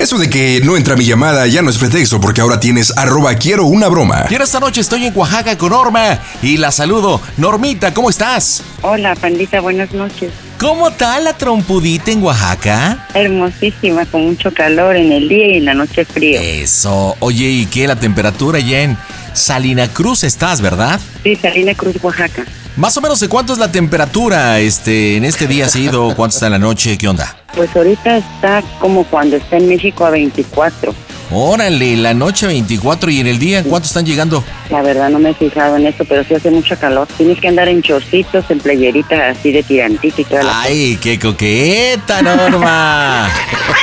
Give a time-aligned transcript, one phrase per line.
[0.00, 3.34] Eso de que no entra mi llamada ya no es pretexto porque ahora tienes arroba
[3.34, 4.26] quiero una broma.
[4.30, 7.20] Y esta noche estoy en Oaxaca con Norma y la saludo.
[7.36, 8.62] Normita, ¿cómo estás?
[8.82, 10.30] Hola, pandita, buenas noches.
[10.58, 13.08] ¿Cómo está la trompudita en Oaxaca?
[13.12, 16.40] Hermosísima, con mucho calor en el día y en la noche frío.
[16.40, 17.16] Eso.
[17.18, 18.96] Oye, ¿y qué la temperatura ya en
[19.34, 21.00] Salina Cruz estás, verdad?
[21.24, 22.44] Sí, Salina Cruz, Oaxaca.
[22.76, 26.36] Más o menos de cuánto es la temperatura este en este día ha sido, cuánto
[26.36, 27.36] está en la noche, ¿qué onda?
[27.54, 30.94] Pues ahorita está como cuando está en México a 24.
[31.30, 34.42] Órale, la noche 24 y en el día, ¿en cuánto están llegando?
[34.70, 37.06] La verdad no me he fijado en eso, pero sí hace mucho calor.
[37.18, 41.18] Tienes que andar en chorcitos, en playerita así de tirantito y toda la Ay, qué
[41.18, 43.28] coqueta, Norma.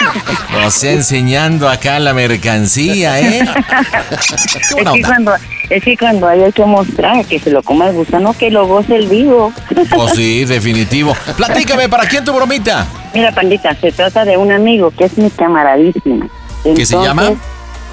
[0.66, 3.41] o sea, enseñando acá la mercancía, ¿eh?
[3.41, 5.33] Es, que cuando,
[5.69, 8.95] es que cuando hay que mostrar que se lo coma el gusano, que lo goce
[8.95, 9.53] el vivo.
[9.95, 11.16] Oh, sí, definitivo.
[11.38, 12.88] Platícame, ¿para quién tu bromita?
[13.16, 16.27] Mira, pandita, se trata de un amigo que es mi camaradísima.
[16.63, 17.31] ¿Qué se llama?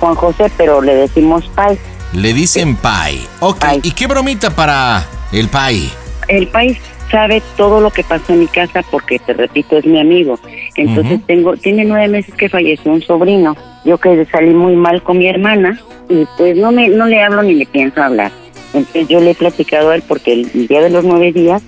[0.00, 1.78] Juan José, pero le decimos Pai.
[2.12, 3.24] Le dicen Pai.
[3.38, 3.80] Ok, Pai.
[3.84, 5.90] ¿y qué bromita para el Pai?
[6.26, 6.76] El Pai
[7.08, 10.40] sabe todo lo que pasó en mi casa porque, te repito, es mi amigo.
[10.74, 13.56] Entonces tengo, tiene nueve meses que falleció un sobrino.
[13.84, 17.44] Yo que salí muy mal con mi hermana y pues no me, no le hablo
[17.44, 18.32] ni le pienso hablar.
[18.74, 21.62] Entonces yo le he platicado a él porque el día de los nueve días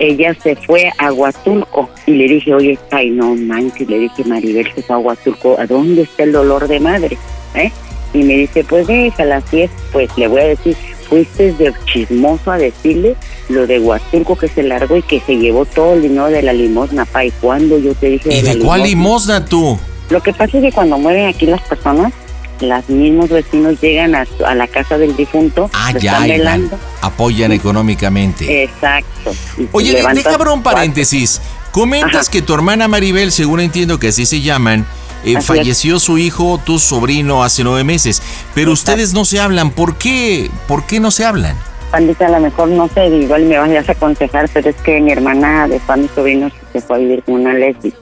[0.00, 4.66] ella se fue a Huatulco y le dije, oye, ay, no manches, le dije, Maribel
[4.74, 7.18] se fue a Huatulco, ¿a dónde está el dolor de madre?
[7.54, 7.70] ¿Eh?
[8.14, 10.74] Y me dice, pues déjala, así es, pues le voy a decir,
[11.08, 13.14] fuiste de chismoso a decirle
[13.50, 16.54] lo de Huatulco que se largó y que se llevó todo el dinero de la
[16.54, 19.78] limosna, pa, ¿y cuándo yo te dije ¿Y de cuál limosna tú?
[20.08, 22.12] Lo que pasa es que cuando mueren aquí las personas,
[22.60, 26.78] los mismos vecinos llegan a, a la casa del difunto, Ah, ya, están y velando.
[27.00, 28.64] apoyan económicamente.
[28.64, 29.32] Exacto.
[29.72, 31.40] Oye, deja abrir un paréntesis.
[31.72, 32.30] Comentas Ajá.
[32.32, 34.84] que tu hermana Maribel, según entiendo que así se llaman,
[35.24, 35.44] eh, es.
[35.44, 38.22] falleció su hijo, tu sobrino, hace nueve meses.
[38.54, 38.92] Pero Exacto.
[38.92, 39.70] ustedes no se hablan.
[39.70, 40.50] ¿Por qué?
[40.66, 41.56] ¿Por qué no se hablan?
[41.92, 45.10] Pandita, a lo mejor no sé, igual me vayas a aconsejar, pero es que mi
[45.10, 47.92] hermana dejó a mis sobrinos se fue a vivir con una lesbi.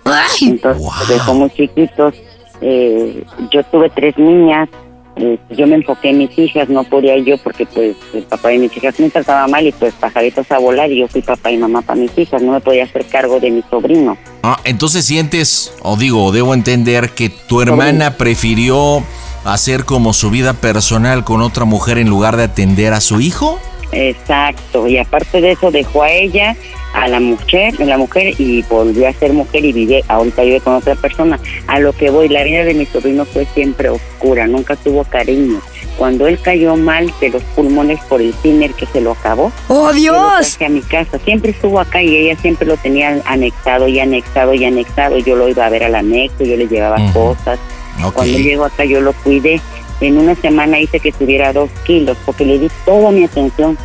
[0.43, 0.93] Entonces Wow.
[1.09, 2.15] dejó muy chiquitos.
[2.61, 4.69] Eh, yo tuve tres niñas.
[5.17, 8.59] eh, yo me enfoqué en mis hijas, no podía yo porque pues el papá de
[8.59, 11.57] mis hijas me trataba mal y pues pajaritos a volar y yo fui papá y
[11.57, 14.17] mamá para mis hijas, no me podía hacer cargo de mi sobrino.
[14.45, 19.03] Ah, entonces sientes, o digo, debo entender que tu hermana prefirió
[19.45, 23.59] hacer como su vida personal con otra mujer en lugar de atender a su hijo.
[23.93, 26.57] Exacto, y aparte de eso dejó a ella,
[26.95, 30.61] a la mujer, a la mujer y volvió a ser mujer y vive, ahorita vive
[30.61, 31.39] con otra persona.
[31.67, 35.61] A lo que voy, la vida de mi sobrino fue siempre oscura, nunca tuvo cariño.
[35.97, 39.93] Cuando él cayó mal de los pulmones por el tiner que se lo acabó, ¡Oh,
[39.93, 40.57] Dios!
[40.61, 44.65] a mi casa, siempre estuvo acá y ella siempre lo tenía anexado y anexado y
[44.65, 45.19] anexado.
[45.19, 47.59] Yo lo iba a ver al anexo, yo le llevaba cosas.
[48.05, 48.15] Ok.
[48.15, 49.61] Cuando llegó acá yo lo cuidé.
[50.01, 53.77] En una semana hice que tuviera dos kilos porque le di toda mi atención.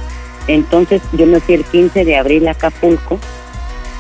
[0.48, 3.20] Entonces yo me fui el 15 de abril a Acapulco.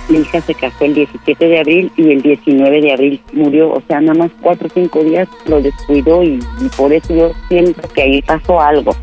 [0.10, 3.72] Mi hija se casó el 17 de abril y el 19 de abril murió.
[3.72, 7.32] O sea, nada más cuatro o cinco días lo descuidó y, y por eso yo
[7.48, 8.96] siento que ahí pasó algo.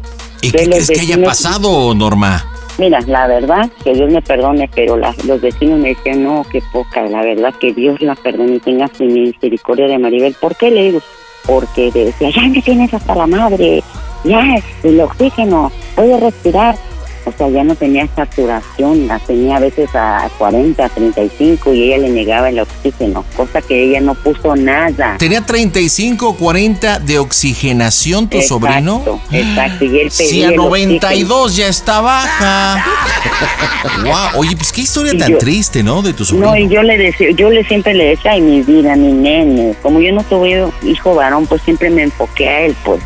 [0.42, 2.44] ¿Y de qué crees que haya vecinos- pasado, Norma?
[2.78, 6.62] Mira, la verdad, que Dios me perdone, pero la- los vecinos me decían, no, qué
[6.72, 10.34] poca, la verdad, que Dios la perdone y tenga su misericordia de Maribel.
[10.40, 11.02] ¿Por qué le digo?
[11.46, 13.82] Porque decía, ya me tienes hasta la madre,
[14.24, 16.76] ya, el oxígeno, puedo respirar.
[17.24, 21.98] O sea, ya no tenía saturación, la tenía a veces a 40, 35 y ella
[21.98, 25.16] le negaba el oxígeno, cosa que ella no puso nada.
[25.18, 29.20] ¿Tenía 35, 40 de oxigenación tu sobrino?
[29.30, 32.84] Exacto, y él pedía Si a 92 ya está baja.
[34.04, 36.02] wow, oye, pues qué historia tan triste, ¿no?
[36.02, 36.50] De tu sobrino.
[36.50, 39.74] No, y yo le decía, yo le siempre le decía, ay, mi vida, mi nene,
[39.82, 43.00] como yo no tuve hijo varón, pues siempre me enfoqué a él, pues.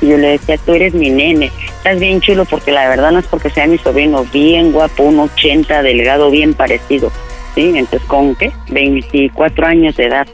[0.00, 3.18] Y yo le decía, tú eres mi nene, estás bien chulo porque la verdad no
[3.18, 7.10] es porque sea mi sobrino, bien guapo, un 80, delgado, bien parecido.
[7.54, 7.72] ¿Sí?
[7.74, 8.52] Entonces, ¿con qué?
[8.70, 10.26] 24 años de edad.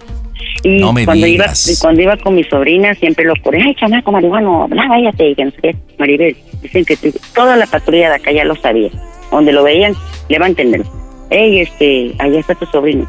[0.63, 1.47] Y cuando iba
[1.81, 5.51] cuando iba con mi sobrina siempre lo corría, ay chamaco marihuano, no váyate, que no
[5.51, 5.77] sé qué.
[5.99, 6.97] Maribel, dicen que
[7.35, 8.91] toda la patrulla de acá ya lo sabía.
[9.31, 9.95] Donde lo veían,
[10.29, 10.83] le va a entender.
[11.31, 13.07] Ey, este, allá está tu sobrino.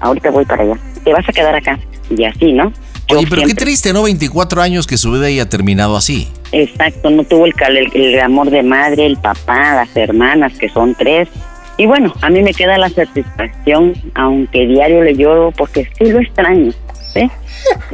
[0.00, 0.78] Ahorita voy para allá.
[1.04, 1.78] Te vas a quedar acá.
[2.10, 2.72] Y así, ¿no?
[3.08, 4.02] Oye, pero qué triste, ¿no?
[4.02, 6.28] 24 años que su vida haya terminado así.
[6.52, 7.54] Exacto, no tuvo el,
[7.94, 11.28] el, amor de madre, el papá, las hermanas, que son tres.
[11.78, 16.20] Y bueno, a mí me queda la satisfacción, aunque diario le lloro, porque sí lo
[16.20, 16.72] extraño,
[17.12, 17.30] ¿sí?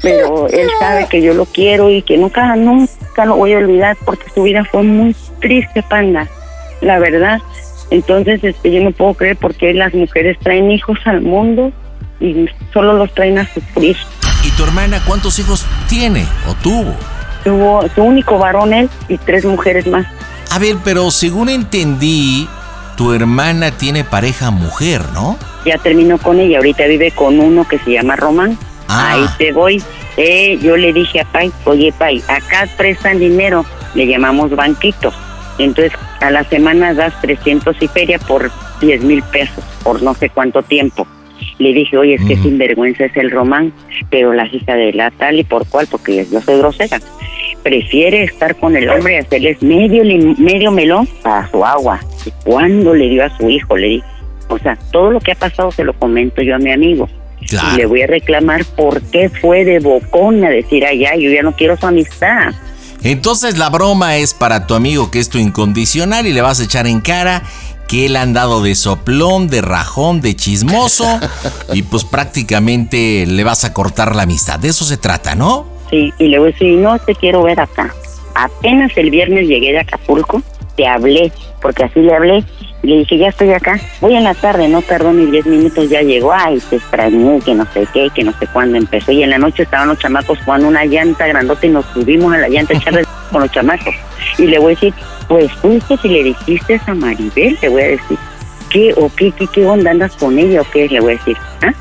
[0.00, 3.96] Pero él sabe que yo lo quiero y que nunca, nunca lo voy a olvidar
[4.04, 6.28] porque su vida fue muy triste, panda,
[6.80, 7.40] la verdad.
[7.90, 11.72] Entonces, este, yo no puedo creer por qué las mujeres traen hijos al mundo
[12.20, 13.96] y solo los traen a sufrir.
[14.62, 16.94] ¿Y tu hermana cuántos hijos tiene o tuvo?
[17.42, 20.06] Tuvo su único varón él y tres mujeres más.
[20.52, 22.48] A ver, pero según entendí,
[22.96, 25.36] tu hermana tiene pareja mujer, ¿no?
[25.66, 28.56] Ya terminó con ella, ahorita vive con uno que se llama Román.
[28.86, 29.14] Ah.
[29.14, 29.82] Ahí te voy.
[30.16, 33.64] Eh, yo le dije a Pai, oye Pai, acá prestan dinero,
[33.94, 35.12] le llamamos banquitos.
[35.58, 40.30] Entonces a la semana das 300 y feria por 10 mil pesos, por no sé
[40.30, 41.04] cuánto tiempo.
[41.58, 43.72] Le dije, oye, es que sin vergüenza es el román,
[44.10, 47.00] pero la hija de la tal y por cuál, porque yo soy grosera.
[47.62, 50.02] Prefiere estar con el hombre y hacerles medio,
[50.38, 52.00] medio melón para su agua.
[52.26, 53.76] ¿Y cuándo le dio a su hijo?
[53.76, 54.06] Le dije.
[54.48, 57.08] O sea, todo lo que ha pasado se lo comento yo a mi amigo.
[57.40, 61.42] Y le voy a reclamar por qué fue de bocón a decir, allá, yo ya
[61.42, 62.52] no quiero su amistad.
[63.04, 66.64] Entonces la broma es para tu amigo que es tu incondicional y le vas a
[66.64, 67.42] echar en cara
[67.92, 71.20] que él ha andado de soplón, de rajón, de chismoso
[71.74, 74.58] y pues prácticamente le vas a cortar la amistad.
[74.58, 75.66] De eso se trata, ¿no?
[75.90, 77.94] Sí, y le voy a decir, no te quiero ver acá.
[78.34, 80.40] Apenas el viernes llegué de Acapulco,
[80.74, 81.30] te hablé,
[81.60, 82.42] porque así le hablé,
[82.82, 85.90] y le dije, ya estoy acá, voy en la tarde, no tardó ni 10 minutos,
[85.90, 89.22] ya llegó, ay, te extrañé, que no sé qué, que no sé cuándo empezó, y
[89.22, 92.48] en la noche estaban los chamacos jugando una llanta grandota y nos subimos a la
[92.48, 93.94] llanta a con los chamacos.
[94.38, 94.94] Y le voy a decir,
[95.32, 98.18] pues justo si le dijiste a Maribel, te voy a decir,
[98.68, 100.86] ¿qué o qué, qué, qué onda andas con ella o qué?
[100.90, 101.72] Le voy a decir, ¿ah?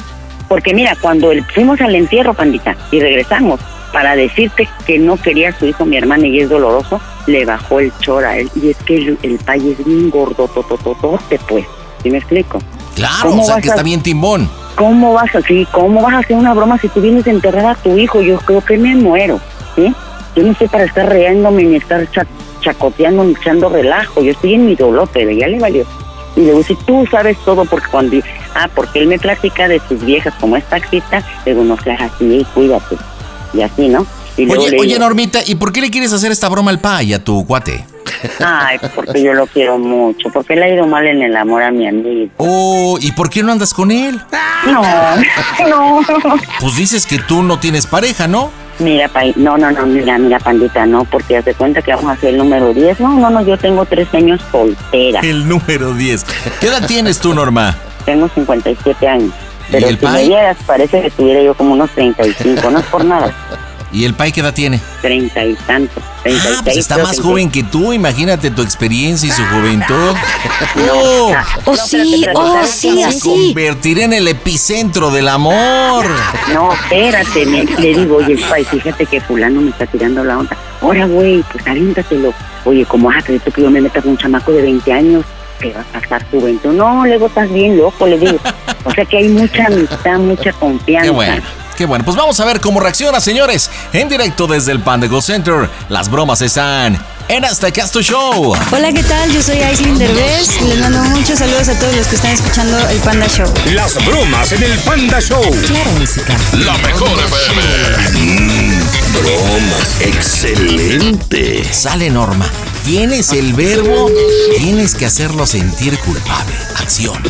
[0.48, 3.60] Porque mira, cuando fuimos al entierro, pandita, y regresamos,
[3.92, 7.82] para decirte que no quería a su hijo, mi hermana, y es doloroso, le bajó
[7.82, 8.50] el chor a él.
[8.56, 11.66] Y es que el, el país es bien gordo, totototote, pues.
[12.04, 12.58] ¿Sí me explico?
[12.96, 14.50] Claro, o sea que está bien timbón.
[14.76, 17.66] ¿Cómo vas a, sí, cómo vas a hacer una broma si tú vienes a enterrar
[17.66, 18.22] a tu hijo?
[18.22, 19.42] Yo creo que me muero,
[19.76, 19.94] ¿sí?
[20.38, 22.08] Yo no sé para estar reándome ni estar
[22.62, 24.22] chacoteando echando relajo.
[24.22, 25.86] Yo estoy en mi dolor, pero ya le valió.
[26.36, 28.18] Y le digo, si tú sabes todo, porque cuando...
[28.56, 32.02] Ah, porque él me platica de sus viejas como es taxista, le digo, no seas
[32.02, 32.98] así, cuídate.
[33.54, 34.06] Y así, ¿no?
[34.38, 37.46] oye, oye, Normita, ¿y por qué le quieres hacer esta broma al pay a tu
[37.46, 37.86] cuate?
[38.40, 41.72] Ay, porque yo lo quiero mucho, porque le ha ido mal en el amor a
[41.72, 42.32] mi amigo.
[42.38, 44.22] Oh, ¿y por qué no andas con él?
[44.66, 44.82] No,
[45.68, 46.02] no.
[46.60, 48.52] Pues dices que tú no tienes pareja, ¿no?
[48.82, 52.14] Mira, pay, no, no, no, mira, mira, pandita, no, porque hace cuenta que vamos a
[52.14, 53.00] hacer el número 10.
[53.00, 55.20] No, no, no, yo tengo tres años soltera.
[55.20, 56.26] El número 10.
[56.60, 57.78] ¿Qué edad tienes tú, Norma?
[58.06, 59.34] Tengo 57 años.
[59.70, 62.86] Pero ¿Y el si me vieras, parece que tuviera yo como unos 35, no es
[62.88, 63.32] por nada.
[63.94, 64.80] ¿Y el Pai qué edad tiene?
[65.02, 66.02] Treinta y tantos.
[66.26, 70.16] Ah, pues está más joven que tú, imagínate tu experiencia y su juventud.
[70.92, 71.34] ¡Oh!
[71.66, 76.06] oh sí, oh, sí, Se convertirá en el epicentro del amor.
[76.54, 80.56] No, espérate, le digo, oye, Pai, fíjate que fulano me está tirando la onda.
[80.82, 82.34] Ahora, güey, pues aviéntatelo.
[82.64, 85.26] Oye, ¿cómo has creído que yo me meta con un chamaco de 20 años?
[85.62, 86.74] que va a pasar juventud.
[86.74, 88.40] No, luego estás bien loco, le digo.
[88.84, 91.06] O sea que hay mucha amistad, mucha confianza.
[91.06, 91.44] Qué bueno.
[91.82, 93.72] Qué bueno, pues vamos a ver cómo reacciona, señores.
[93.92, 95.68] En directo desde el Panda Center.
[95.90, 98.54] Las bromas están en Hasta Casto Show.
[98.72, 99.32] Hola, ¿qué tal?
[99.34, 100.62] Yo soy Aislinn Derbez.
[100.62, 103.52] Les mando muchos saludos a todos los que están escuchando el Panda Show.
[103.74, 105.42] Las bromas en el Panda Show.
[105.66, 106.38] Claro, música.
[106.64, 107.64] La mejor FM.
[108.14, 108.80] Mm,
[109.14, 110.02] bromas.
[110.02, 111.64] Excelente.
[111.74, 112.46] Sale Norma.
[112.86, 114.12] Tienes el verbo,
[114.56, 116.54] tienes que hacerlo sentir culpable.
[116.76, 117.24] Acción.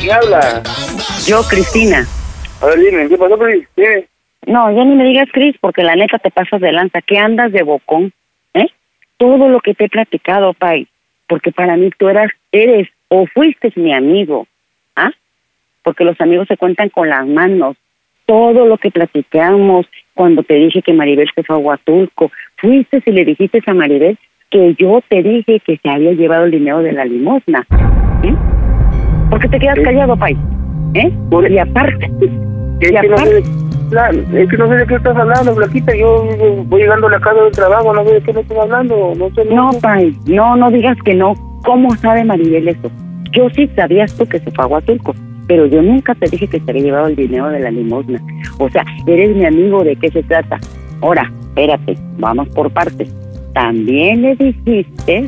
[0.00, 0.62] ¿Quién habla?
[1.26, 2.06] Yo, Cristina.
[2.60, 3.68] A ver, dime, ¿qué pasó, Cris?
[4.46, 7.00] No, ya ni me digas, Cris, porque la neta te pasas de lanza.
[7.02, 8.12] ¿Qué andas de bocón?
[8.54, 8.66] ¿Eh?
[9.20, 10.88] todo lo que te he platicado, Pai,
[11.28, 14.46] porque para mí tú eras, eres o fuiste mi amigo,
[14.96, 15.10] ¿ah?
[15.82, 17.76] Porque los amigos se cuentan con las manos.
[18.24, 23.10] Todo lo que platicamos cuando te dije que Maribel se fue a Huatulco, fuiste y
[23.10, 26.92] le dijiste a Maribel que yo te dije que se había llevado el dinero de
[26.92, 27.66] la limosna.
[28.22, 28.34] ¿eh?
[29.30, 30.36] ¿Por qué te quedas callado, Pai?
[30.94, 31.12] ¿Eh?
[31.48, 32.10] Y aparte,
[32.80, 35.54] Es y que, no sé, aparte, de- es que no sé de qué estás hablando,
[35.54, 35.94] Blanquita.
[35.96, 36.24] Yo
[36.66, 39.12] voy llegando a la casa del trabajo, no sé de qué me estás hablando.
[39.16, 39.44] No sé.
[39.52, 41.34] no, Pai, no, no digas que no.
[41.64, 42.90] ¿Cómo sabe Maribel eso?
[43.32, 45.14] Yo sí sabías tú que se fue a Huatulco,
[45.46, 48.20] pero yo nunca te dije que se había llevado el dinero de la limosna.
[48.58, 50.58] O sea, eres mi amigo, ¿de qué se trata?
[51.02, 53.14] Ahora, espérate, vamos por partes.
[53.52, 55.26] También le dijiste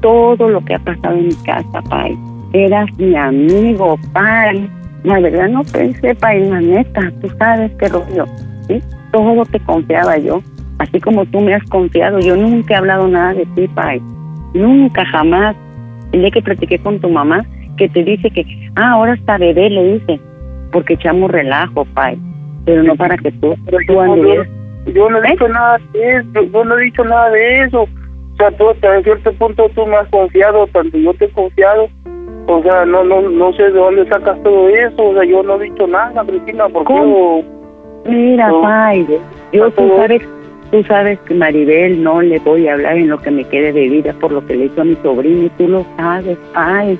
[0.00, 2.16] todo lo que ha pasado en mi casa, Pai.
[2.54, 4.70] Eras mi amigo, Pai.
[5.02, 7.12] La verdad no pensé, Pai, la neta.
[7.20, 8.26] Tú sabes qué rollo,
[8.68, 8.80] ¿sí?
[9.12, 10.40] Todo te confiaba yo.
[10.78, 14.00] Así como tú me has confiado, yo nunca he hablado nada de ti, Pai.
[14.54, 15.56] Nunca, jamás.
[16.12, 17.44] El día que platiqué con tu mamá,
[17.76, 18.44] que te dice que,
[18.76, 20.20] ah, ahora está bebé, le dice,
[20.70, 22.16] porque echamos relajo, Pai.
[22.64, 24.48] Pero no para que tú, Pero tú yo, anduvieras.
[24.86, 25.30] yo, yo no he ¿Eh?
[25.32, 27.82] dicho nada de eso, yo no he dicho nada de eso.
[27.82, 31.88] O sea, tú hasta cierto punto tú me has confiado, tanto yo te he confiado.
[32.46, 35.02] O sea, no no no sé de dónde sacas todo eso.
[35.02, 37.42] O sea, yo no he dicho nada, Cristina, porque ¿Cómo?
[37.42, 38.10] yo...
[38.10, 38.62] Mira, No.
[39.52, 40.22] Yo tú sabes,
[40.70, 43.88] tú sabes que Maribel no le voy a hablar en lo que me quede de
[43.88, 46.98] vida por lo que le hizo a mi sobrino y tú lo sabes, Pai.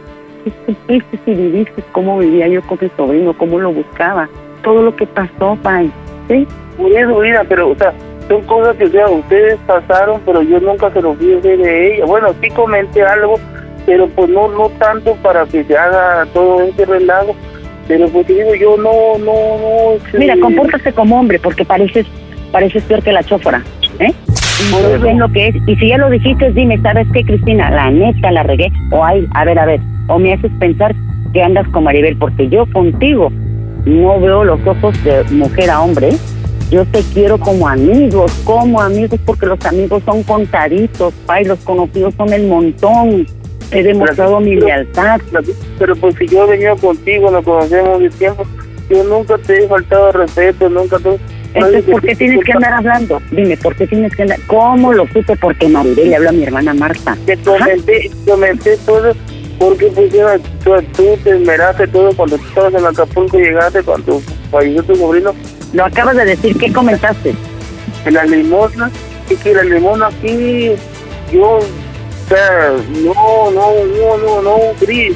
[0.86, 4.28] ¿Qué si viviste cómo vivía yo con mi sobrino, cómo lo buscaba?
[4.62, 5.90] Todo lo que pasó, Pai.
[6.28, 6.46] ¿Sí?
[6.76, 7.92] Por eso, mira, pero, o sea,
[8.28, 12.06] son cosas que, o sea, ustedes pasaron, pero yo nunca se los vi de ella.
[12.06, 13.34] Bueno, sí comenté algo,
[13.87, 17.35] pero pues no no tanto para que se haga todo ese relajo.
[17.87, 19.93] Pero pues digo, yo no, no, no...
[19.97, 22.07] este, Mira, compórtase como hombre porque pareces
[22.50, 23.62] pareces peor que la chófora,
[23.99, 24.12] ¿eh?
[24.67, 25.05] Y Por yo eso.
[25.05, 25.57] sé lo que es.
[25.67, 27.71] Y si ya lo dijiste, dime, ¿sabes qué, Cristina?
[27.71, 28.73] La neta la regué.
[28.91, 29.81] O ay, a ver, a ver.
[30.07, 30.95] O me haces pensar
[31.33, 33.31] que andas con Maribel porque yo contigo
[33.85, 36.11] no veo los ojos de mujer a hombre.
[36.11, 36.17] ¿eh?
[36.71, 42.14] Yo te quiero como amigos, como amigos, porque los amigos son contaditos, pay, los conocidos
[42.14, 43.26] son el montón.
[43.71, 45.21] He demostrado mi lealtad.
[45.78, 48.44] Pero pues si yo he venido contigo, nos conocemos de tiempo,
[48.88, 51.18] yo nunca te he faltado respeto, nunca te...
[51.54, 53.23] Entonces, ¿por qué tienes que andar hablando?
[53.30, 54.40] Dime, ¿por qué tienes que andar?
[54.49, 55.37] ¿Cómo lo supe?
[55.37, 57.16] Porque Maribel le habló a mi hermana Marta.
[57.26, 59.12] Te comenté, comenté todo,
[59.61, 64.21] porque pues ya, tú, tú te esmeraste todo cuando tú estabas en Acapulco, llegaste cuando
[64.50, 65.33] falleció tu sobrino,
[65.73, 67.35] Lo acabas de decir, ¿qué comentaste?
[68.04, 68.90] en la limosna,
[69.30, 70.73] y que la limosna aquí,
[71.33, 71.59] yo,
[72.28, 74.57] sea, no, no, no, no, no,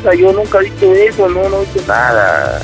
[0.03, 2.61] sea, yo nunca he dicho eso, no, no he dicho nada.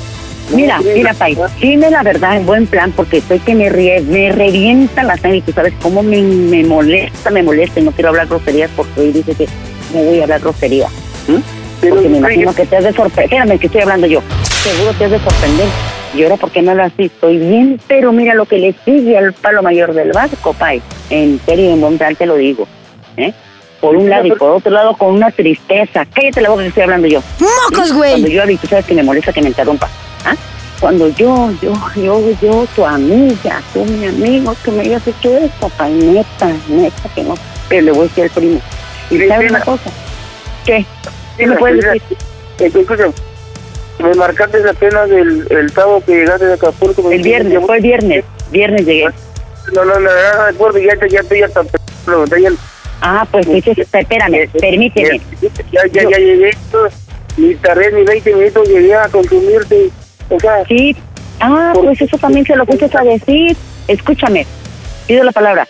[0.50, 4.02] No, Mira, mira, Pai, dime la verdad en buen plan, porque sé que me, rie-
[4.02, 7.92] me revienta la sangre y tú sabes cómo me, me molesta, me molesta y no
[7.92, 9.46] quiero hablar groserías porque hoy dice que
[9.94, 10.88] no voy a hablar grosería.
[11.28, 11.40] ¿m?
[11.80, 13.24] Pero, Porque me imagino que te has de sorprender.
[13.24, 14.20] Espérame, que estoy hablando yo.
[14.62, 15.66] Seguro te has de sorprender.
[16.14, 17.04] Y ahora, ¿por qué no hablas así?
[17.06, 20.80] Estoy bien, pero mira lo que le sigue al palo mayor del vasco, Pai.
[21.10, 22.66] En serio, en buen plan te lo digo.
[23.16, 23.32] ¿eh?
[23.84, 26.06] Por un lado y por otro lado con una tristeza.
[26.14, 27.20] Cállate la boca que estoy hablando yo.
[27.38, 28.30] ¡Mocos, Cuando güey!
[28.32, 29.88] yo hablo, tú sabes que me molesta que me interrumpa.
[30.24, 30.34] ¿ah?
[30.80, 35.68] Cuando yo, yo, yo, yo, tu amiga, tú mi amigo, que me hayas hecho esto,
[35.76, 37.34] pa, neta, neta que no.
[37.68, 38.60] Pero le voy a decir al primo.
[39.10, 39.90] Y Sí, sabes sí, una cosa.
[40.64, 40.86] ¿Qué?
[41.36, 42.02] ¿Qué me puedes decir?
[42.60, 43.04] eh, escucha,
[43.98, 47.10] me marcaste apenas el, el sábado que llegaste de Acapulco.
[47.10, 48.24] El viernes, ya- fue el viernes.
[48.50, 49.08] Viernes llegué.
[49.74, 51.60] No, no, no, no, recuerdo, ya te, ya te, ya te,
[52.04, 52.50] pregunté, ya,
[53.00, 55.20] Ah, pues dices, espérame, permíteme.
[55.72, 56.50] ya, ya, ya llegué,
[57.36, 59.90] ni tardé ni 20 minutos, llegué a consumirte,
[60.30, 60.96] o sea, Sí.
[61.40, 63.56] Ah, pues eso también se lo fuiste a decir.
[63.88, 64.46] Escúchame,
[65.06, 65.68] pido la palabra.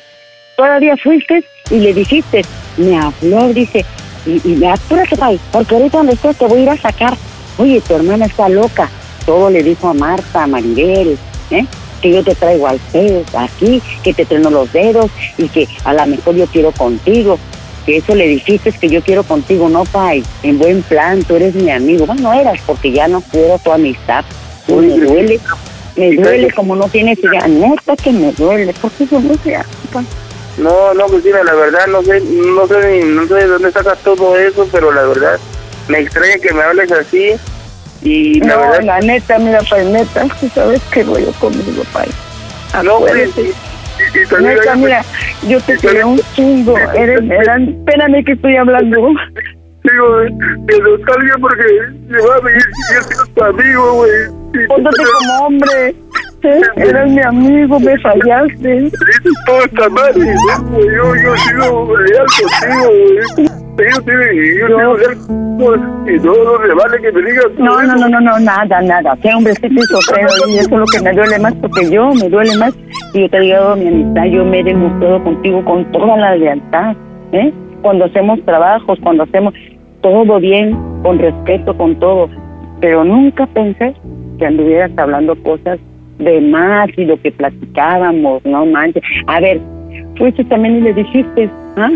[0.57, 2.43] Todavía fuiste y le dijiste,
[2.77, 3.85] me habló, dice,
[4.27, 7.17] y, y me apúrate, pai, porque ahorita donde estés te voy a ir a sacar.
[7.59, 8.89] Oye, tu hermana está loca.
[9.27, 11.19] Todo le dijo a Marta, a Maribel,
[11.51, 11.65] ¿eh?
[12.05, 15.95] Que yo te traigo al pez aquí, que te treno los dedos y que a
[15.95, 17.39] lo mejor yo quiero contigo.
[17.87, 20.23] Que eso le dijiste que yo quiero contigo, no, pai.
[20.43, 22.05] En buen plan, tú eres mi amigo.
[22.05, 24.23] Bueno, eras porque ya no quiero tu amistad.
[24.67, 25.41] Tú me duele,
[25.97, 27.49] me duele como no tienes idea.
[27.49, 29.57] Neta que me duele, porque yo no sé.
[30.59, 33.99] no, no, Cristina, la verdad, no sé, no sé, ni- no sé de dónde sacas
[34.05, 35.39] todo eso, pero la verdad,
[35.89, 37.33] me extraña que me hables así,
[38.05, 42.09] y la No, verdad, la neta, mira, pai, neta, tú sabes que rollo conmigo, pai.
[42.85, 43.53] no, pues, y, y-
[44.23, 45.05] y también, Neta, oye, mira,
[45.49, 46.77] yo te quiero un chingo.
[46.95, 48.97] Eres, eran, espérame que estoy hablando.
[49.85, 50.19] digo,
[50.69, 51.63] que no está bien porque
[52.11, 52.63] se va a venir,
[52.95, 54.67] yo soy tu amigo, güey.
[54.69, 55.95] Póntate como hombre.
[56.43, 58.91] fallaste, eras mi amigo, me fallaste.
[59.47, 62.27] Todo está mal, y yo, yo he sido leal
[63.37, 67.97] contigo, ellos tienen, y no, no vale que me digas tú No, no, eso.
[67.97, 69.17] no, no, no, nada, nada.
[69.23, 70.29] Qué hombrecito y sofrero.
[70.49, 72.75] Y eso es lo que me duele más porque yo me duele más.
[73.13, 76.97] Y yo te digo, mi amistad, yo me he demostrado contigo con toda la lealtad.
[77.33, 77.53] ¿eh?
[77.83, 79.55] Cuando hacemos trabajos, cuando hacemos
[80.03, 82.29] todo bien, con respeto, con todo.
[82.81, 83.95] Pero nunca pensé
[84.39, 85.79] que anduvieras hablando cosas
[86.19, 89.03] de más y lo que platicábamos, no manches.
[89.27, 89.61] A ver,
[90.17, 91.91] fuiste también y le dijiste, ¿ah?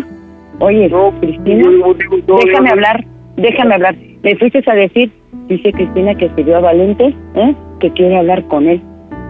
[0.60, 3.04] Oye, No, Cristina, yo digo, no, déjame yo- hablar,
[3.36, 3.94] déjame hablar.
[4.22, 5.10] Le fuiste a decir,
[5.48, 7.54] dice Cristina que se dio a Valente, ¿eh?
[7.80, 8.80] que quiere hablar con él.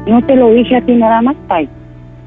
[0.06, 1.68] No te lo dije a ti nada más, Pai.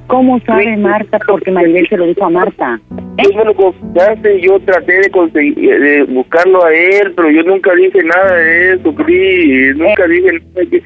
[0.07, 1.19] ¿Cómo sabe Marta?
[1.25, 2.79] Porque Maribel se lo dijo a Marta.
[3.17, 3.23] ¿eh?
[3.35, 8.03] Me lo confiaste, yo traté de conseguir, de buscarlo a él, pero yo nunca dije
[8.03, 10.77] nada de eso, Cris, nunca dije nada que,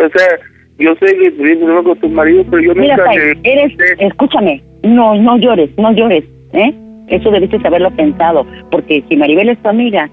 [0.00, 0.38] o sea,
[0.78, 5.14] yo sé que tuviste con tu marido, pero yo Mira, nunca Pai, eres, escúchame, no,
[5.16, 6.24] no llores, no llores,
[6.54, 6.72] ¿eh?
[7.10, 10.08] Eso debiste haberlo pensado, porque si Maribel es tu amiga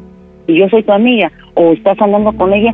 [0.47, 2.73] y yo soy tu amiga, o estás andando con ella,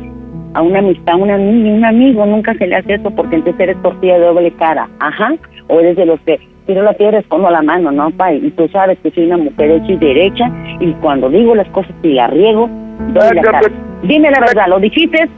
[0.54, 3.82] a una amistad, una amiga, un amigo, nunca se le hace eso porque entonces eres
[3.82, 5.34] tortilla de doble cara, ajá,
[5.68, 8.40] o eres de los que tiro la piedra escondo la mano, ¿no, Pai?
[8.42, 10.50] Y tú sabes que soy una mujer hecha y derecha,
[10.80, 12.68] y cuando digo las cosas y las riego,
[13.12, 13.60] doy la Blanca, cara.
[13.60, 15.28] pues- Dime la verdad, ¿lo dijiste?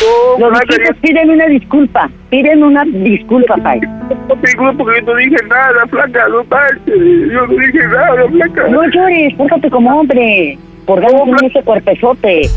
[0.00, 3.80] No, Lo Blanca, dijiste, pídeme una disculpa, pídeme una disculpa, Pai.
[3.80, 8.68] no digo porque yo no dije nada, flaca, no manches, yo no dije nada, flaca.
[8.68, 10.58] No llores, pórtate como hombre.
[10.88, 12.44] Por ganas tiene ese cuerpezote.
[12.46, 12.50] ¿eh?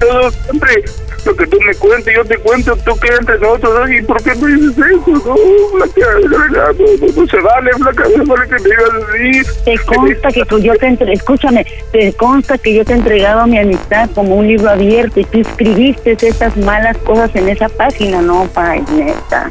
[0.00, 0.82] Todo siempre
[1.26, 4.34] lo que tú me cuentes, yo te cuento, tú quedas entre nosotros ¿y por qué
[4.36, 5.10] me dices eso?
[5.10, 9.44] No, flaca, de verdad, no, no, no se vale, flaca, no vale que me digas
[9.44, 9.62] así.
[9.66, 13.46] Te consta que tú- yo te entre, escúchame, te consta que yo te he entregado
[13.46, 18.22] mi amistad como un libro abierto y tú escribiste esas malas cosas en esa página,
[18.22, 19.50] no, Pai, neta.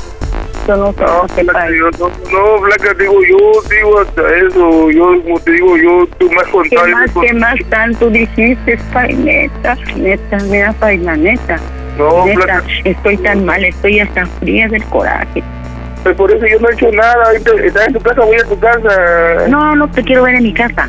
[0.70, 1.44] Yo no sé No, qué,
[1.76, 3.38] yo no, no, flaca, digo, yo
[3.72, 7.22] digo hasta eso, yo, como te digo, yo, tú me has ¿Qué contado más, eso.
[7.22, 9.76] qué más tanto dijiste, Pai, neta?
[9.96, 11.58] Neta, mira, Pai, la neta.
[11.98, 15.42] No, Neta, flaca, estoy tan mal, estoy hasta fría del coraje.
[16.04, 18.44] pues por eso yo no he hecho nada, ahorita estás en tu casa, voy a
[18.44, 19.48] tu casa.
[19.48, 20.88] No, no te quiero ver en mi casa.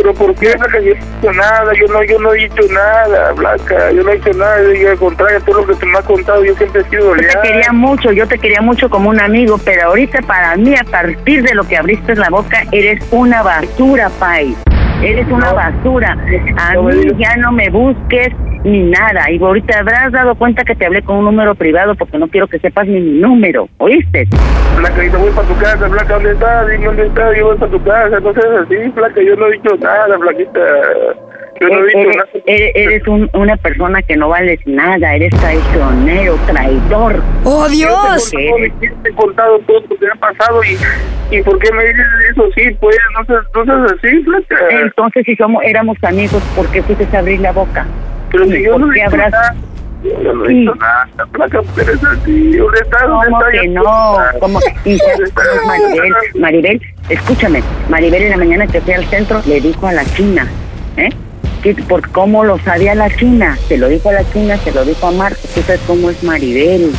[0.00, 0.78] Pero ¿por qué, Blanca?
[0.80, 4.10] Yo no he hecho nada, yo no, yo no he dicho nada, Blanca, yo no
[4.10, 6.80] he hecho nada, y al contrario, todo lo que tú me has contado, yo siempre
[6.80, 7.42] he sido Yo te leal.
[7.42, 11.42] quería mucho, yo te quería mucho como un amigo, pero ahorita para mí, a partir
[11.42, 14.56] de lo que abriste la boca, eres una basura, Pai.
[15.02, 16.16] Eres una basura.
[16.58, 18.28] A mí ya no me busques
[18.64, 19.30] ni nada.
[19.30, 22.48] Y ahorita habrás dado cuenta que te hablé con un número privado porque no quiero
[22.48, 23.68] que sepas ni mi número.
[23.78, 24.28] ¿Oíste?
[24.76, 26.68] Blanca, yo voy para tu casa, Blanca, ¿dónde estás?
[26.68, 29.52] Dime dónde estás, yo voy para tu casa, no seas así, Blanca, yo no he
[29.52, 30.60] dicho nada, Blanquita,
[31.60, 32.28] yo no he dicho Eres, nada.
[32.46, 35.14] eres- eres un- una persona que no vales nada.
[35.14, 37.22] Eres traicionero, traidor.
[37.44, 38.32] ¡Oh, Dios!
[38.32, 41.58] Yo te he contado, te he contado todo lo que ha pasado y, y ¿por
[41.58, 42.44] qué me dices eso?
[42.54, 44.56] Sí, pues, no seas, no seas así, Blanca.
[44.70, 47.86] Entonces, si somos, éramos amigos, ¿por qué fuiste a abrir la boca?
[48.32, 49.54] Pero si yo ¿por no he habrás- nada,
[50.02, 50.54] yo no he Sí.
[50.60, 53.02] dicho nada, Blanca, pero es así, ¿dónde estás?
[53.06, 54.16] ¿Dónde ¿Cómo que no?
[54.40, 54.60] ¿Cómo?
[54.84, 54.98] ¿Y
[55.66, 56.12] Maribel?
[56.40, 57.62] Maribel, escúchame.
[57.88, 60.46] Maribel en la mañana que fui al centro le dijo a la china,
[60.96, 61.08] ¿eh?
[61.62, 63.58] Que por cómo lo sabía la china.
[63.68, 65.40] Se lo dijo a la china, se lo dijo a Marta.
[65.54, 66.92] Tú sabes cómo es Maribel,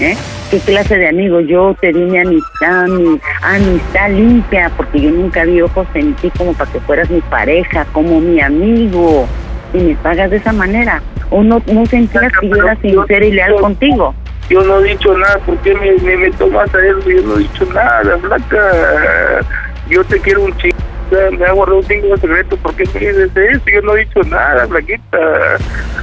[0.00, 0.16] ¿eh?
[0.50, 1.40] ¿Qué clase de amigo?
[1.40, 6.30] Yo te di mi amistad, mi amistad limpia, porque yo nunca vi ojos en ti
[6.36, 9.26] como para que fueras mi pareja, como mi amigo.
[9.72, 11.02] Y me pagas de esa manera.
[11.30, 14.14] ¿O no, no sentías que yo era sincera y leal contigo?
[14.48, 17.10] Yo no he dicho nada, ¿por qué me, me, me tomas a eso?
[17.10, 19.40] Yo no he dicho nada, flaca.
[19.88, 20.76] Yo te quiero un chico,
[21.10, 23.62] me ha guardado un chingo de secretos, ¿por qué me dices eso?
[23.72, 25.18] Yo no he dicho nada, flaquita.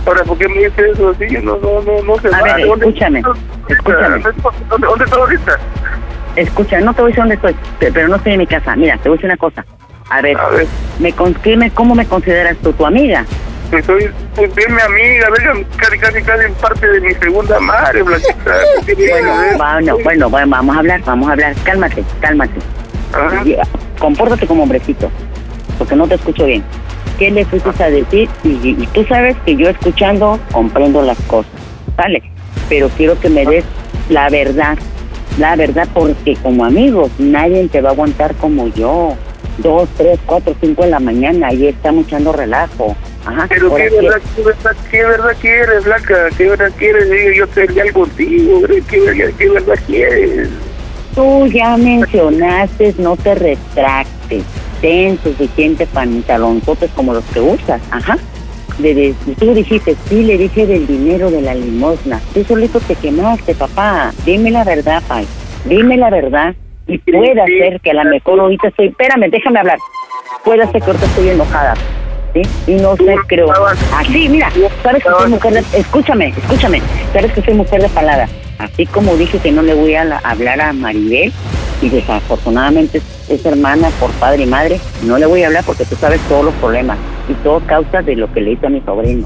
[0.05, 1.25] Ahora, ¿por qué me dices eso así?
[1.37, 4.23] No, no, no, no se A ver, ¿Dónde- escúchame, ¿Dónde, escúchame.
[4.69, 5.57] ¿Dónde, dónde estás ahorita?
[6.35, 8.75] Escucha, no te voy a decir dónde estoy, pe- pero no estoy en mi casa.
[8.75, 9.65] Mira, te voy a decir una cosa.
[10.09, 10.67] A ver, A ver,
[10.99, 13.25] me, con- ¿qué me- ¿cómo me consideras tú, tu amiga?
[13.69, 18.03] pues soy, pues bien mi amiga, venga, casi, casi, casi parte de mi segunda madre,
[18.03, 18.53] flaquita.
[18.85, 19.57] ¿Qué quieres Bueno, saber?
[19.57, 21.55] bueno, bueno, bueno, vamos a hablar, vamos a hablar.
[21.63, 22.59] Cálmate, cálmate.
[23.13, 23.43] Ajá.
[23.61, 23.67] Ah,
[23.99, 25.09] Compórtate como hombrecito,
[25.77, 26.63] porque no te escucho bien.
[27.19, 28.29] ¿Qué le fuiste a decir?
[28.43, 31.51] Y, y- y tú sabes que yo escuchando comprendo las cosas,
[31.95, 32.23] ¿vale?
[32.67, 33.63] Pero quiero que me des
[34.09, 34.77] la verdad,
[35.37, 39.15] la verdad, porque como amigos nadie te va a aguantar como yo.
[39.57, 42.95] Dos, tres, cuatro, cinco de la mañana y estamos echando relajo.
[43.25, 43.45] Ajá.
[43.49, 47.67] Pero qué verdad, qué verdad, qué verdad quieres, Blanca, qué verdad quieres, Digo, yo estoy
[47.67, 48.81] leal contigo, qué
[49.37, 50.49] qué verdad quieres.
[51.15, 54.43] Tú ya mencionaste, no te retractes.
[54.81, 57.81] Ten suficiente pantalonzotes como los que usas.
[57.91, 58.17] Ajá.
[58.79, 62.19] de, de- tú dijiste, sí, le dije del dinero de la limosna.
[62.33, 64.11] Tú solito te quemaste, papá.
[64.25, 65.25] Dime la verdad, pai.
[65.65, 66.55] Dime la verdad.
[66.87, 68.87] Y puede ser que a lo mejor ahorita estoy...
[68.87, 69.77] Espérame, déjame hablar.
[70.43, 71.73] Puede ser que ahorita estoy enojada.
[72.33, 72.41] ¿Sí?
[72.67, 73.51] Y no sé, creo...
[73.95, 74.49] Así, mira,
[74.83, 75.59] sabes que soy mujer de...
[75.77, 76.81] Escúchame, escúchame.
[77.13, 78.27] Sabes que soy mujer de palabra.
[78.57, 81.33] Así como dije que no le voy a la- hablar a Maribel,
[81.81, 85.83] y desafortunadamente es, es hermana por padre y madre, no le voy a hablar porque
[85.83, 88.81] tú sabes todos los problemas y todo causa de lo que le hizo a mi
[88.81, 89.25] sobrino.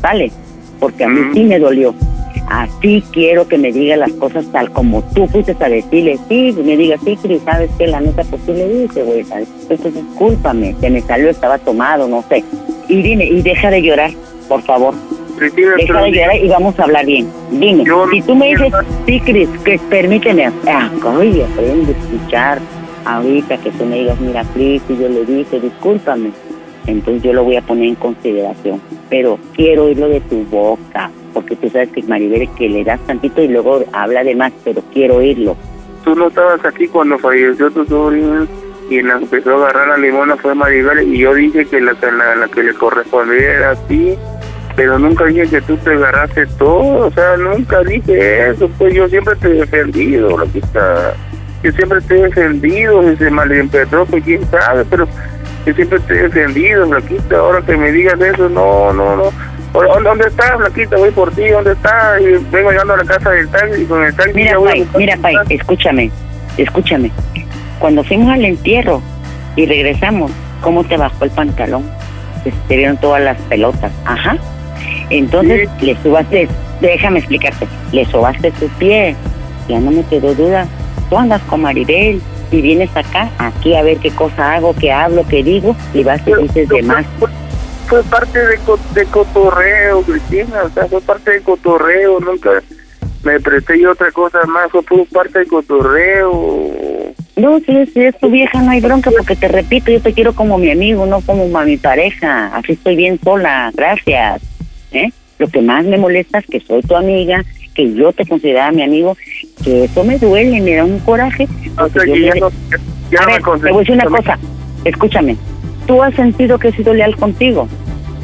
[0.00, 0.32] ¿Sale?
[0.80, 1.94] Porque a mí sí me dolió.
[2.48, 6.76] Así quiero que me diga las cosas tal como tú fuiste a decirle, sí, me
[6.76, 7.86] diga, sí, Cris, ¿sabes qué?
[7.86, 9.20] La neta, pues sí le dice, güey.
[9.20, 12.44] Entonces, discúlpame, se me salió, estaba tomado, no sé.
[12.88, 14.10] Y dime, y deja de llorar,
[14.48, 14.94] por favor.
[15.38, 17.26] Cristina, Deja de llorar y vamos a hablar bien.
[17.50, 18.72] Dime, Yo- si tú me dices,
[19.06, 22.58] sí, Cris, que permíteme, ah, oye, aprende a escuchar
[23.04, 26.30] ahorita que tú me digas, mira, Cris, y yo le dije, discúlpame.
[26.86, 28.80] Entonces yo lo voy a poner en consideración.
[29.08, 33.42] Pero quiero oírlo de tu boca, porque tú sabes que Maribel que le das tantito
[33.42, 35.56] y luego habla de más, pero quiero oírlo.
[36.04, 38.46] tú no estabas aquí cuando falleció tu sobrino
[38.90, 42.36] y la empezó a agarrar la limona fue Maribel y yo dije que la, la,
[42.36, 44.14] la que le correspondía era a ti,
[44.76, 49.08] pero nunca dije que tú te agarraste todo, o sea, nunca dije eso, pues yo
[49.08, 51.14] siempre te he defendido, la quita,
[51.62, 55.06] yo siempre te he defendido, si se malinterpretó, pues quién sabe, pero
[55.64, 59.24] yo siempre te he defendido, Flaquita, ahora que me digas eso, no, no, no.
[59.72, 60.96] ¿Dónde estás, Flaquita?
[60.96, 62.20] Voy por ti, ¿dónde estás?
[62.20, 65.16] Y vengo llegando a la casa del taxi y con el taxi Mira, Pai, mira,
[65.16, 66.10] Pai, escúchame,
[66.58, 67.10] escúchame.
[67.78, 69.00] Cuando fuimos al entierro
[69.56, 70.30] y regresamos,
[70.60, 71.84] ¿cómo te bajó el pantalón?
[72.44, 73.92] Te, te vieron todas las pelotas.
[74.04, 74.36] Ajá.
[75.08, 76.48] Entonces le subaste,
[76.80, 79.16] déjame explicarte, le sobaste tu pie.
[79.68, 80.66] Ya no me quedó duda.
[81.08, 85.24] Tú andas con Maribel y vienes acá, aquí a ver qué cosa hago, qué hablo,
[85.28, 87.06] qué digo, y vas y dices de más.
[87.92, 92.62] Fue, parte de, co- de cotorreo, Cristina, o sea, fue parte de cotorreo, nunca
[93.22, 97.12] me presté yo otra cosa más, fue por parte de cotorreo.
[97.36, 100.32] No, si, si es tu vieja no hay bronca porque te repito, yo te quiero
[100.34, 102.46] como mi amigo, no como a mi pareja.
[102.56, 104.40] Así estoy bien sola, gracias.
[104.92, 105.10] ¿eh?
[105.38, 108.84] Lo que más me molesta es que soy tu amiga, que yo te consideraba mi
[108.84, 109.18] amigo,
[109.62, 111.46] que eso me duele, me da un coraje.
[111.78, 112.50] O sea, yo que ya me- no,
[113.10, 114.38] ya a no me ver, te voy a decir una cosa,
[114.86, 115.36] escúchame.
[115.86, 117.68] Tú has sentido que he sido leal contigo.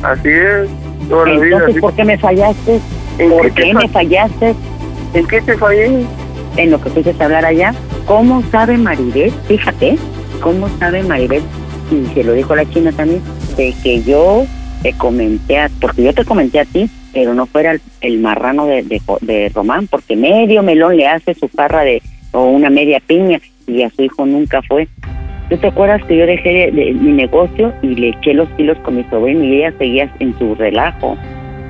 [0.03, 0.69] Así es,
[1.09, 1.45] toda la vida.
[1.45, 1.81] Entonces, así.
[1.81, 2.81] ¿por qué me fallaste?
[3.19, 4.55] ¿En ¿Por qué me fallaste?
[5.15, 6.07] ¿En qué te fallé?
[6.59, 7.75] en lo que fuiste a hablar allá.
[8.05, 9.33] ¿Cómo sabe Maribel?
[9.47, 9.97] Fíjate,
[10.41, 11.43] ¿cómo sabe Maribel?
[11.91, 13.23] Y se lo dijo la china también,
[13.57, 14.45] de que yo
[14.83, 18.67] te comenté, a, porque yo te comenté a ti, pero no fuera el, el marrano
[18.67, 23.01] de, de, de Román, porque medio melón le hace su parra de, o una media
[23.01, 24.89] piña, y a su hijo nunca fue.
[25.49, 28.77] ¿Tú te acuerdas que yo dejé de, de mi negocio y le eché los kilos
[28.81, 31.17] con mi sobrino y ella seguía en su relajo?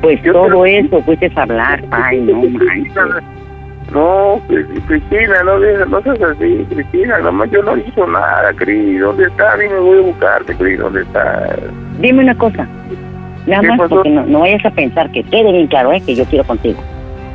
[0.02, 2.94] Pues Yo todo te- eso fuiste a hablar, ay, no manches.
[3.92, 9.24] No, Cris- Cristina, no, no seas así, Cristina, nomás yo no hizo nada, Cris, ¿dónde
[9.24, 9.56] está?
[9.56, 11.56] Dime, voy a buscarte, Cris, ¿dónde está?
[11.98, 12.68] Dime una cosa,
[13.46, 13.94] nada ¿Qué más pasó?
[13.94, 16.02] porque no, no vayas a pensar que quede bien claro, ¿eh?
[16.04, 16.78] que yo quiero contigo.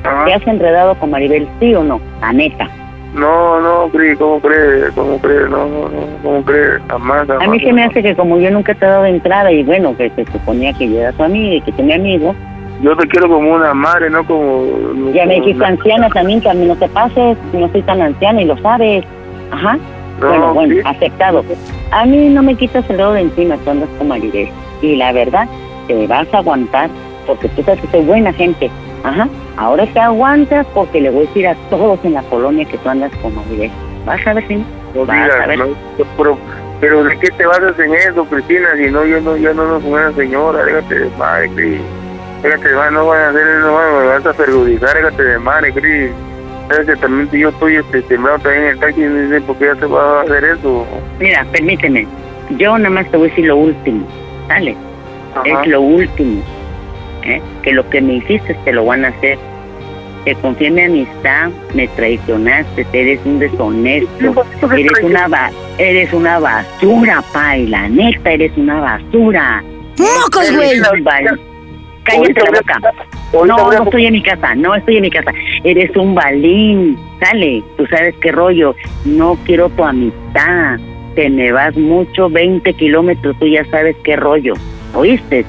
[0.04, 0.26] Ajá.
[0.26, 2.00] ¿Te has enredado con Maribel, sí o no?
[2.22, 2.68] La neta.
[3.14, 4.92] No, no, Cris, ¿cómo crees?
[4.96, 5.50] ¿Cómo crees?
[5.50, 6.82] No, no, no, ¿cómo crees?
[6.88, 7.48] Jamás, jamás.
[7.48, 9.96] A mí se me hace que como yo nunca te he dado entrada y bueno,
[9.96, 12.34] que se suponía que yo era tu amiga y que tú mi amigo,
[12.82, 14.66] Yo te quiero como una madre, no como...
[15.14, 18.42] ya me dijiste anciana también, que a mí no te pases, no soy tan anciana
[18.42, 19.06] y lo sabes.
[19.52, 19.78] Ajá.
[20.20, 20.82] No, bueno, bueno, sí.
[20.86, 21.44] aceptado.
[21.92, 24.50] A mí no me quitas el dedo de encima tú andas con Maribel.
[24.82, 25.48] Y la verdad,
[25.88, 26.90] te vas a aguantar
[27.28, 28.72] porque tú sabes que soy buena gente.
[29.04, 29.28] Ajá.
[29.58, 32.90] Ahora te aguantas porque le voy a decir a todos en la colonia que tú
[32.90, 33.72] andas con Maribel.
[34.06, 34.66] Vas a ver si no.
[35.06, 35.60] Vas a ver.
[35.60, 35.68] no,
[36.18, 36.38] pero,
[36.80, 38.70] pero ¿de qué te basas en eso, Cristina?
[38.78, 41.82] Si no, yo no, yo no soy una señora, déjate de madre, Cris.
[42.42, 45.40] Déjate de madre, no van a hacer eso, no me vas a perjudicar, déjate de
[45.40, 46.12] madre, Cris.
[46.70, 49.56] Sabes que también yo estoy este, temblado también en el taxi y me dicen, ¿por
[49.58, 50.86] qué ya se va a hacer eso?
[51.20, 52.08] Mira, permíteme.
[52.58, 54.06] Yo nada más te voy a decir lo último.
[54.48, 54.76] ¿Sale?
[55.36, 55.62] Ajá.
[55.62, 56.42] Es lo último.
[57.26, 57.42] ¿Eh?
[57.64, 59.38] Que lo que me hiciste te lo van a hacer.
[60.26, 66.40] Te confié en mi amistad, me traicionaste, eres un deshonesto, eres una ba- eres una
[66.40, 69.62] basura, Pai, la neta eres una basura.
[70.00, 70.80] ¡Mocos, güey!
[72.04, 72.94] Cállate la boca.
[73.34, 75.32] No, no estoy en mi casa, no estoy en mi casa.
[75.64, 78.76] Eres un balín, sale, tú sabes qué rollo.
[79.06, 80.80] No quiero tu amistad.
[81.16, 84.54] Te me vas mucho, 20 kilómetros, tú ya sabes qué rollo.
[84.96, 85.46] ¿Oíste?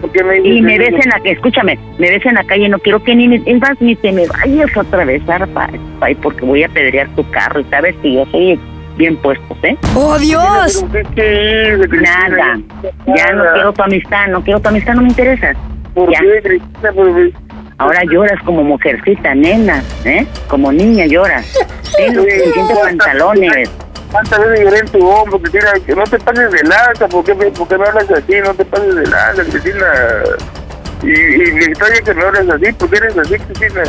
[0.00, 2.78] ¿Por qué me Y me ves en la escúchame, me ves en la calle, no
[2.78, 6.62] quiero que ni, es más, ni te me vayas a atravesar, Pai, Pai, porque voy
[6.62, 8.58] a pedrear tu carro y sabes que yo soy
[8.96, 9.76] bien puestos, ¿eh?
[9.94, 10.84] ¡Oh, Dios!
[11.90, 12.60] Nada.
[13.06, 15.56] Ya no quiero tu amistad, no quiero tu amistad, no me interesas.
[15.94, 16.20] ¿Por Ya.
[16.20, 16.60] qué,
[17.78, 20.24] Ahora lloras como mujercita, nena, ¿eh?
[20.48, 21.52] Como niña lloras.
[21.96, 23.70] Ten los suficientes pantalones.
[24.14, 25.72] ¿Cuántas veces lloré tu hombro, Cristina?
[25.84, 28.34] Que no te pases de lanza, ¿por qué, por qué me hablas así?
[28.44, 29.86] No te pases de lanza, Cristina.
[31.02, 33.82] Y, y me extraña que me hables así, ¿por qué eres así, Cristina?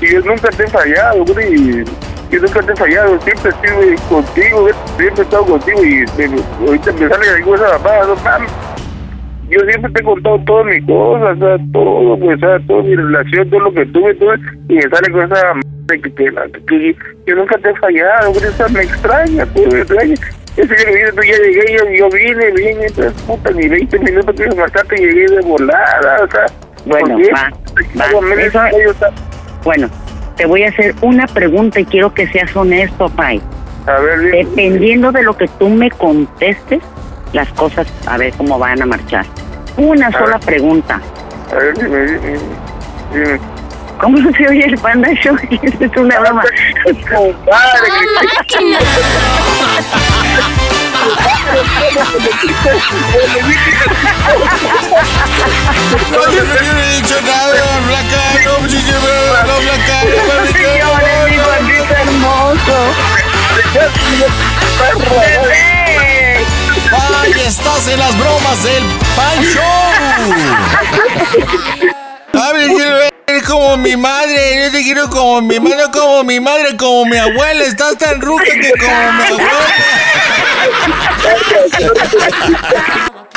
[0.00, 1.84] Y yo nunca te he fallado, güey.
[2.28, 6.92] Yo nunca te he fallado, siempre estuve contigo, siempre he estado contigo y me- ahorita
[6.94, 8.52] me sale algo esa mamá, no mames.
[9.48, 12.96] Yo siempre te he contado todas mis cosas, o sea, todo, pues, o toda mi
[12.96, 14.34] relación, todo lo que tuve, todo,
[14.68, 15.54] y me sale con esa
[15.86, 16.24] madre que, que,
[16.66, 16.96] que, que
[17.26, 20.14] yo nunca te he fallado, güey, o sea, me extraña, pues, me extraña.
[20.56, 24.46] Ese que tú ya llegué, yo, yo vine, vine, entonces, puta, ni 20 minutos que
[24.48, 26.46] me mataste, llegué de volada, o sea.
[26.86, 27.50] Bueno, ¿por va,
[28.00, 29.06] va, eso-
[29.64, 29.90] Bueno,
[30.36, 33.40] te voy a hacer una pregunta y quiero que seas honesto, Pai.
[33.86, 34.18] A ver.
[34.46, 36.80] Dependiendo de lo que tú me contestes,
[37.32, 39.26] las cosas a ver cómo van a marchar.
[39.76, 41.00] Una sola pregunta.
[41.52, 42.38] A ver, dime, dime.
[43.12, 43.40] dime.
[44.00, 45.36] ¿Cómo se oye el Panda Show?
[45.62, 46.42] Esta es una broma.
[46.84, 47.88] Compadre,
[48.20, 48.78] Cristina.
[56.12, 58.20] No te he dicho nada, Blanca.
[58.44, 58.98] No, chiquita,
[59.46, 59.96] no, Blanca.
[60.52, 62.76] Señores, mi gordito hermoso.
[65.20, 66.44] Bebé.
[67.22, 68.84] Ay, estás en las bromas del
[69.16, 69.62] Pancho.
[73.26, 74.64] Ver como mi madre.
[74.64, 77.64] Yo te quiero como mi madre, no como mi madre, como mi abuela.
[77.64, 79.66] Estás tan ruca que como mi abuela.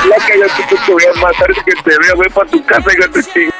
[0.08, 3.22] La que yo te, voy a matar que te vea, voy para tu casa y
[3.32, 3.50] te.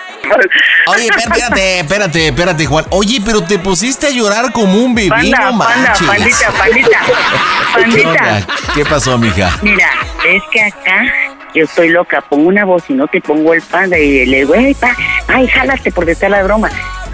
[0.87, 2.87] Oye, espérate, espérate, espérate, Juan.
[2.91, 6.07] Oye, pero te pusiste a llorar como un bebé, Panda, no panda, manches.
[6.07, 6.99] pandita, pandita.
[7.75, 8.47] ¿Qué Pandita.
[8.75, 9.59] ¿Qué pasó, mija?
[9.63, 9.91] Mira,
[10.25, 13.99] es que acá yo estoy loca, pongo una voz y no te pongo el panda
[13.99, 14.95] y le digo, "Ey, pa,
[15.29, 16.71] ay, jálate porque está la broma.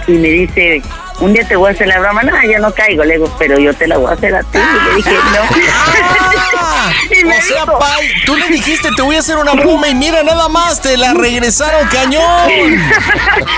[0.07, 0.83] Y me dice,
[1.21, 3.59] un día te voy a hacer la broma, no, yo no caigo, le digo, pero
[3.59, 4.59] yo te la voy a hacer a ti.
[4.59, 5.17] Y le dije,
[6.59, 7.17] Ah, no.
[7.21, 9.89] y me o sea, dijo, Pai, tú le dijiste te voy a hacer una broma
[9.89, 12.51] y mira nada más, te la regresaron cañón.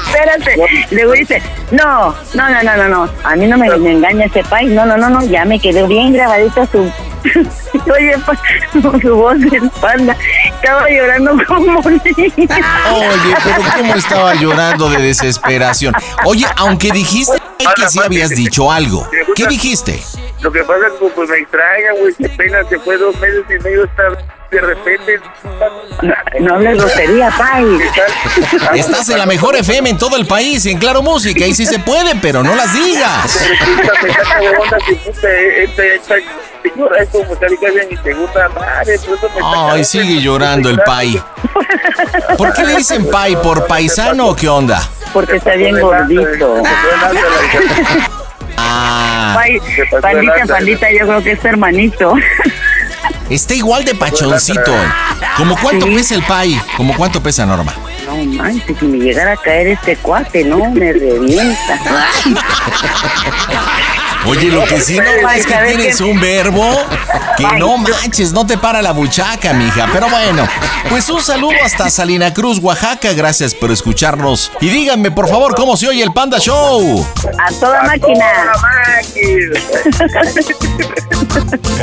[0.07, 0.57] espérate.
[0.91, 4.43] Luego dice, no, no, no, no, no, no, a mí no me, me engaña ese
[4.45, 6.91] país, no, no, no, no, ya me quedó bien grabadita su...
[7.95, 8.14] Oye,
[9.03, 10.17] su voz del panda,
[10.55, 12.59] estaba llorando como niña.
[12.93, 15.95] Oye, pero cómo estaba llorando de desesperación.
[16.25, 17.38] Oye, aunque dijiste
[17.75, 19.09] que sí habías dicho algo.
[19.35, 20.01] ¿Qué dijiste?
[20.41, 23.45] Lo que pasa es que pues, me extraña, güey, que apenas se fue dos meses
[23.49, 24.05] y medio está
[24.51, 25.21] de repente.
[26.41, 27.65] No, hables grosería, Pai.
[28.75, 31.67] Estás en la mejor FM en todo el país y en Claro Música y sí
[31.67, 33.49] se puede, pero no las digas.
[39.43, 41.23] Ay, sigue llorando el Pai.
[42.37, 43.37] ¿Por qué le dicen Pai?
[43.43, 44.89] ¿Por paisano o qué onda?
[45.13, 46.63] Porque está bien gordito.
[48.57, 49.61] Ah, Pai,
[50.03, 52.15] pandita, pandita, yo creo que es hermanito.
[53.31, 54.73] Está igual de pachoncito.
[55.37, 55.95] ¿Cómo cuánto Sí.
[55.95, 56.61] pesa el Pai?
[56.77, 57.75] ¿Cómo cuánto pesa Norma?
[58.07, 61.79] No manches, si me llegara a caer este cuate, no, me revienta.
[64.26, 66.64] Oye, lo que sí no es que ¿Sabes tienes un verbo
[67.37, 69.88] que no manches, no te para la buchaca, mija.
[69.92, 70.46] Pero bueno,
[70.88, 73.12] pues un saludo hasta Salina Cruz, Oaxaca.
[73.12, 74.50] Gracias por escucharnos.
[74.61, 77.07] Y díganme, por favor, cómo se oye el Panda Show.
[77.38, 78.24] A toda máquina.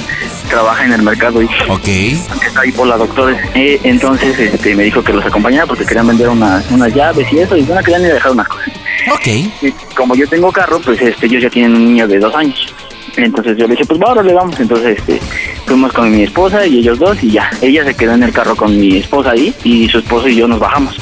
[0.50, 1.88] trabaja en el mercado y Ok.
[1.88, 3.36] está ahí por la doctora.
[3.56, 7.40] Eh, entonces este, me dijo que los acompañara porque querían vender una- unas llaves y
[7.40, 8.68] eso, y no querían ni dejar unas cosas.
[9.14, 9.28] Ok.
[9.64, 12.72] Y como yo tengo carro, pues este, ellos ya tienen un niño de dos años.
[13.18, 14.60] Entonces yo le dije, pues ahora le vamos.
[14.60, 15.20] Entonces este,
[15.66, 17.50] fuimos con mi esposa y ellos dos y ya.
[17.62, 20.48] Ella se quedó en el carro con mi esposa ahí y su esposo y yo
[20.48, 20.96] nos bajamos.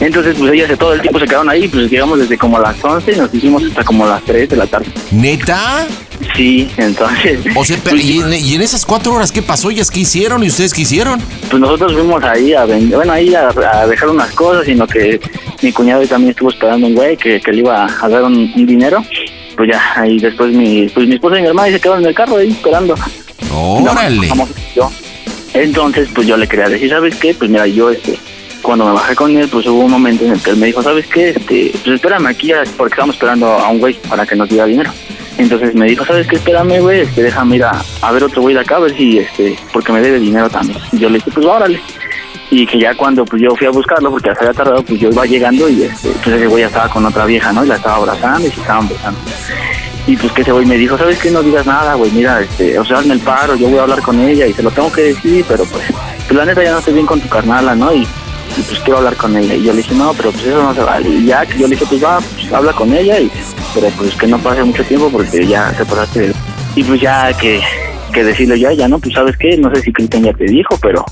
[0.00, 2.82] Entonces, pues ellas de todo el tiempo se quedaron ahí, pues llegamos desde como las
[2.82, 4.86] 11 y nos hicimos hasta como las 3 de la tarde.
[5.10, 5.86] ¿Neta?
[6.34, 7.40] Sí, entonces...
[7.54, 9.70] O sea, pero, ¿y, en, y en esas cuatro horas qué pasó?
[9.70, 11.20] ¿Ellas qué hicieron y ustedes qué hicieron?
[11.50, 15.20] Pues nosotros fuimos ahí a vender, bueno, ahí a, a dejar unas cosas, sino que
[15.62, 18.66] mi cuñado también estuvo esperando un güey que, que le iba a dar un, un
[18.66, 19.04] dinero.
[19.56, 22.14] Pues ya, ahí después mi, pues mi esposa y mi hermana se quedaron en el
[22.14, 22.94] carro ahí esperando.
[23.52, 24.28] Órale.
[24.74, 24.90] Yo.
[25.52, 27.34] Entonces, pues yo le quería decir, ¿sabes qué?
[27.34, 28.16] Pues mira, yo, este,
[28.62, 30.82] cuando me bajé con él, pues hubo un momento en el que él me dijo,
[30.82, 31.30] ¿sabes qué?
[31.30, 34.92] Este, pues espérame aquí, porque estamos esperando a un güey para que nos diera dinero.
[35.38, 36.36] Entonces me dijo, ¿sabes qué?
[36.36, 39.58] Espérame, güey, este, déjame ir a, ver otro güey de acá, a ver si, este,
[39.72, 40.78] porque me debe dinero también.
[40.92, 41.80] Y yo le dije, pues órale.
[42.50, 44.98] Y que ya cuando pues yo fui a buscarlo, porque ya se había tardado, pues
[44.98, 47.64] yo iba llegando y este, pues ese güey ya estaba con otra vieja, ¿no?
[47.64, 49.20] Y la estaba abrazando y se estaban besando.
[50.06, 51.30] Y pues que ese güey me dijo, ¿sabes qué?
[51.30, 54.02] No digas nada, güey, mira, este, o sea, hazme el paro, yo voy a hablar
[54.02, 55.84] con ella y se lo tengo que decir, pero pues,
[56.26, 57.94] pues la neta ya no estoy bien con tu carnala, ¿no?
[57.94, 58.06] Y,
[58.56, 59.54] y, pues quiero hablar con ella.
[59.54, 61.08] Y yo le dije, no, pero pues eso no se vale.
[61.08, 63.30] Y ya que yo le dije, pues va, pues habla con ella, y
[63.74, 66.32] pero pues que no pase mucho tiempo porque ya te pasaste.
[66.74, 67.60] Y pues ya que,
[68.10, 70.78] que decirle ya, ya no, pues sabes qué, no sé si Cristian ya te dijo,
[70.80, 71.04] pero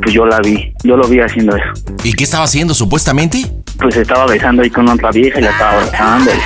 [0.00, 1.94] pues yo la vi, yo lo vi haciendo eso.
[2.04, 3.46] ¿Y qué estaba haciendo supuestamente?
[3.78, 6.30] Pues estaba besando ahí con otra vieja y la estaba abrazando.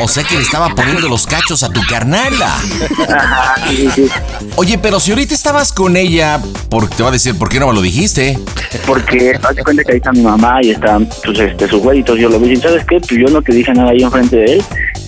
[0.00, 2.52] O sea que le estaba poniendo los cachos a tu carnala.
[3.08, 4.08] Ajá, sí, sí.
[4.56, 7.68] Oye, pero si ahorita estabas con ella, por, te va a decir, ¿por qué no
[7.68, 8.36] me lo dijiste?
[8.86, 12.00] Porque haz de cuenta que ahí está mi mamá y está pues este su güey
[12.00, 12.98] y todo, yo lo vi y ¿sabes qué?
[12.98, 14.64] Pues yo no te dije nada ahí enfrente de él,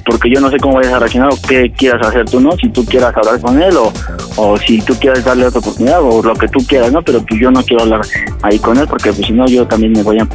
[0.07, 2.53] porque yo no sé cómo vayas a reaccionar o qué quieras hacer tú, ¿no?
[2.57, 3.93] Si tú quieras hablar con él o,
[4.37, 7.03] o si tú quieres darle otra oportunidad o lo que tú quieras, ¿no?
[7.03, 8.01] Pero pues yo no quiero hablar
[8.43, 10.27] ahí con él porque pues si no yo también me voy a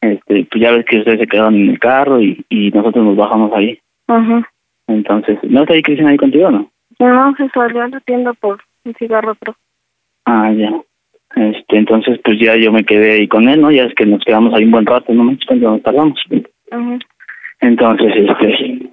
[0.00, 3.16] Este, pues ya ves que ustedes se quedaron en el carro y, y nosotros nos
[3.16, 3.78] bajamos ahí.
[4.08, 4.48] ajá.
[4.86, 6.68] Entonces, ¿no está ahí Cristian ahí contigo no?
[6.98, 9.54] No, se salió a la tienda por un cigarro, pero...
[10.26, 10.72] Ah, ya.
[11.36, 13.70] Este, entonces, pues ya yo me quedé ahí con él, ¿no?
[13.70, 16.20] Ya es que nos quedamos ahí un buen rato, no manches cuánto nos tardamos.
[16.72, 16.98] Ajá.
[17.60, 18.88] Entonces, este,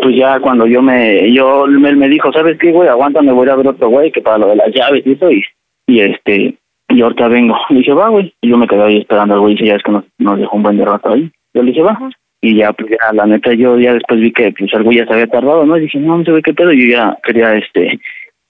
[0.00, 2.88] pues ya cuando yo me, yo, él me, me dijo, ¿sabes qué, güey?
[2.88, 5.44] Aguántame, voy a ver otro güey que para lo de las llaves y eso, y,
[5.88, 6.54] y este,
[6.92, 7.56] y ahorita vengo.
[7.70, 8.34] Le dije, va, güey.
[8.40, 10.56] Y yo me quedé ahí esperando al güey, y ya es que nos, nos dejó
[10.56, 11.30] un buen de rato ahí.
[11.54, 11.98] Yo le dije, va.
[12.40, 15.06] Y ya, pues ya, la neta, yo ya después vi que, pues, el güey ya
[15.06, 15.76] se había tardado, ¿no?
[15.76, 16.72] Y dije, no, no sé, qué pedo.
[16.72, 18.00] Y yo ya quería, este,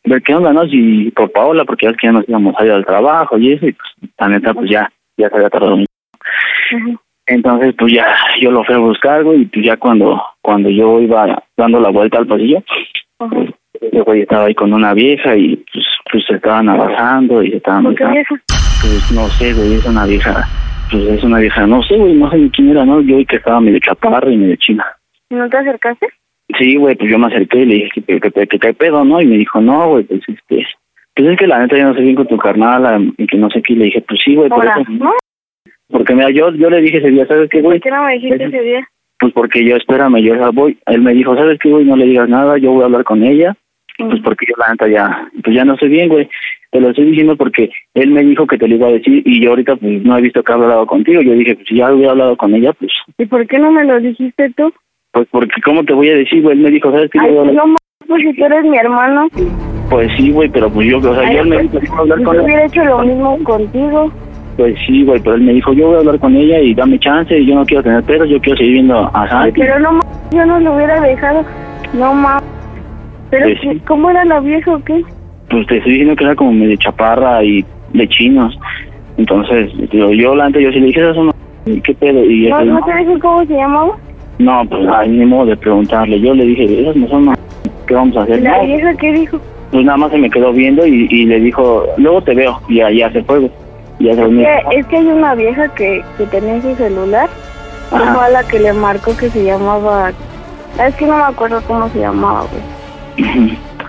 [0.05, 0.66] ver qué onda, ¿no?
[0.66, 3.52] Si por Paola, porque ya es que ya nos íbamos a ir al trabajo y
[3.52, 5.92] eso, y pues, la neta, pues ya, ya se había tardado mucho.
[6.74, 7.02] Ajá.
[7.26, 11.00] Entonces, pues ya, yo lo fui a buscar, güey, y pues ya cuando, cuando yo
[11.00, 12.62] iba dando la vuelta al pasillo.
[13.82, 17.56] Ese güey estaba ahí con una vieja y pues, pues se estaban abrazando y se
[17.56, 18.34] estaban ¿Por qué vieja?
[18.46, 20.48] Pues no sé, güey, es una vieja,
[20.90, 23.00] pues es una vieja, no sé, güey, no sé ni quién era, ¿no?
[23.00, 24.84] Yo vi que estaba medio chaparra y medio china.
[25.30, 26.06] ¿No te acercaste?
[26.58, 29.20] Sí, güey, pues yo me acerqué y le dije que, que, que, pedo, ¿no?
[29.20, 30.66] Y me dijo, no, güey, pues este,
[31.14, 33.50] pues es que la neta yo no sé bien con tu carnal y que no
[33.50, 33.72] sé qué.
[33.72, 34.82] Y le dije, pues sí, güey, por eso.
[34.88, 35.12] ¿no?
[35.88, 37.78] Porque mira, yo, yo le dije ese día, ¿sabes qué, güey?
[37.78, 38.88] ¿Por qué no me dijiste ese día?
[39.18, 40.78] Pues porque yo, espérame, yo ya voy.
[40.86, 41.84] Él me dijo, ¿sabes qué, güey?
[41.84, 43.54] No le digas nada, yo voy a hablar con ella.
[43.98, 46.28] Pues porque yo, la neta, ya, pues ya no sé bien, güey.
[46.70, 49.42] Te lo estoy diciendo porque él me dijo que te lo iba a decir y
[49.42, 51.20] yo ahorita, pues, no he visto que ha hablado contigo.
[51.20, 53.85] Yo dije, pues, si ya había hablado con ella, pues, ¿Y por qué no me
[53.85, 54.72] lo dijiste tú?
[55.12, 56.57] pues, porque, ¿cómo te voy a decir, güey?
[56.57, 57.18] Él me dijo, ¿sabes qué?
[57.18, 57.78] Yo Ay, no mames,
[58.09, 59.28] pues si tú eres mi hermano.
[59.90, 62.18] Pues sí, güey, pero pues yo, o sea, Ay, yo él me pues, dijo hablar
[62.18, 62.44] yo con ella.
[62.44, 64.12] hubiera hecho lo mismo contigo.
[64.57, 66.98] Pues sí, güey, pero él me dijo, yo voy a hablar con ella y dame
[66.98, 69.61] chance y yo no quiero tener pedos, yo quiero seguir viendo a Santi.
[69.61, 70.00] Pero no
[70.31, 71.44] yo no lo hubiera dejado.
[71.94, 72.42] No mames.
[73.32, 73.60] Pero, Pues.
[73.62, 75.02] ¿qué- ¿cómo era la vieja o qué?
[75.48, 77.64] Pues te estoy diciendo que era como medio chaparra y
[77.94, 78.56] de chinos.
[79.16, 81.30] Entonces, yo la antes yo sí le dije, "Esas son
[81.64, 82.22] ¿y ¿qué pedo?
[82.24, 83.96] Y ¿No, eso, ¿No te dije cómo se llamaba?
[84.38, 86.20] no, pues ay, ni modo de preguntarle.
[86.20, 88.42] Yo le dije, esas no son ma- ¿qué ¿qué vamos a hacer?
[88.42, 89.38] ¿La No, vieja qué dijo?
[89.70, 92.76] pues nada más se me quedó viendo y, y le dijo, luego te veo, y
[92.76, 93.48] ya se fue,
[93.98, 94.46] durmió.
[94.68, 97.30] Que- es que hay una vieja que, que tenía en su celular,
[97.90, 98.14] que Ajá.
[98.14, 100.10] fue a la que le marcó que se llamaba...
[100.87, 102.62] Es que no me acuerdo cómo se llamaba, güey.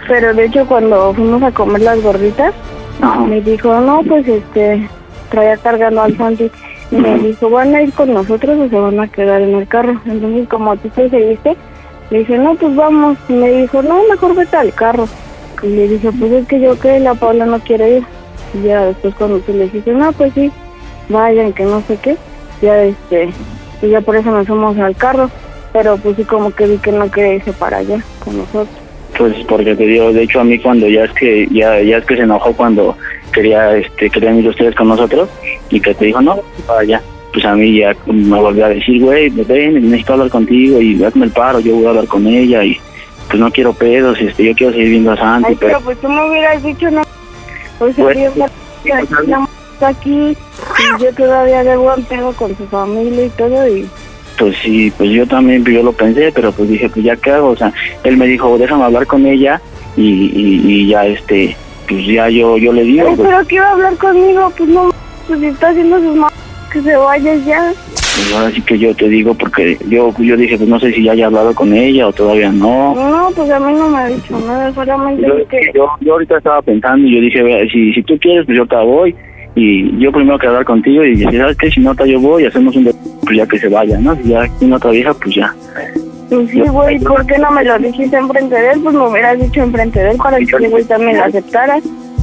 [0.08, 2.54] Pero de hecho cuando fuimos a comer las gorditas,
[3.02, 3.22] Ajá.
[3.22, 4.88] me dijo, no, pues este,
[5.30, 6.52] traía cargando al Santi.
[6.92, 9.68] Y me dijo, ¿van a ir con nosotros o se van a quedar en el
[9.68, 10.00] carro?
[10.06, 11.56] Entonces como tú te seguiste,
[12.12, 13.18] le dije, no, pues vamos.
[13.30, 15.08] Y me dijo, no, mejor vete al carro.
[15.64, 18.04] Y le dije, pues es que yo que la Paula no quiere ir.
[18.54, 20.52] Y ya después cuando tú le dijiste, no, pues sí,
[21.10, 22.18] vayan, que no sé qué.
[22.62, 23.30] Ya este,
[23.82, 25.32] y ya por eso nos fuimos al carro.
[25.72, 28.83] Pero pues sí como que vi que no quería irse para allá con nosotros.
[29.18, 32.06] Pues porque te digo, de hecho a mí cuando ya es que ya ya es
[32.06, 32.98] que se enojó cuando
[33.32, 35.30] quería este querían ir ustedes con nosotros
[35.70, 37.02] y que te dijo no vaya
[37.32, 41.26] pues a mí ya me volvió a decir güey ven necesito hablar contigo y hazme
[41.26, 42.80] el paro yo voy a hablar con ella y
[43.28, 46.00] pues no quiero pedos este yo quiero seguir viendo a Santi Ay, pero pero pues
[46.00, 47.04] tú me hubieras dicho, no.
[47.80, 48.46] Pues Pues, yo
[49.74, 53.90] está aquí y yo todavía debo un pedo con su familia y todo y
[54.38, 57.32] pues sí pues yo también pues, yo lo pensé pero pues dije pues ya qué
[57.32, 57.72] hago o sea
[58.04, 59.62] él me dijo déjame hablar con ella
[59.96, 61.56] y, y, y ya este
[61.88, 64.90] pues ya yo yo le digo Ay, pues, pero a hablar conmigo, pues no,
[65.28, 66.34] pues si está haciendo sus manos
[66.72, 67.72] que se vaya ya.
[67.92, 71.04] pues, ahora sí que yo te digo porque yo yo dije pues no sé si
[71.04, 74.08] ya haya hablado con ella o todavía no No, pues a mí no me ha
[74.08, 77.94] dicho nada, solamente yo, que yo, yo ahorita estaba pensando y yo dije, "Vea, si,
[77.94, 79.16] si tú quieres, pues yo te voy.
[79.56, 81.70] Y yo primero quiero hablar contigo y decir, ¿sabes qué?
[81.70, 82.86] Si no, te yo voy y hacemos un...
[83.24, 84.16] Pues ya que se vaya, ¿no?
[84.16, 85.54] Si ya tiene otra vieja, pues ya.
[86.30, 88.80] Pues sí, güey, ¿por qué no me lo dijiste enfrente de él?
[88.82, 91.80] Pues me hubieras dicho enfrente de él para que ese güey también lo aceptara.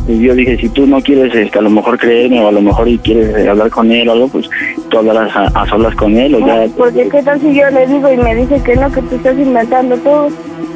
[0.09, 2.61] Y yo dije, si tú no quieres este, a lo mejor creerme o a lo
[2.61, 4.51] mejor y quieres eh, hablar con él o algo, pues
[4.89, 6.67] tú hablarás a, a solas con él o ya...
[6.77, 9.39] Porque qué tal si yo le digo y me dice que no, que tú estás
[9.39, 10.29] inventando todo.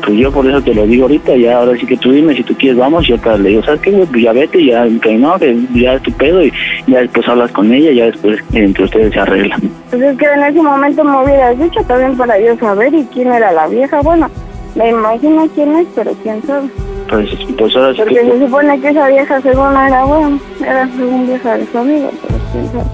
[0.04, 2.42] Pues yo por eso te lo digo ahorita, ya ahora sí que tú dime si
[2.42, 3.90] tú quieres, vamos, y yo te le digo, ¿sabes qué?
[3.90, 4.04] güey?
[4.06, 6.52] Pues ya vete, ya, que no, que ya es tu pedo y
[6.86, 9.60] ya después hablas con ella ya después entre ustedes se arreglan.
[9.90, 13.32] Pues es que en ese momento me hubieras dicho también para yo saber y quién
[13.32, 14.02] era la vieja.
[14.02, 14.28] Bueno,
[14.74, 16.68] me imagino quién es, pero quién sabe.
[17.08, 18.30] Pues, pues ahora sí Porque que...
[18.30, 22.38] se supone que esa vieja según era bueno, era según vieja de su amigo, pero
[22.52, 22.84] quién sabe.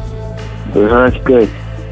[0.73, 1.49] Pues ahora sí que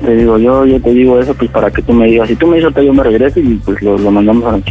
[0.07, 2.47] te digo, yo yo te digo eso pues para que tú me digas, si tú
[2.47, 4.63] me dices yo me regreso y pues lo, lo mandamos a la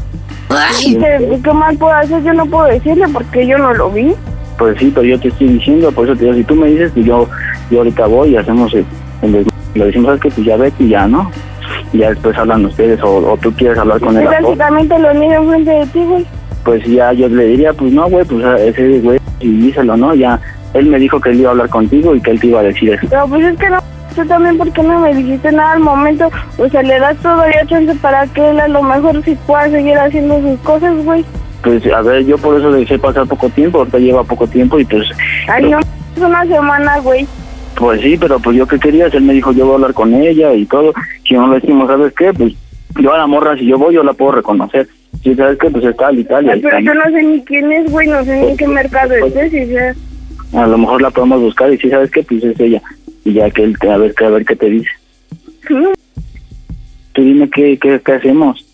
[0.49, 2.23] ch- ¿Qué, ¿Qué mal puedo hacer?
[2.23, 4.13] Yo no puedo decirle porque yo no lo vi.
[4.57, 6.91] Pues sí, pero yo te estoy diciendo, por eso te digo, si tú me dices,
[6.93, 7.27] pues yo,
[7.69, 8.85] yo ahorita voy y hacemos el,
[9.21, 9.45] el
[9.75, 10.29] le decimos ¿sabes qué?
[10.31, 11.29] pues ya vete y ya, ¿no?
[11.93, 14.25] Y ya después hablan ustedes o, o tú quieres hablar con él.
[14.29, 16.25] Pero o- si también te lo niego enfrente de ti, güey.
[16.63, 20.15] Pues ya yo le diría, pues no, güey, pues a ese güey, y díselo, ¿no?
[20.15, 20.39] Ya,
[20.73, 22.63] él me dijo que él iba a hablar contigo y que él te iba a
[22.63, 23.05] decir eso.
[23.09, 23.77] Pero pues es que no,
[24.17, 26.29] tú también, ¿por qué no me dijiste nada al momento?
[26.57, 29.97] O sea, le das todavía chance para que él a lo mejor sí pueda seguir
[29.97, 31.23] haciendo sus cosas, güey.
[31.63, 34.85] Pues a ver, yo por eso dejé pasar poco tiempo, ahorita lleva poco tiempo y
[34.85, 35.07] pues...
[35.47, 35.79] Ay, pero- no,
[36.15, 37.27] es una semana, güey.
[37.75, 40.13] Pues sí, pero pues yo qué querías, él me dijo yo voy a hablar con
[40.15, 40.93] ella y todo,
[41.27, 42.33] si no le decimos, ¿sabes qué?
[42.33, 42.53] Pues
[42.99, 44.87] yo a la morra, si yo voy, yo la puedo reconocer.
[45.23, 47.43] Si sabes qué, pues es tal y tal y Ay, pero yo no sé ni
[47.43, 49.93] quién es, güey, no sé ni en qué mercado estés, y sea...
[50.53, 52.81] A lo mejor la podemos buscar y si sabes qué, pues es ella.
[53.27, 54.89] Y ya que él, te- a ver, que- a ver qué te dice.
[55.69, 55.89] No,
[57.11, 58.65] Tú dime qué, qué, qué hacemos.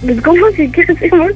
[0.00, 1.32] Pues, ¿cómo si qué hacemos?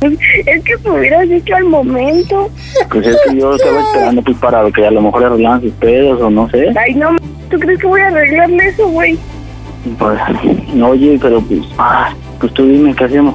[0.00, 2.48] Es que me hubieras dicho al momento.
[2.90, 6.20] Pues es que yo estaba esperando pues para que a lo mejor arreglaran sus pedos
[6.22, 6.68] o no sé.
[6.78, 7.10] Ay, no,
[7.50, 9.18] ¿tú crees que voy a arreglarle eso, güey?
[9.98, 10.18] Pues,
[10.82, 13.34] oye, pero pues, ah, pues tú dime qué hacemos.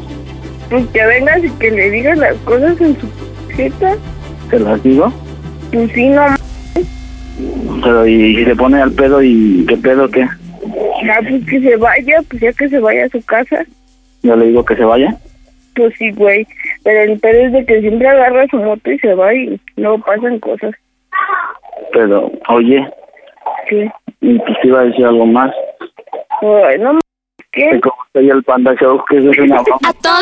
[0.69, 3.07] Pues que vengas y que le digas las cosas en su
[3.55, 3.93] jeta.
[4.49, 5.13] ¿Te las digo?
[5.71, 6.21] Pues sí, no,
[7.83, 10.23] Pero y, si se pone al pedo y qué pedo qué?
[10.23, 13.65] ah, pues que se vaya, pues ya que se vaya a su casa.
[14.23, 15.15] Yo le digo que se vaya.
[15.75, 16.47] Pues sí, güey.
[16.83, 19.99] Pero el pedo es de que siempre agarra su moto y se va y luego
[19.99, 20.73] pasan cosas.
[21.93, 22.87] Pero, oye,
[23.69, 23.91] ¿Qué?
[24.21, 25.53] y pues te iba a decir algo más.
[26.41, 26.99] Ay, no,
[27.51, 27.69] ¿qué?
[27.71, 29.57] Que como estoy el Panda Show, que eso es una.
[29.57, 30.17] ¡A toda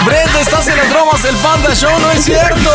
[0.05, 2.71] Brenda, estás en las bromas del Panda Show, no es cierto.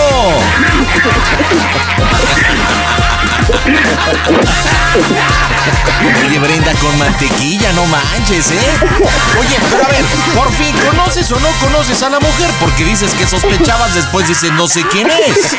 [6.26, 8.60] Oye, Brenda, con mantequilla, no manches, ¿eh?
[9.40, 10.06] Oye, pero a ver,
[10.36, 12.50] por fin, ¿conoces o no conoces a la mujer?
[12.60, 15.56] Porque dices que sospechabas, después dices, no sé quién es.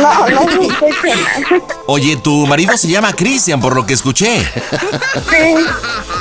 [0.00, 1.64] No, no sospecho.
[1.86, 4.40] Oye, tu marido se llama Cristian, por lo que escuché.
[5.30, 5.54] Sí.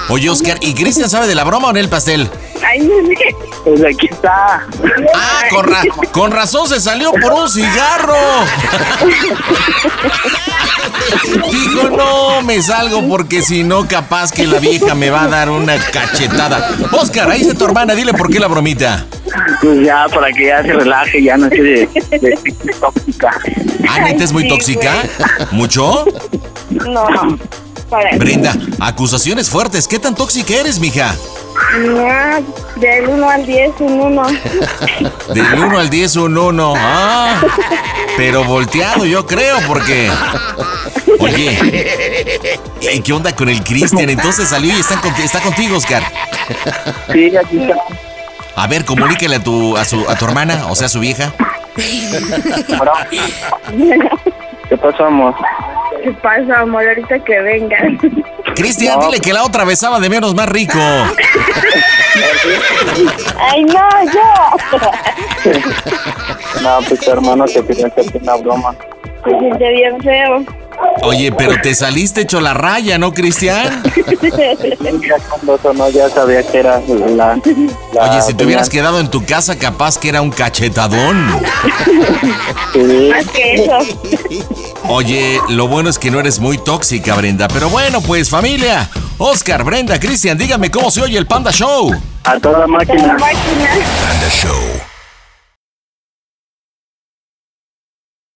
[0.09, 2.27] Oye, Oscar, ¿y Cristian sabe de la broma o en el pastel?
[2.67, 2.89] Ay.
[3.63, 4.65] Pues aquí está.
[5.15, 8.15] Ah, con, ra- con razón se salió por un cigarro.
[11.51, 15.49] Dijo, no, me salgo porque si no, capaz que la vieja me va a dar
[15.51, 16.71] una cachetada.
[16.91, 19.05] Oscar, ahí está tu hermana, dile por qué la bromita.
[19.61, 21.87] Pues ya, para que ya se relaje, ya no esté de,
[22.19, 23.39] de tóxica.
[23.87, 24.91] Ah, neta es muy tóxica.
[25.51, 26.03] ¿Mucho?
[26.71, 27.37] No.
[27.91, 29.85] Para Brenda, acusaciones fuertes.
[29.87, 31.13] ¿Qué tan tóxica eres, mija?
[31.77, 32.07] No,
[32.79, 34.23] del 1 al 10, un 1.
[35.33, 36.73] Del 1 al 10, un 1.
[36.77, 37.41] Ah,
[38.17, 40.09] pero volteado, yo creo, porque.
[41.19, 42.57] Oye,
[42.93, 44.09] ¿y qué onda con el Cristian?
[44.09, 46.01] Entonces salió y está, conti- está contigo, Oscar.
[47.11, 47.75] Sí, aquí está.
[48.55, 51.33] A ver, comunícale a tu, a, su, a tu hermana, o sea, a su vieja.
[54.69, 55.35] ¿Qué pasó, amor?
[56.03, 56.87] ¿Qué pasa, amor?
[56.87, 57.99] Ahorita que vengan.
[58.55, 60.79] Cristian, dile que la otra besaba de menos más rico.
[63.39, 64.21] Ay, no, yo.
[66.61, 68.75] No, pues tu hermano te pidió hacerte una broma.
[69.23, 70.45] Se siente bien feo.
[71.03, 73.81] Oye, pero te saliste hecho la raya, ¿no, Cristian?
[74.21, 76.79] Ya cuando sonó ya sabía que era
[77.15, 77.39] la...
[77.93, 81.41] la Oye, si te hubieras quedado en tu casa, capaz que era un cachetadón.
[82.73, 83.09] Sí.
[83.15, 83.79] Más que eso.
[84.89, 87.47] Oye, lo bueno es que no eres muy tóxica, Brenda.
[87.47, 88.89] Pero bueno, pues familia.
[89.17, 91.91] Oscar, Brenda, Cristian, díganme cómo se oye el Panda Show.
[92.23, 93.07] A toda máquina.
[93.07, 93.69] La máquina.
[94.07, 94.81] Panda Show.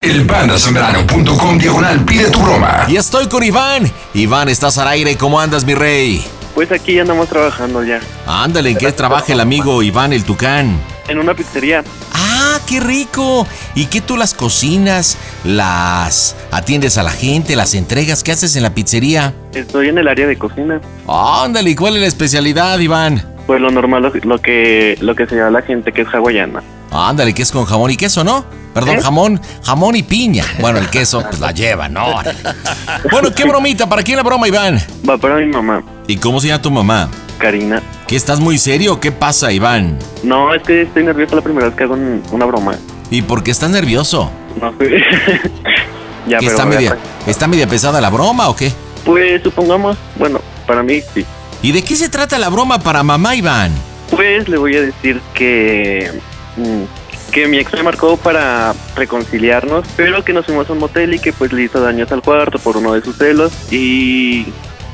[0.01, 2.85] Elpandasambrano.com diagonal pide tu broma.
[2.87, 3.91] Y estoy con Iván.
[4.13, 5.17] Iván, estás al aire.
[5.17, 6.23] ¿Cómo andas, mi rey?
[6.55, 7.99] Pues aquí ya andamos trabajando ya.
[8.25, 10.79] Ándale, ¿en qué trabaja el amigo Iván el Tucán?
[11.09, 11.83] En una pizzería.
[12.13, 13.45] ¡Ah, qué rico!
[13.75, 15.17] ¿Y qué tú las cocinas?
[15.43, 17.57] ¿Las atiendes a la gente?
[17.57, 18.23] ¿Las entregas?
[18.23, 19.33] ¿Qué haces en la pizzería?
[19.53, 20.79] Estoy en el área de cocina.
[21.07, 23.21] Ándale, ¿y cuál es la especialidad, Iván?
[23.45, 26.63] Pues lo normal, lo, lo que lo que se llama la gente que es hawaiana.
[26.91, 28.45] Ándale, que es con jamón y queso, ¿no?
[28.73, 29.01] Perdón, ¿Eh?
[29.01, 30.43] jamón, jamón y piña.
[30.59, 32.05] Bueno, el queso, pues la lleva, ¿no?
[33.11, 34.79] Bueno, qué bromita, ¿para quién la broma, Iván?
[35.07, 37.09] Va para mi mamá, ¿Y cómo se llama tu mamá?
[37.39, 37.81] Karina.
[38.07, 38.99] ¿Qué estás muy serio?
[38.99, 39.97] ¿Qué pasa, Iván?
[40.23, 42.75] No, es que estoy nervioso la primera vez que hago un- una broma.
[43.09, 44.31] ¿Y por qué estás nervioso?
[44.61, 44.89] No sé.
[46.27, 46.97] ya, ¿Que pero está media,
[47.27, 48.71] ¿Está media pesada la broma o qué?
[49.03, 51.25] Pues supongamos, bueno, para mí sí.
[51.61, 53.71] ¿Y de qué se trata la broma para mamá, Iván?
[54.11, 56.11] Pues le voy a decir que
[56.57, 61.15] mm, que mi ex me marcó para reconciliarnos, pero que nos fuimos a un motel
[61.15, 64.45] y que pues le hizo daños al cuarto por uno de sus celos y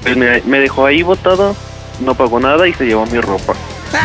[0.02, 1.56] pues me, me dejó ahí botado,
[2.00, 3.54] no pagó nada y se llevó mi ropa.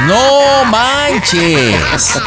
[0.07, 2.19] ¡No manches!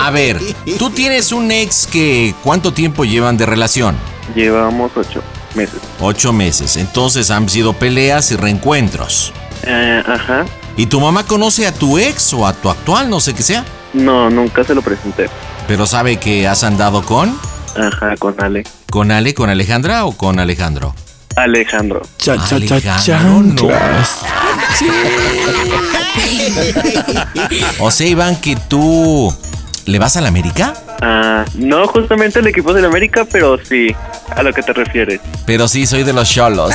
[0.00, 0.38] A ver,
[0.78, 3.96] tú tienes un ex que ¿cuánto tiempo llevan de relación?
[4.34, 5.22] Llevamos ocho
[5.54, 5.80] meses.
[6.00, 6.76] Ocho meses.
[6.76, 9.32] Entonces han sido peleas y reencuentros.
[9.62, 10.44] Eh, ajá.
[10.76, 13.64] ¿Y tu mamá conoce a tu ex o a tu actual, no sé qué sea?
[13.94, 15.30] No, nunca se lo presenté.
[15.66, 17.38] Pero sabe que has andado con...
[17.74, 18.64] Ajá, con Ale.
[18.90, 20.94] ¿Con Ale, con Alejandra o con Alejandro?
[21.36, 22.02] Alejandro.
[22.18, 24.24] Cha, cha, cha, chanclas.
[27.78, 29.34] O sea, Iván, que tú...
[29.84, 30.74] ¿Le vas a la América?
[31.00, 33.94] Ah, no justamente el equipo del América, pero sí,
[34.34, 35.20] a lo que te refieres.
[35.44, 36.72] Pero sí, soy de los cholos.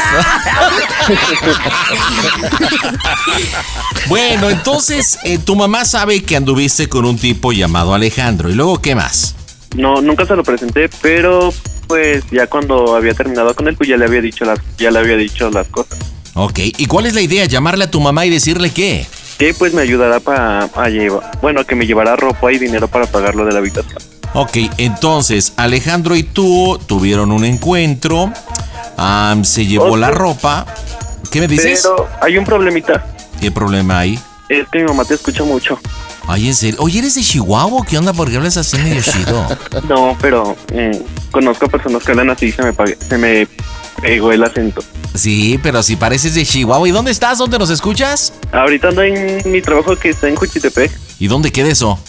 [4.08, 8.50] bueno, entonces, eh, tu mamá sabe que anduviste con un tipo llamado Alejandro.
[8.50, 9.36] ¿Y luego qué más?
[9.76, 11.54] No, nunca se lo presenté, pero
[11.88, 15.00] pues ya cuando había terminado con él, pues ya le había dicho las, ya le
[15.00, 15.98] había dicho las cosas.
[16.34, 17.46] Ok, ¿y cuál es la idea?
[17.46, 19.06] ¿Llamarle a tu mamá y decirle qué?
[19.38, 23.06] Que pues me ayudará para a llevar, bueno, que me llevará ropa y dinero para
[23.08, 23.98] pagar lo de la habitación.
[24.34, 28.32] Ok, entonces Alejandro y tú tuvieron un encuentro,
[28.98, 30.66] am, se llevó la ropa.
[31.32, 31.82] ¿Qué me dices?
[31.84, 33.06] Pero hay un problemita,
[33.42, 34.20] ¿Qué problema hay?
[34.48, 35.80] es que mi mamá te escucha mucho.
[36.28, 36.80] Ay, en serio.
[36.82, 37.86] Oye, ¿eres de Chihuahua?
[37.86, 38.14] ¿Qué onda?
[38.14, 39.48] ¿Por qué hablas así medio chido?
[39.90, 43.48] No, pero mm, conozco a personas que hablan así y se me, pague- se me
[44.02, 44.82] pegó el acento.
[45.14, 46.88] Sí, pero si pareces de Chihuahua.
[46.88, 47.38] ¿Y dónde estás?
[47.38, 48.34] ¿Dónde nos escuchas?
[48.54, 52.00] Ahorita ando en mi trabajo que está en Juchitepec, ¿Y dónde queda eso?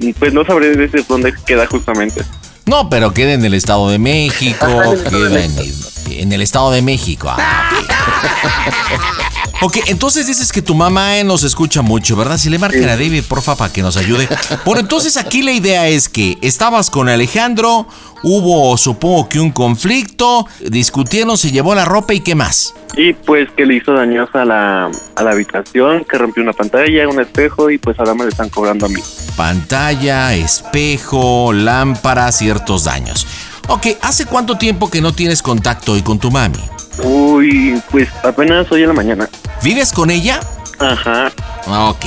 [0.00, 2.22] y pues no sabré decir dónde queda justamente.
[2.66, 4.66] No, pero queda en el Estado de México,
[5.10, 5.74] queda en el,
[6.10, 7.28] en el Estado de México.
[7.30, 7.70] Ah,
[9.60, 9.78] ok.
[9.86, 12.38] Entonces dices que tu mamá eh, nos escucha mucho, ¿verdad?
[12.38, 14.28] Si le marcan a David, porfa, para que nos ayude.
[14.64, 17.86] Bueno, entonces aquí la idea es que estabas con Alejandro,
[18.22, 22.74] hubo, supongo que un conflicto, discutieron, se llevó la ropa y qué más.
[22.96, 27.08] Y pues que le hizo daños a la, a la habitación, que rompió una pantalla,
[27.08, 29.00] un espejo y pues ahora me le están cobrando a mí.
[29.36, 33.26] Pantalla, espejo, lámpara, ciertos daños.
[33.68, 36.58] Ok, ¿hace cuánto tiempo que no tienes contacto hoy con tu mami?
[37.02, 39.28] Uy, pues apenas hoy en la mañana.
[39.62, 40.40] ¿Vives con ella?
[40.78, 41.30] Ajá.
[41.66, 42.04] Ok.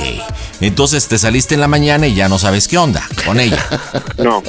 [0.60, 3.62] Entonces te saliste en la mañana y ya no sabes qué onda con ella.
[4.18, 4.42] No.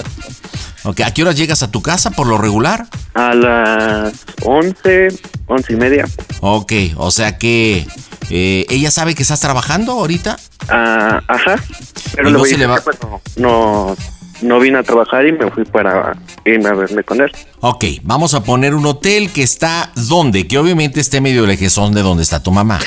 [0.85, 2.85] Ok, ¿a qué hora llegas a tu casa por lo regular?
[3.13, 5.07] A las 11,
[5.47, 6.05] 11 y media.
[6.41, 7.87] Ok, o sea que
[8.29, 10.37] eh, ella sabe que estás trabajando ahorita.
[10.67, 11.55] Ah, ajá.
[12.15, 12.83] Pero Y le no voy se a le va-
[13.37, 13.95] no,
[14.43, 16.15] no, vine a trabajar y me fui para
[16.45, 17.31] irme a verme con él.
[17.61, 20.47] Ok, vamos a poner un hotel que está ¿dónde?
[20.47, 22.79] Que obviamente esté medio lejezón de donde está tu mamá.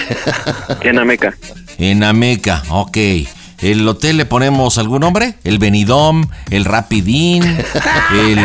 [0.83, 1.37] En Ameca.
[1.79, 2.97] En Ameca, ok.
[3.63, 5.35] ¿El hotel le ponemos algún nombre?
[5.43, 6.27] ¿El Benidom?
[6.51, 7.43] ¿El Rapidín?
[7.43, 8.39] ¿El,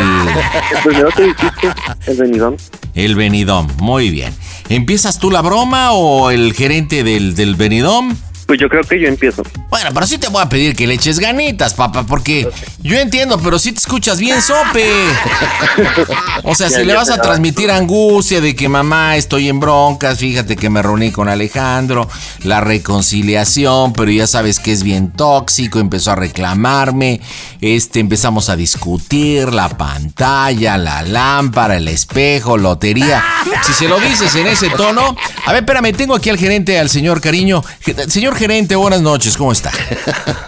[0.82, 1.68] Pues dijiste,
[2.06, 2.56] el venidón.
[2.94, 3.68] el Benidom?
[3.78, 4.34] Muy bien.
[4.70, 8.14] ¿Empiezas tú la broma o el gerente del, del Benidom?
[8.46, 9.42] Pues yo creo que yo empiezo.
[9.70, 12.48] Bueno, pero sí te voy a pedir que le eches ganitas, papá, porque
[12.80, 14.84] yo entiendo, pero sí te escuchas bien sope.
[16.44, 20.18] O sea, Ya, si le vas a transmitir angustia de que mamá estoy en broncas,
[20.18, 22.08] fíjate que me reuní con Alejandro,
[22.42, 27.20] la reconciliación, pero ya sabes que es bien tóxico, empezó a reclamarme,
[27.60, 33.22] este empezamos a discutir la pantalla, la lámpara, el espejo, lotería.
[33.66, 35.16] Si se lo dices en ese tono,
[35.46, 37.62] a ver, espérame, tengo aquí al gerente, al señor Cariño.
[37.80, 37.94] Ge-
[38.32, 39.70] Señor gerente, buenas noches, ¿cómo está?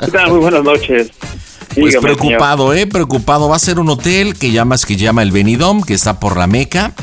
[0.00, 0.30] ¿Qué tal?
[0.30, 1.10] Muy buenas noches.
[1.74, 2.86] Pues Dígame, preocupado, ¿eh?
[2.86, 3.46] Preocupado.
[3.50, 6.46] Va a ser un hotel que llamas que llama el Benidom, que está por la
[6.46, 6.94] Meca.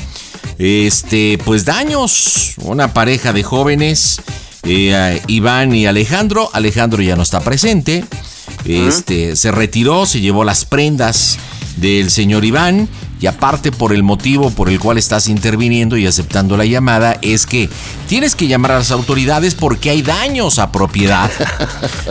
[0.57, 2.55] Este, pues daños.
[2.63, 4.23] Una pareja de jóvenes,
[4.63, 6.49] eh, Iván y Alejandro.
[6.51, 8.03] Alejandro ya no está presente.
[8.65, 11.37] Este, se retiró, se llevó las prendas
[11.77, 12.89] del señor Iván.
[13.21, 17.45] Y aparte por el motivo por el cual estás interviniendo y aceptando la llamada es
[17.45, 17.69] que
[18.09, 21.29] tienes que llamar a las autoridades porque hay daños a propiedad.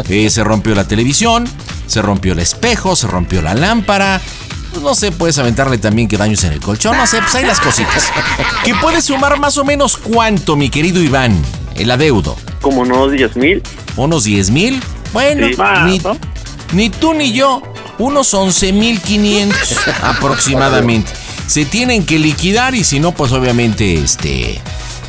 [0.08, 1.46] Eh, se rompió la televisión,
[1.86, 4.20] se rompió el espejo, se rompió la lámpara.
[4.70, 7.44] Pues no sé, puedes aventarle también que daños en el colchón, no sé, pues hay
[7.44, 8.11] las cositas.
[8.64, 11.36] Que puede sumar más o menos cuánto, mi querido Iván,
[11.76, 12.36] el adeudo.
[12.61, 13.62] Como unos 10 mil.
[13.96, 14.80] ¿Unos 10 mil?
[15.12, 16.16] Bueno, Sí, más, ni, ¿no?
[16.72, 17.62] ni tú ni yo,
[18.01, 21.12] unos 11 mil 500 aproximadamente.
[21.46, 24.61] Se tienen que liquidar y si no, pues obviamente, este,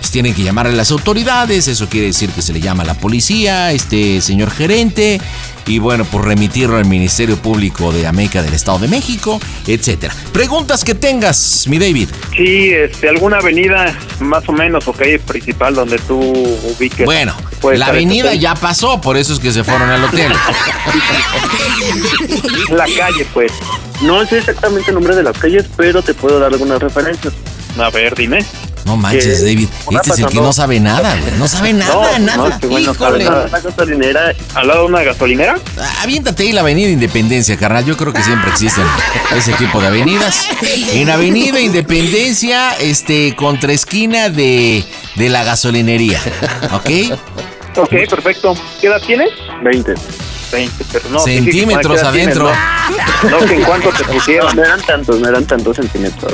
[0.01, 1.67] pues tienen que llamar a las autoridades.
[1.67, 5.21] Eso quiere decir que se le llama a la policía, este señor gerente.
[5.67, 10.15] Y bueno, pues remitirlo al Ministerio Público de Ameca del Estado de México, etcétera.
[10.33, 12.09] Preguntas que tengas, mi David.
[12.35, 17.05] Sí, este, alguna avenida más o menos o calle principal donde tú ubiques.
[17.05, 20.33] Bueno, la este avenida ya pasó, por eso es que se fueron al hotel.
[22.71, 23.51] La calle, pues.
[24.01, 27.35] No sé exactamente el nombre de las calles, pero te puedo dar algunas referencias.
[27.77, 28.43] A ver, dime.
[28.85, 29.69] No manches, Que David.
[29.85, 31.33] una Este es el que no sabe nada, güey.
[31.37, 32.37] No sabe nada, No, nada.
[32.37, 33.25] no, este güey no sabe Híjole.
[33.25, 33.47] nada.
[33.51, 34.33] La gasolinera.
[34.55, 35.55] ¿Al lado de una gasolinera?
[36.01, 37.85] Aviéntate ahí la Avenida Independencia, carnal.
[37.85, 38.83] Yo creo que siempre existen
[39.35, 40.47] ese tipo de avenidas.
[40.93, 44.83] En Avenida Independencia, este, contra esquina de,
[45.15, 46.19] de la gasolinería.
[46.73, 46.89] ¿Ok?
[47.77, 48.53] Ok, perfecto.
[48.81, 49.29] ¿Qué edad tienes?
[49.63, 49.93] 20.
[50.51, 51.19] 20, pero no.
[51.19, 52.51] Centímetros ¿qué edad tienes, adentro.
[53.29, 54.53] No, No, que en cuánto te pusieron.
[54.55, 56.33] No eran tantos, no eran tantos centímetros.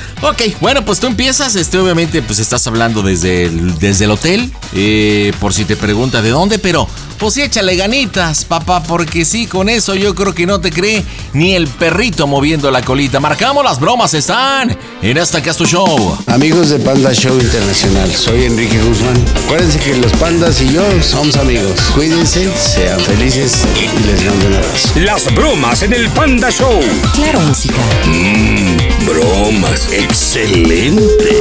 [0.23, 4.51] Ok, bueno, pues tú empiezas, este, obviamente, pues estás hablando desde el, desde el hotel,
[4.75, 9.45] eh, por si te pregunta de dónde, pero pues sí, échale ganitas, papá, porque sí,
[9.45, 11.03] con eso yo creo que no te cree
[11.33, 13.19] ni el perrito moviendo la colita.
[13.19, 16.17] Marcamos las bromas, están en esta Casto Show.
[16.27, 19.23] Amigos de Panda Show Internacional, soy Enrique Guzmán.
[19.43, 21.79] Acuérdense que los pandas y yo somos amigos.
[21.95, 24.87] Cuídense, sean felices y les mando un abrazo.
[24.95, 26.79] Las bromas en el Panda Show.
[27.15, 27.81] Claro, música.
[28.05, 29.87] Mmm, bromas.
[30.11, 30.75] Excelente.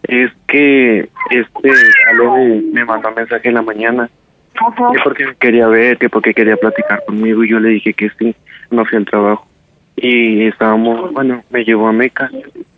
[0.05, 4.09] Es que este me, me mandó un mensaje en la mañana.
[4.55, 4.89] Ajá.
[4.95, 7.45] Que porque me quería ver, que porque quería platicar conmigo.
[7.45, 8.35] Y yo le dije que sí,
[8.71, 9.47] no fui al trabajo.
[9.97, 12.31] Y estábamos, bueno, me llevó a Meca.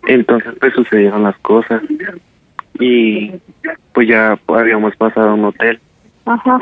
[0.09, 1.83] Entonces, pues sucedieron las cosas.
[2.81, 3.33] Y
[3.93, 5.79] pues ya habíamos pasado a un hotel.
[6.25, 6.61] Ajá.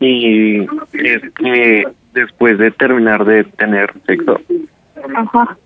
[0.00, 0.60] Y
[0.92, 4.40] es que después de terminar de tener sexo,
[5.14, 5.56] Ajá.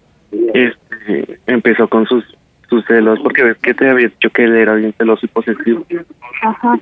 [0.52, 2.24] este, empezó con sus
[2.72, 5.84] sus celos, porque ves que te había dicho que él era bien celoso y posesivo.
[6.40, 6.78] Ajá.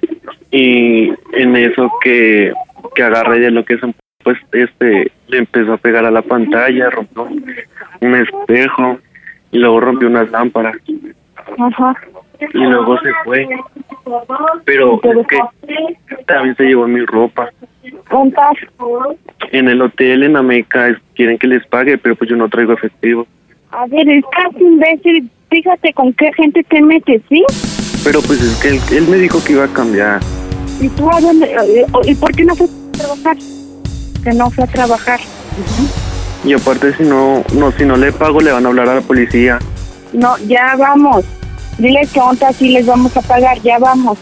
[0.53, 2.53] Y en eso que,
[2.95, 3.81] que agarra de lo que es,
[4.23, 7.27] pues, este, le empezó a pegar a la pantalla, rompió
[8.01, 9.01] un espejo,
[9.53, 10.77] y luego rompió unas lámparas,
[11.59, 11.95] Ajá.
[12.41, 13.49] y luego se fue.
[14.65, 15.39] Pero es que
[16.27, 17.49] también se llevó mi ropa.
[19.53, 23.27] En el hotel en Ameca quieren que les pague, pero pues yo no traigo efectivo.
[23.73, 25.31] A ver, estás imbécil.
[25.49, 27.45] fíjate con qué gente te metes, ¿sí?
[28.05, 30.21] Pero pues es que él, él me dijo que iba a cambiar.
[30.81, 31.47] ¿Y tú a dónde?
[31.47, 33.37] eh, ¿Y por qué no fue a trabajar?
[34.25, 35.21] Que no fue a trabajar.
[36.45, 39.01] Y aparte si no, no, si no le pago le van a hablar a la
[39.03, 39.59] policía.
[40.13, 41.25] No, ya vamos.
[41.79, 44.19] Diles que ahorita sí les vamos a pagar, ya vamos.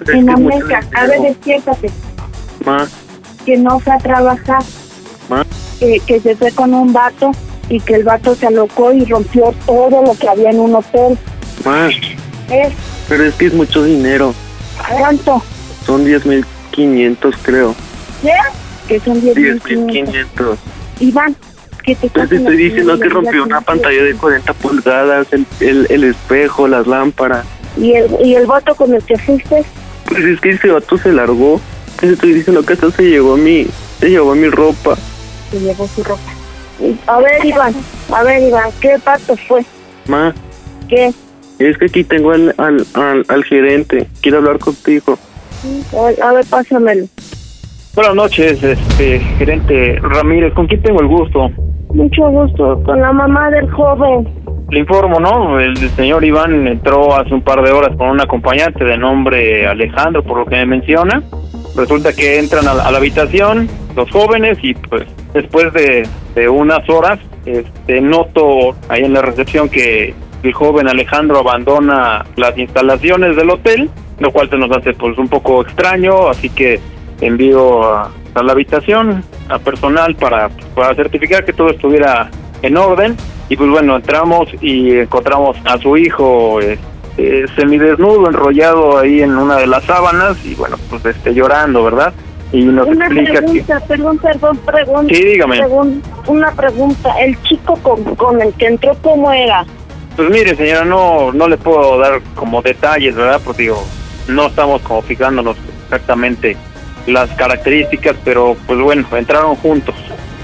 [0.00, 1.90] Es que mucho mesa, a ver, despiértate.
[2.64, 2.86] Ma,
[3.46, 4.62] Que no fue a trabajar,
[5.28, 5.44] ma,
[5.78, 7.30] que, que se fue con un vato
[7.68, 11.16] y que el vato se alocó y rompió todo lo que había en un hotel.
[11.64, 11.88] ma.
[12.50, 12.72] ¿Eh?
[13.08, 14.34] Pero es que es mucho dinero.
[14.98, 15.42] ¿Cuánto?
[15.86, 17.74] Son 10.500 creo.
[18.22, 18.32] ¿Qué?
[18.88, 20.56] Que son 10 mil 10.500.
[21.00, 21.36] Iván,
[21.82, 26.04] que te te estoy diciendo que rompió una pantalla de 40 pulgadas, el, el, el
[26.04, 27.46] espejo, las lámparas.
[27.76, 29.64] ¿Y el, ¿Y el vato con el que fuiste?
[30.06, 31.60] Pues es que ese vato se largó.
[32.00, 33.66] Te estoy diciendo que hasta se llevó mi,
[33.98, 34.96] se llevó mi ropa.
[35.50, 36.32] Se llevó su ropa.
[37.06, 37.74] A ver, Iván,
[38.12, 39.62] a ver, Iván, ¿qué vato fue?
[40.06, 40.34] Ma,
[40.88, 41.12] ¿Qué?
[41.58, 44.08] es que aquí tengo al, al, al, al gerente.
[44.22, 45.18] Quiero hablar contigo.
[45.94, 47.06] A, a ver, pásamelo.
[47.94, 50.54] Buenas noches, este gerente Ramírez.
[50.54, 51.50] ¿Con quién tengo el gusto?
[51.94, 54.28] Mucho gusto, con la mamá del joven.
[54.70, 55.58] Le informo, ¿no?
[55.58, 60.22] El señor Iván entró hace un par de horas con un acompañante de nombre Alejandro,
[60.22, 61.22] por lo que me menciona.
[61.76, 66.48] Resulta que entran a la, a la habitación los jóvenes y pues después de, de
[66.48, 73.36] unas horas este, noto ahí en la recepción que el joven Alejandro abandona las instalaciones
[73.36, 76.80] del hotel, lo cual se nos hace pues un poco extraño, así que
[77.20, 82.30] envío a, a la habitación a personal para, para certificar que todo estuviera
[82.62, 83.16] en orden
[83.48, 86.78] y pues bueno, entramos y encontramos a su hijo eh,
[87.18, 92.12] eh, semidesnudo, enrollado ahí en una de las sábanas y bueno, pues este llorando, ¿verdad?
[92.52, 93.38] Y nos Una explica que...
[93.42, 95.14] pregunta, perdón, perdón, pregunta.
[95.14, 95.58] Sí, dígame.
[95.60, 99.64] Pregun- una pregunta, el chico con, con el que entró, ¿cómo era?
[100.16, 103.40] Pues mire, señora, no no le puedo dar como detalles, ¿verdad?
[103.44, 103.82] Porque digo,
[104.28, 106.56] no estamos como fijándonos exactamente
[107.06, 109.94] las características, pero pues bueno, entraron juntos.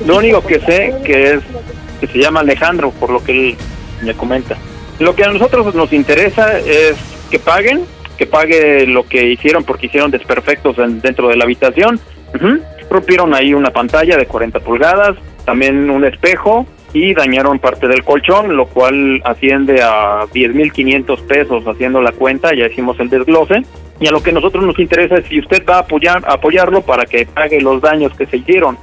[0.06, 1.40] Lo único que sé que es
[2.00, 3.56] que se llama Alejandro, por lo que él
[4.02, 4.56] me comenta.
[4.98, 6.96] Lo que a nosotros nos interesa es
[7.30, 7.84] que paguen,
[8.18, 11.98] que pague lo que hicieron porque hicieron desperfectos en- dentro de la habitación.
[12.90, 16.66] Rompieron ahí una pantalla de 40 pulgadas, también un espejo
[16.96, 22.68] y dañaron parte del colchón, lo cual asciende a 10.500 pesos haciendo la cuenta, ya
[22.68, 23.64] hicimos el desglose.
[24.00, 26.80] Y a lo que a nosotros nos interesa es si usted va a apoyar, apoyarlo
[26.80, 28.78] para que pague los daños que se hicieron.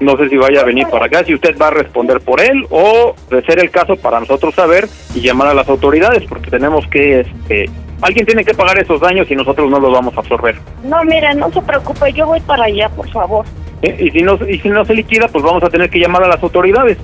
[0.00, 2.64] No sé si vaya a venir para acá, si usted va a responder por él
[2.70, 6.86] o de ser el caso para nosotros saber y llamar a las autoridades, porque tenemos
[6.86, 7.68] que, este,
[8.00, 10.56] alguien tiene que pagar esos daños y nosotros no los vamos a absorber.
[10.82, 13.44] No, mire, no se preocupe, yo voy para allá, por favor.
[13.82, 13.96] ¿eh?
[14.00, 16.28] Y si no y si no se liquida, pues vamos a tener que llamar a
[16.28, 16.96] las autoridades.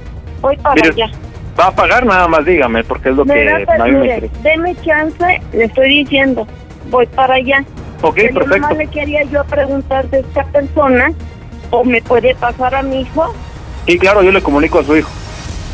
[0.47, 1.11] Voy para Mire, allá.
[1.59, 3.99] va a pagar nada más, dígame, porque es lo Me que da, a mí me
[3.99, 4.43] mire, interesa.
[4.45, 6.47] deme chance, le estoy diciendo,
[6.89, 7.65] voy para allá.
[8.03, 8.59] Ok, Pero perfecto.
[8.59, 11.11] nomás le quería yo preguntar de esta persona,
[11.71, 13.35] o me puede pasar a mi hijo.
[13.89, 15.11] Sí, claro, yo le comunico a su hijo.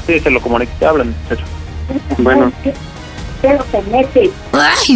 [0.06, 0.72] Sí, se lo comunico.
[0.86, 1.44] Hablan, muchacho.
[2.16, 2.50] Bueno.
[3.42, 4.30] Pero se mete.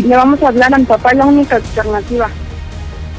[0.08, 2.28] Le vamos a hablar a mi papá, es la única alternativa.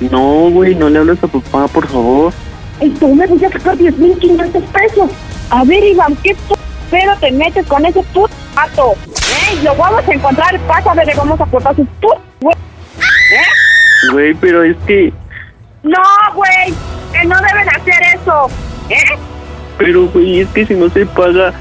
[0.09, 2.33] No, güey, no le hables a papá, por favor.
[2.81, 5.11] Y tú me voy a sacar 10.500 pesos.
[5.49, 6.35] A ver, Iván, ¿qué
[6.89, 8.93] pero te metes con ese puto pato?
[9.07, 9.59] ¿Eh?
[9.63, 12.55] Lo vamos a encontrar, pásame, le vamos a cortar su puto, güey.
[12.55, 14.11] ¿Eh?
[14.13, 15.11] Güey, pero es que...
[15.83, 16.01] No,
[16.33, 16.73] güey,
[17.11, 18.47] que no deben hacer eso.
[18.89, 19.17] ¿Eh?
[19.77, 21.53] Pero, güey, es que si no se paga,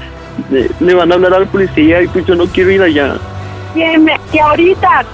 [0.49, 3.15] le, le van a hablar a la policía y pues yo no quiero ir allá.
[3.73, 5.05] Que, me- que ahorita,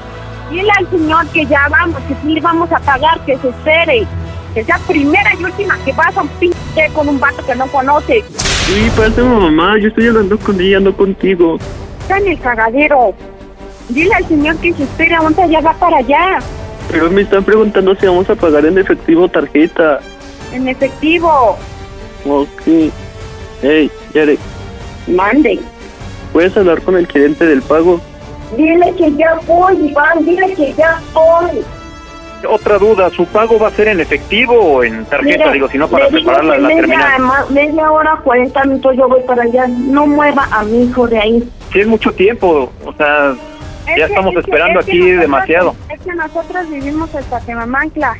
[0.52, 4.06] dile al señor que ya vamos, que sí le vamos a pagar, que se espere.
[4.54, 7.68] Que sea primera y última que vas a un pinche con un vato que no
[7.68, 8.24] conoce.
[8.30, 11.58] Sí, pásame mamá, yo estoy hablando con ella, no contigo.
[12.02, 13.14] Está en el cagadero.
[13.90, 16.40] Dile al señor que se espere, ahorita ya va para allá.
[16.92, 20.00] Pero me están preguntando si vamos a pagar en efectivo o tarjeta.
[20.54, 21.58] En efectivo.
[22.26, 22.92] Ok.
[23.62, 24.38] Hey, Yare,
[25.08, 25.60] Mande.
[26.32, 28.00] ¿puedes hablar con el gerente del pago?
[28.58, 31.64] Dile que ya voy, Iván, dile que ya voy.
[32.50, 35.52] Otra duda, ¿su pago va a ser en efectivo o en tarjeta?
[35.52, 37.22] Digo, si no, para preparar la, la media, terminal.
[37.50, 39.68] media hora, 40 minutos yo voy para allá.
[39.68, 41.44] No mueva a mi hijo de ahí.
[41.72, 42.72] Sí, es mucho tiempo.
[42.86, 45.76] O sea, Es ya que- estamos es que- esperando es que aquí nosotros- demasiado.
[45.94, 48.14] Es que nosotros vivimos en Patemamancla.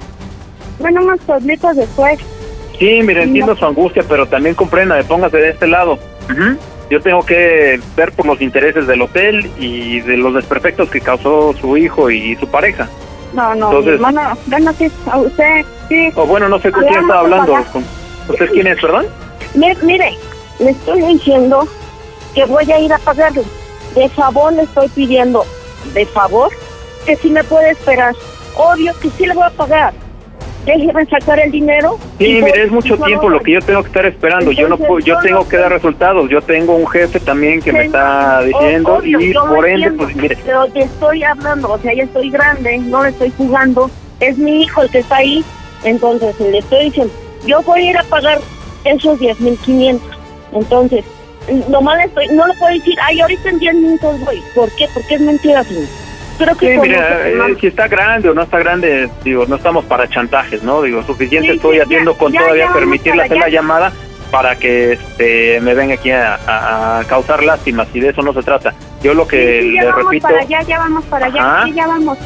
[0.80, 2.20] Bueno, unos pueblitos después.
[2.80, 5.94] Sí, mire, entiendo su angustia, pero también comprenda, póngase de este lado.
[6.30, 6.58] Ujú.
[6.90, 11.54] Yo tengo que ver por los intereses del hotel y de los desperfectos que causó
[11.60, 12.88] su hijo y su pareja.
[13.34, 16.10] No, no, Entonces- mi hermano, bueno, sí, a usted, sí.
[16.16, 17.80] O bueno, no sé con quién está Hablamos hablando.
[18.30, 19.06] ¿Usted quién es, perdón?
[19.56, 20.18] Mire, mire,
[20.60, 21.68] le estoy diciendo
[22.34, 23.44] que voy a ir a pagarle.
[23.96, 25.46] de favor le estoy pidiendo,
[25.94, 26.50] de favor,
[27.06, 28.16] que si me puede esperar.
[28.56, 29.94] Obvio que sí le voy a pagar.
[30.66, 32.00] Déjeme sacar el dinero.
[32.18, 34.52] Sí, mire, es mucho tiempo lo que yo tengo que estar esperando.
[34.52, 36.30] yo no puedo, yo tengo que dar resultados.
[36.30, 40.16] Yo tengo un jefe también que me está diciendo obvio, y por ende, entiendo, pues
[40.16, 43.92] mire, Pero te estoy hablando, o sea, ya estoy grande, no le estoy jugando.
[44.20, 45.44] Es mi hijo el que está ahí.
[45.84, 47.14] Entonces, le estoy diciendo,
[47.46, 48.40] yo voy a ir a pagar
[48.86, 50.00] esos 10.500.
[50.54, 51.04] Entonces,
[51.68, 54.42] nomás estoy, no le puedo decir, ay, ahorita en 10 minutos voy.
[54.56, 54.88] ¿Por qué?
[54.94, 56.03] Porque es mentira, señor.
[56.38, 59.56] Creo que Sí, mira, que- eh, si está grande o no está grande, digo, no
[59.56, 60.82] estamos para chantajes, ¿no?
[60.82, 63.94] Digo, suficiente Sí, estoy sí, haciendo ya, con ya, todavía ya permitirle hacer la llamada
[64.32, 68.34] para que este, me venga aquí a, a- a causar lástimas y de eso no
[68.34, 68.74] se trata.
[69.04, 71.42] Yo lo que Sí, sí, ya le vamos repito, para allá, ya vamos para allá,
[71.42, 71.66] Ajá.
[71.74, 72.18] ya vamos.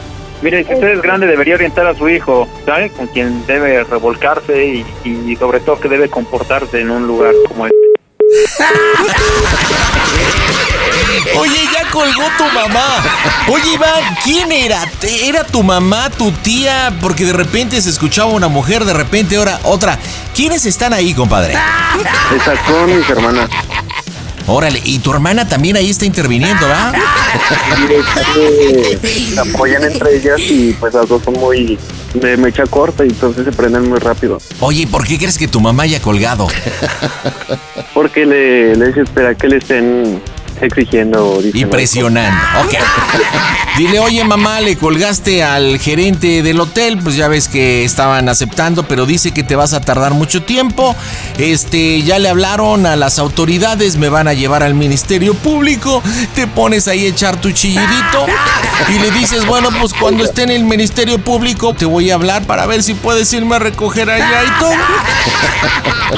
[0.41, 2.89] mire, si usted es grande debería orientar a su hijo, ¿sabe?
[2.91, 7.66] Con quien debe revolcarse y, y sobre todo que debe comportarse en un lugar como
[7.68, 7.78] este.
[11.38, 13.03] Oye, ya colgó tu mamá.
[13.49, 14.81] Oye, Iván, ¿quién era?
[14.99, 16.93] ¿Te- ¿Era tu mamá, tu tía?
[17.01, 19.97] Porque de repente se escuchaba una mujer, de repente ahora otra.
[20.35, 21.53] ¿Quiénes están ahí, compadre?
[22.35, 23.49] Esas son mis hermanas.
[24.49, 26.93] Órale, y tu hermana también ahí está interviniendo, ¿verdad?
[28.33, 31.77] se apoyan entre ellas y pues las dos son muy
[32.13, 34.39] de mecha corta y entonces se prenden muy rápido.
[34.61, 36.47] Oye, ¿y ¿por qué crees que tu mamá haya colgado?
[37.93, 40.21] Porque le, les espera que le estén
[40.62, 41.39] exigiendo.
[41.53, 42.39] Y presionando.
[42.66, 42.74] Ok.
[43.78, 48.88] Dile, oye mamá, le colgaste al gerente del hotel, pues ya ves que estaban aceptando,
[48.88, 50.95] pero dice que te vas a tardar mucho tiempo.
[51.38, 56.01] Este, ya le hablaron a las autoridades, me van a llevar al Ministerio Público.
[56.34, 58.26] Te pones ahí a echar tu chillidito
[58.89, 62.47] y le dices, bueno, pues cuando esté en el Ministerio Público te voy a hablar
[62.47, 64.74] para ver si puedes irme a recoger allá y todo.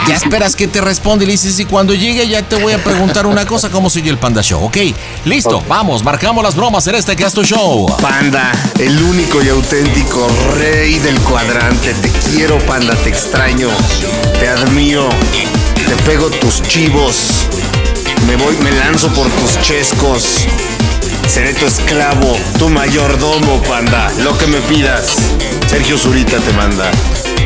[0.07, 2.81] Ya esperas que te responde y le dices, y cuando llegue ya te voy a
[2.81, 4.63] preguntar una cosa, ¿cómo sigue el Panda Show?
[4.63, 4.77] Ok,
[5.25, 7.87] listo, vamos, marcamos las bromas en este Casto Show.
[7.99, 10.27] Panda, el único y auténtico
[10.59, 11.95] rey del cuadrante.
[11.95, 13.69] Te quiero, panda, te extraño.
[14.39, 15.09] Te admiro.
[15.73, 17.47] Te pego tus chivos.
[18.27, 20.45] Me voy, me lanzo por tus chescos.
[21.27, 24.11] Seré tu esclavo, tu mayordomo, panda.
[24.23, 25.15] Lo que me pidas.
[25.67, 26.91] Sergio Zurita te manda.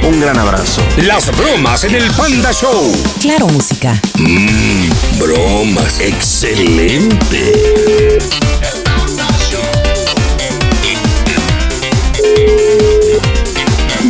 [0.06, 0.82] Un gran abrazo.
[1.08, 2.91] Las bromas en el Panda Show.
[3.22, 3.93] Claro, música.
[4.20, 6.01] Mmm, bromas.
[6.01, 7.39] Excelente.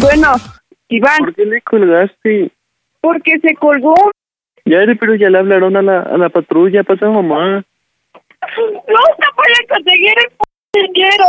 [0.01, 0.33] Bueno,
[0.89, 1.17] Iván.
[1.19, 2.51] ¿Por qué le colgaste?
[2.99, 3.93] Porque se colgó.
[4.65, 7.63] Ya, pero ya le hablaron a la, a la patrulla, pasa mamá.
[8.57, 10.31] Nunca voy a conseguir el
[10.73, 11.25] p dinero.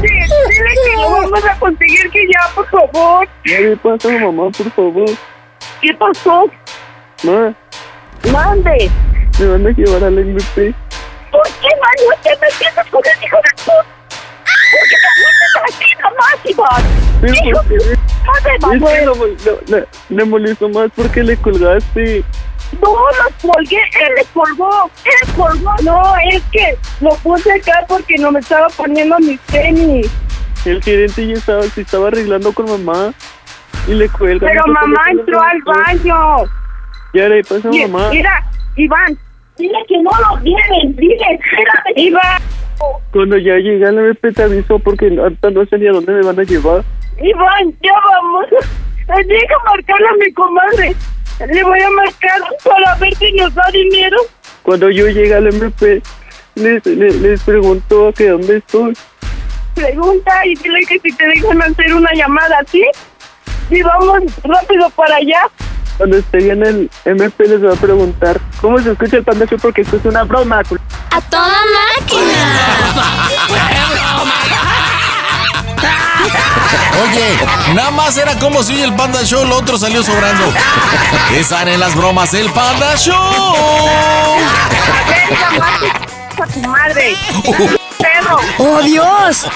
[0.00, 3.28] Dile, dile que lo vamos a conseguir que ya, por favor.
[3.44, 5.10] Le pasa mamá, por favor.
[5.80, 6.50] ¿Qué pasó?
[7.22, 7.54] Ma,
[8.32, 8.90] Mande.
[9.38, 10.74] me van a llevar al MP.
[11.30, 13.70] ¿Por qué, Mario, te metiste con el hijo de tu?
[14.72, 17.46] ¿Por qué te fuiste así nomás, Iván?
[17.46, 17.74] Hijo ¿por qué?
[17.76, 17.96] de
[18.42, 19.04] que Manuel.
[19.04, 22.24] lo- le- le molestó más porque le colgaste.
[22.80, 25.74] No, lo colgué, él le colgó, él colgó.
[25.82, 30.10] No, es que lo puse acá porque no me estaba poniendo mis tenis.
[30.64, 33.12] El gerente ya estaba, se estaba arreglando con mamá
[33.88, 34.48] y le cuelga.
[34.48, 36.44] Pero mamá entró al baño.
[37.14, 38.08] Ya le pasa Y- mamá.
[38.10, 38.44] Mira,
[38.76, 39.18] Iván,
[39.58, 42.42] dile que no lo vienen, dile, espérame, Iván.
[43.12, 46.22] Cuando ya llegué al MP te avisó porque ahorita no sé ni a dónde me
[46.22, 46.82] van a llevar.
[47.20, 48.46] Iván, ya vamos.
[49.26, 50.96] Deja marcarle a mi comadre.
[51.40, 54.16] Le voy a marcar para ver si nos da dinero.
[54.62, 56.02] Cuando yo llegué al MP
[56.54, 58.96] les, les, les preguntó que dónde estoy.
[59.74, 62.84] Pregunta y dile que si te dejan hacer una llamada, ¿sí?
[63.70, 65.48] Y vamos rápido para allá.
[65.96, 69.58] Cuando esté en el MP les voy a preguntar cómo se escucha el Panda Show
[69.60, 70.60] porque esto es una broma.
[71.10, 71.52] ¡A toda
[77.02, 80.52] Oye, nada más era como si el Panda Show, lo otro salió sobrando.
[81.34, 84.36] Están en las bromas del Panda Show.
[86.40, 87.16] A tu madre.
[87.98, 88.40] Perro.
[88.58, 89.46] ¡Oh, Dios!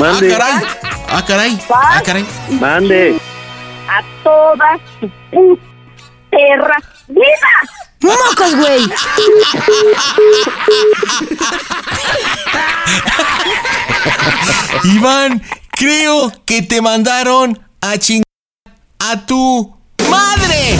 [0.00, 0.62] Ah, caray.
[1.08, 1.58] Ah, caray.
[1.72, 2.26] Ah, caray.
[2.50, 3.20] mande.
[3.88, 5.69] a toda su puta
[6.30, 6.76] perra
[7.08, 7.50] vida.
[8.00, 8.88] ¡Mocos, güey!
[14.84, 18.24] Iván, creo que te mandaron a chingar
[18.98, 19.76] a tu
[20.08, 20.78] madre.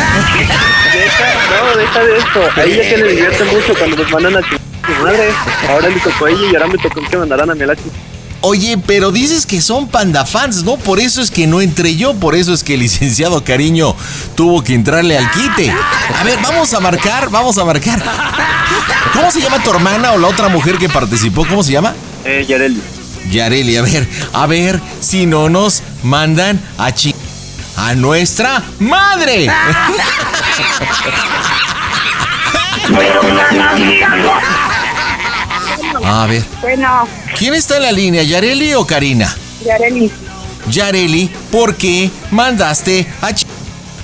[0.92, 2.48] Deja, no, deja de eso.
[2.57, 5.32] Ahí ya que le divierte mucho cuando nos mandan a chingar a su madre.
[5.68, 7.76] Ahora le tocó a ella y ahora me tocó que mandaran a mí a la
[7.76, 7.98] chingada.
[8.43, 10.76] Oye, pero dices que son panda fans, ¿no?
[10.78, 13.95] Por eso es que no entré yo, por eso es que el licenciado Cariño
[14.34, 15.70] tuvo que entrarle al quite.
[16.18, 18.03] A ver, vamos a marcar, vamos a marcar.
[19.12, 21.47] ¿Cómo se llama tu hermana o la otra mujer que participó?
[21.47, 21.95] ¿Cómo se llama?
[22.24, 22.80] Eh, Yareli.
[23.30, 27.14] Yareli, a ver, a ver si no nos mandan a chi
[27.76, 29.51] a nuestra madre.
[36.05, 37.07] A ver, Bueno,
[37.38, 39.34] ¿quién está en la línea, Yareli o Karina?
[39.64, 40.11] Yareli.
[40.68, 43.46] Yareli, ¿por qué mandaste a chi-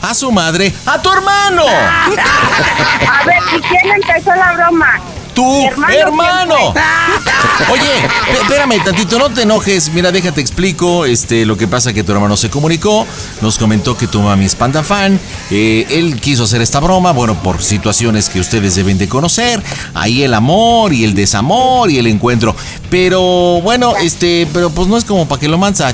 [0.02, 1.64] a su madre a tu hermano?
[1.66, 5.00] A ver, ¿y quién empezó la broma?
[5.36, 6.54] ¡Tu hermano hermano!
[7.70, 8.08] Oye,
[8.40, 9.90] espérame tantito, no te enojes.
[9.90, 11.04] Mira, déjate explico.
[11.04, 13.06] Este, lo que pasa que tu hermano se comunicó,
[13.42, 15.20] nos comentó que tu mami es panda fan.
[15.50, 19.62] eh, él quiso hacer esta broma, bueno, por situaciones que ustedes deben de conocer.
[19.92, 22.56] Ahí el amor y el desamor y el encuentro.
[22.88, 25.92] Pero bueno, este, pero pues no es como para que lo manza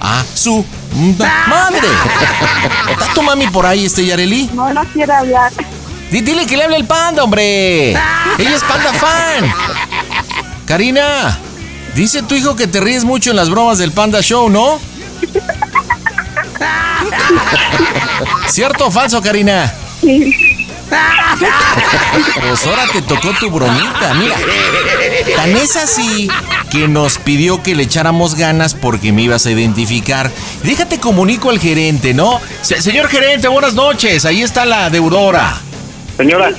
[0.00, 0.64] a su
[1.48, 1.88] madre.
[2.90, 4.48] ¿Está tu mami por ahí, este Yareli?
[4.54, 5.50] No, no quiere hablar.
[6.10, 7.90] Di- Dile que le hable el panda, hombre.
[8.38, 9.52] Ella es panda fan.
[10.66, 11.38] Karina,
[11.94, 14.78] dice tu hijo que te ríes mucho en las bromas del Panda Show, ¿no?
[18.48, 19.72] ¿Cierto o falso, Karina?
[20.00, 20.34] Pues
[22.66, 24.34] ahora te tocó tu bromita, mira.
[25.36, 26.28] Tan es así
[26.70, 30.30] que nos pidió que le echáramos ganas porque me ibas a identificar.
[30.62, 32.40] Déjate comunico al gerente, ¿no?
[32.62, 34.24] Se- señor gerente, buenas noches.
[34.24, 35.60] Ahí está la deudora.
[36.18, 36.50] Señora,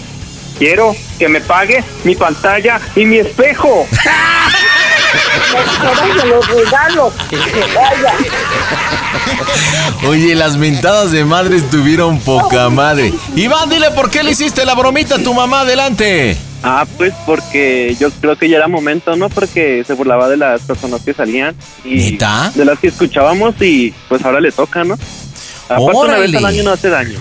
[0.57, 3.85] quiero que me pague mi pantalla y mi espejo.
[6.25, 7.11] Los regalo.
[7.75, 8.13] Vaya.
[10.07, 13.13] Oye, las mentadas de madre estuvieron poca madre.
[13.35, 16.37] Iván, dile por qué le hiciste la bromita a tu mamá adelante.
[16.63, 19.29] Ah, pues porque yo creo que ya era momento, ¿no?
[19.29, 22.51] Porque se burlaba de las personas que salían y ¿Neta?
[22.53, 24.95] de las que escuchábamos y pues ahora le toca, ¿no?
[25.69, 27.17] Aparte una vez al año no hace daño.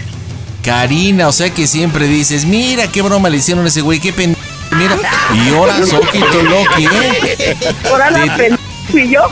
[0.68, 4.12] Karina, o sea que siempre dices, mira qué broma le hicieron a ese güey, qué
[4.12, 4.38] pendejo.
[4.72, 4.98] Mira,
[5.32, 7.56] y ahora Soquito Loki, ¿eh?
[7.90, 9.22] Ahora la pendeja fui yo.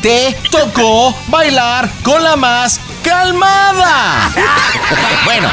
[0.00, 4.30] Te tocó bailar con la más calmada.
[5.24, 5.50] Bueno,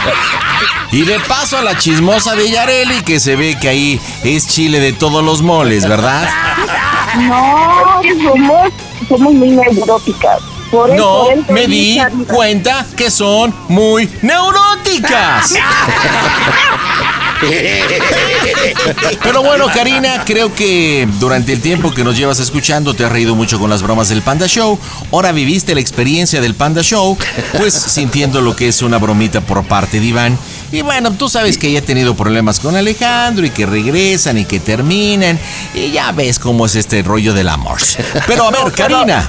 [0.91, 4.79] y de paso a la chismosa de Yareli, que se ve que ahí es chile
[4.79, 6.29] de todos los moles, ¿verdad?
[7.17, 8.71] No, somos,
[9.09, 10.50] somos muy neuróticas.
[10.71, 15.53] Por eso, No, eso me di cuenta que son muy neuróticas.
[19.23, 23.35] Pero bueno, Karina, creo que durante el tiempo que nos llevas escuchando te has reído
[23.35, 24.77] mucho con las bromas del Panda Show.
[25.11, 27.17] Ahora viviste la experiencia del Panda Show,
[27.57, 30.37] pues sintiendo lo que es una bromita por parte de Iván.
[30.71, 34.45] Y bueno, tú sabes que ella ha tenido problemas con Alejandro y que regresan y
[34.45, 35.39] que terminan.
[35.73, 37.79] Y ya ves cómo es este rollo del amor.
[38.27, 39.27] Pero a ver, Karina.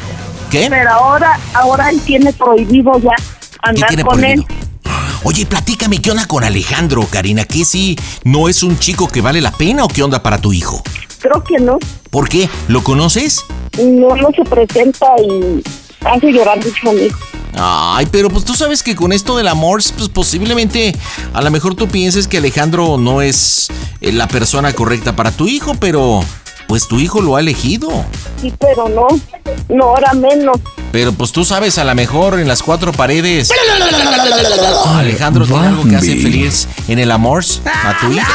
[0.52, 0.66] ¿Qué?
[0.68, 3.14] Pero ahora, ahora él tiene prohibido ya
[3.62, 4.44] andar con prohibido?
[4.48, 4.56] él.
[5.24, 7.46] Oye, platícame, ¿qué onda con Alejandro, Karina?
[7.46, 10.52] ¿Qué sí no es un chico que vale la pena o qué onda para tu
[10.52, 10.82] hijo?
[11.20, 11.78] Creo que no.
[12.10, 12.50] ¿Por qué?
[12.68, 13.42] ¿Lo conoces?
[13.78, 15.62] No, no se presenta y
[16.04, 17.18] hace llorar mucho a mi hijo.
[17.54, 20.94] Ay, pero pues tú sabes que con esto del amor, pues posiblemente
[21.32, 23.68] a lo mejor tú pienses que Alejandro no es
[24.02, 26.22] eh, la persona correcta para tu hijo, pero
[26.72, 27.90] pues tu hijo lo ha elegido.
[28.40, 29.06] Sí, pero no.
[29.68, 30.56] No, ahora menos.
[30.90, 33.50] Pero pues tú sabes, a lo mejor en las cuatro paredes.
[34.86, 38.32] Alejandro tiene algo que hace feliz en el amor a tu hijo.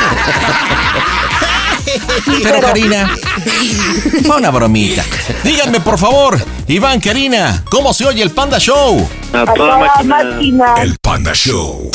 [2.44, 3.10] Pero Karina,
[4.24, 5.04] fue una bromita.
[5.44, 9.10] Díganme por favor, Iván, Karina, ¿cómo se oye el Panda Show?
[9.34, 10.76] A toda máquina.
[10.80, 11.90] El Panda Show.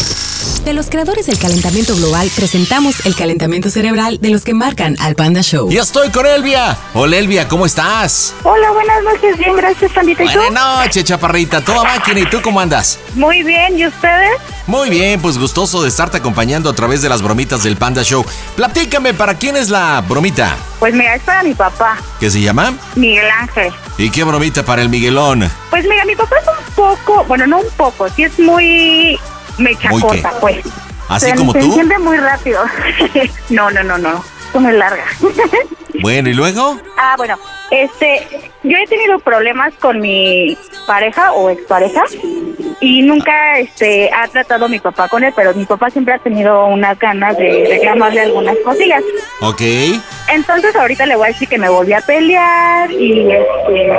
[0.64, 5.14] De los creadores del calentamiento global, presentamos el calentamiento cerebral de los que marcan al
[5.14, 5.70] Panda Show.
[5.70, 6.76] Ya estoy con Elvia.
[6.95, 8.34] Hola Elvia, ¿cómo estás?
[8.43, 9.38] Hola, buenas noches.
[9.38, 10.24] Bien, gracias, Pandita.
[10.24, 10.38] ¿Y tú?
[10.40, 11.61] Buenas noches, chaparrita.
[11.64, 12.20] Toda máquina.
[12.20, 12.99] ¿Y tú cómo andas?
[13.14, 13.78] Muy bien.
[13.78, 14.32] ¿Y ustedes?
[14.66, 18.24] Muy bien, pues gustoso de estarte acompañando a través de las bromitas del Panda Show.
[18.57, 20.57] Platícame, ¿para quién es la bromita?
[20.80, 22.72] Pues mira, es para mi papá, ¿Qué se llama?
[22.97, 23.72] Miguel Ángel.
[23.97, 25.49] ¿Y qué bromita para el Miguelón?
[25.70, 29.18] Pues mira, mi papá es un poco, bueno, no un poco, sí es muy
[29.59, 30.59] mechacota, pues.
[31.09, 31.66] ¿Así Se- como se tú?
[31.66, 32.62] entiende muy rápido.
[33.50, 34.24] no, no, no, no.
[34.46, 35.05] Esto me larga.
[36.01, 36.78] Bueno, ¿y luego?
[36.97, 37.38] ah, bueno,
[37.70, 38.26] este,
[38.62, 42.05] yo he tenido problemas con mi pareja o expareja
[42.80, 46.66] y nunca, este, ha tratado mi papá con él, pero mi papá siempre ha tenido
[46.66, 49.03] unas ganas de reclamarle algunas cosillas.
[49.40, 49.62] Ok.
[50.28, 53.93] Entonces ahorita le voy a decir que me volví a pelear y este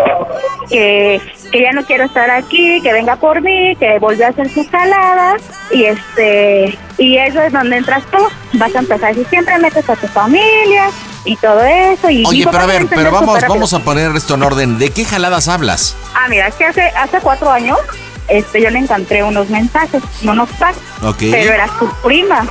[0.70, 1.22] que,
[1.52, 4.68] que ya no quiero estar aquí, que venga por mí, que volvió a hacer sus
[4.70, 5.42] jaladas
[5.72, 8.18] y este y eso es donde entras tú.
[8.54, 10.90] Vas a empezar a decir siempre metes a tu familia
[11.26, 12.10] y todo eso.
[12.10, 14.78] Y Oye, pero a ver, pero vamos, vamos a poner esto en orden.
[14.80, 15.96] ¿De qué jaladas hablas?
[16.16, 17.78] Ah, mira, es que hace, hace cuatro años
[18.28, 21.18] este, yo le encontré unos mensajes, unos packs, Ok.
[21.32, 22.48] pero era su prima.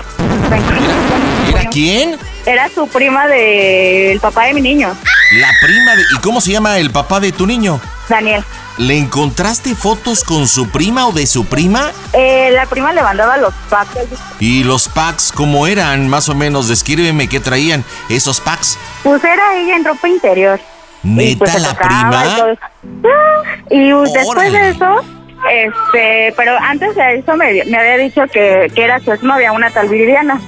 [1.49, 2.16] ¿Era quién?
[2.45, 4.95] Era su prima del papá de mi niño,
[5.33, 6.03] La prima de...
[6.14, 7.80] ¿Y cómo se llama el papá de tu niño?
[8.09, 8.45] Daniel.
[8.78, 11.91] ¿Le encontraste fotos con su prima o de su prima?
[12.12, 13.97] Eh, la prima le mandaba los packs.
[14.41, 16.09] ¿Y los packs cómo eran?
[16.09, 18.78] Más o menos, descríbeme qué traían esos packs.
[19.03, 20.61] Pues era ella en ropa interior.
[21.03, 22.24] Pues, ¿Neta se la prima?
[22.24, 23.07] Y.
[23.07, 25.05] Ah, y, uh, después de eso,
[25.51, 29.70] este, pero antes de eso me, me había dicho que, que era su novia, una
[29.70, 30.41] tal Viridiana.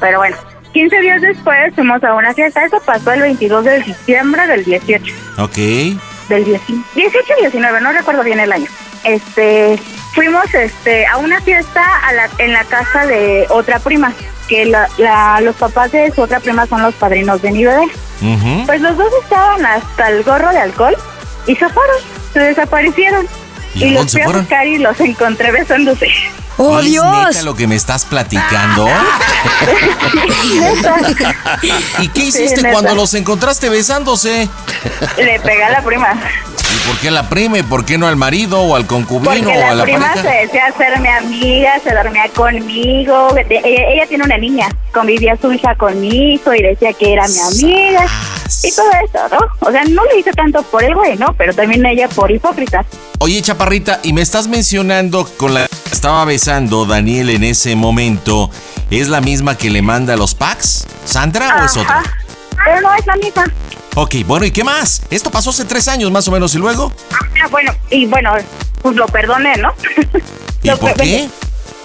[0.00, 0.36] Pero bueno,
[0.72, 2.64] 15 días después fuimos a una fiesta.
[2.64, 5.14] Eso pasó el 22 de diciembre del 18.
[5.38, 5.56] Ok.
[6.28, 8.66] Del 18, 18 y 19, no recuerdo bien el año.
[9.04, 9.78] Este,
[10.14, 14.12] fuimos este, a una fiesta a la, en la casa de otra prima.
[14.48, 17.84] Que la, la- los papás de su otra prima son los padrinos de mi bebé.
[18.22, 18.66] Ujú.
[18.66, 20.96] Pues los dos estaban hasta el gorro de alcohol
[21.46, 21.96] y se fueron,
[22.32, 23.26] se desaparecieron.
[23.74, 26.08] ¿Y los fui a buscar y los encontré besándose.
[26.58, 27.26] ¡Oh, ¿Es Dios!
[27.28, 28.88] neta lo que me estás platicando?
[32.00, 34.48] ¿Y qué hiciste cuando los encontraste besándose?
[35.16, 36.14] Le pegué a la prima.
[36.70, 37.58] ¿Y por qué a la prima?
[37.58, 40.08] ¿Y por qué no al marido o al concubino Porque o a la la prima
[40.08, 40.22] pareja?
[40.22, 43.28] se decía ser mi amiga, se dormía conmigo.
[43.36, 43.60] Ella,
[43.92, 48.04] ella tiene una niña, convivía su hija conmigo y decía que era mi amiga.
[48.62, 49.68] Y todo eso, ¿no?
[49.68, 51.32] O sea, no le hice tanto por el güey, ¿no?
[51.34, 52.84] Pero también ella por hipócrita.
[53.20, 58.50] Oye, Chaparrita, y me estás mencionando con la que estaba besando Daniel en ese momento,
[58.90, 60.86] ¿es la misma que le manda los packs?
[61.04, 62.02] ¿Sandra o es otra?
[62.64, 63.44] Pero no es la misma.
[63.94, 65.02] Ok, bueno, ¿y qué más?
[65.10, 66.90] Esto pasó hace tres años más o menos, ¿y luego?
[67.12, 68.32] Ah, bueno, y bueno,
[68.80, 69.74] pues lo perdoné, ¿no?
[70.62, 71.28] ¿Y por qué?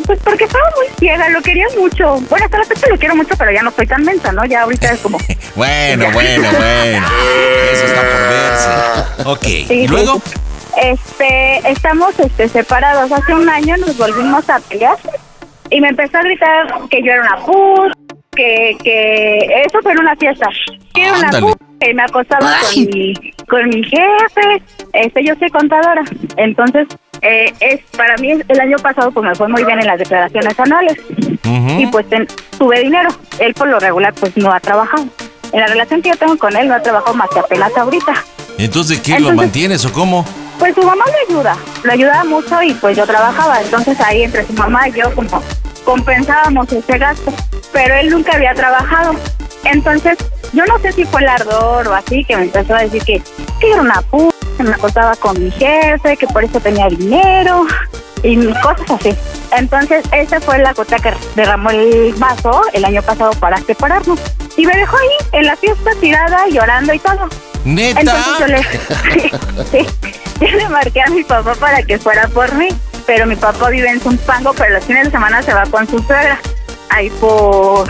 [0.05, 2.22] Pues porque estaba muy ciega, lo quería mucho.
[2.30, 4.45] Bueno, hasta la fecha lo quiero mucho, pero ya no soy tan mensa, ¿no?
[4.45, 5.18] Ya ahorita es como...
[5.57, 7.07] Bueno, bueno, bueno.
[7.74, 9.30] Eso está por verse.
[9.30, 9.93] Ok, Sí, ¿y sí.
[10.84, 13.11] Este, estamos este, separados.
[13.11, 14.97] Hace un año nos volvimos a pelear
[15.69, 17.93] y me empezó a gritar que yo era una puta,
[18.36, 20.47] que, que eso fue en una fiesta.
[20.93, 23.13] Que era una puta, que me acostaba con mi,
[23.47, 24.61] con mi jefe.
[24.91, 26.03] Este, yo soy contadora.
[26.36, 26.88] Entonces,
[27.21, 30.59] eh, es para mí el año pasado pues me fue muy bien en las declaraciones
[30.59, 30.97] anuales
[31.79, 32.27] y pues ten-
[32.57, 33.09] tuve dinero.
[33.39, 35.05] Él por lo regular pues no ha trabajado.
[35.53, 38.13] En la relación que yo tengo con él no ha trabajado más que apenas ahorita.
[38.57, 40.25] Entonces, ¿de qué lo Entonces- mantienes o cómo?
[40.64, 44.47] Pues su mamá le ayuda, le ayudaba mucho y pues yo trabajaba, entonces ahí entre
[44.47, 45.43] su mamá y yo como
[45.84, 47.34] compensábamos ese gasto,
[47.74, 49.14] pero él nunca había trabajado.
[49.66, 50.18] Entonces,
[50.53, 53.22] yo no sé si fue el ardor o así que me empezó a decir que,
[53.59, 57.66] que era una puta, que me acostaba con mi jefe, que por eso tenía dinero
[58.24, 59.14] y cosas así.
[59.51, 64.18] Entonces, esa fue la gota que derramó el vaso el año pasado para separarnos.
[64.55, 67.28] Y me dejó ahí en la fiesta tirada, llorando y todo.
[67.66, 68.01] ¿Neta?
[68.01, 69.82] Entonces yo le,
[70.51, 72.68] yo le marqué a mi papá para que fuera por mí,
[73.05, 75.99] pero mi papá vive en Zumpango, pero los fines de semana se va con su
[75.99, 76.39] suegra,
[76.89, 77.88] ahí por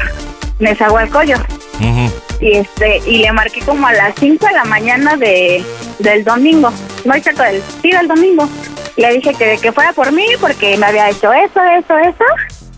[0.60, 1.42] Nezahualcóyotl.
[1.80, 2.12] Ujú.
[2.40, 5.64] Y este, y le marqué como a las 5 de la mañana de,
[6.00, 6.72] del domingo,
[7.06, 8.48] no cierto, del, sí, del domingo.
[8.96, 12.24] Le dije que, que fuera por mí porque me había hecho eso, eso, eso,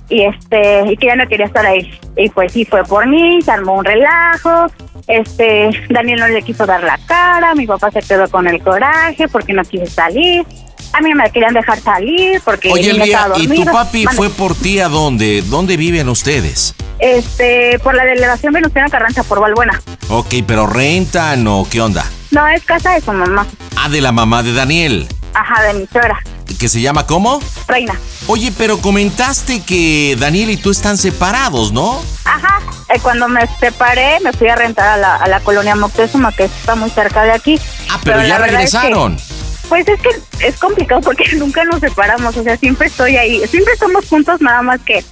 [0.09, 1.91] y este, y que ya no quería estar ahí.
[2.15, 4.67] Y pues sí, fue por mí, se armó un relajo,
[5.07, 9.27] este, Daniel no le quiso dar la cara, mi papá se quedó con el coraje
[9.27, 10.45] porque no quiso salir.
[10.93, 13.73] A mí me querían dejar salir porque Oye, estaba ¿y tu dormido.
[13.73, 15.41] papi fue por ti a dónde?
[15.41, 16.73] ¿Dónde viven ustedes?
[16.99, 19.81] Este, por la delegación Venustiano Carranza, por Valbuena.
[20.09, 22.05] Ok, pero rentan o qué onda?
[22.31, 23.45] No, es casa de su mamá.
[23.75, 25.07] Ah, de la mamá de Daniel.
[25.35, 26.17] Ajá, de mi suegra,
[26.59, 27.41] ¿Que se llama cómo?
[27.67, 27.93] reina.
[28.27, 32.01] Oye, pero comentaste que Daniel y tú están separados, ¿no?
[32.23, 32.59] Ajá,
[32.89, 36.45] eh, cuando me separé me fui a rentar a la, a la colonia Moctezuma, que
[36.45, 37.59] está muy cerca de aquí.
[37.89, 39.17] Ah, pero, ya es que- regresaron.
[39.67, 40.09] pues es que
[40.47, 44.61] es complicado porque nunca nos separamos, o sea, siempre estoy ahí, siempre estamos juntos, nada
[44.61, 45.03] más que,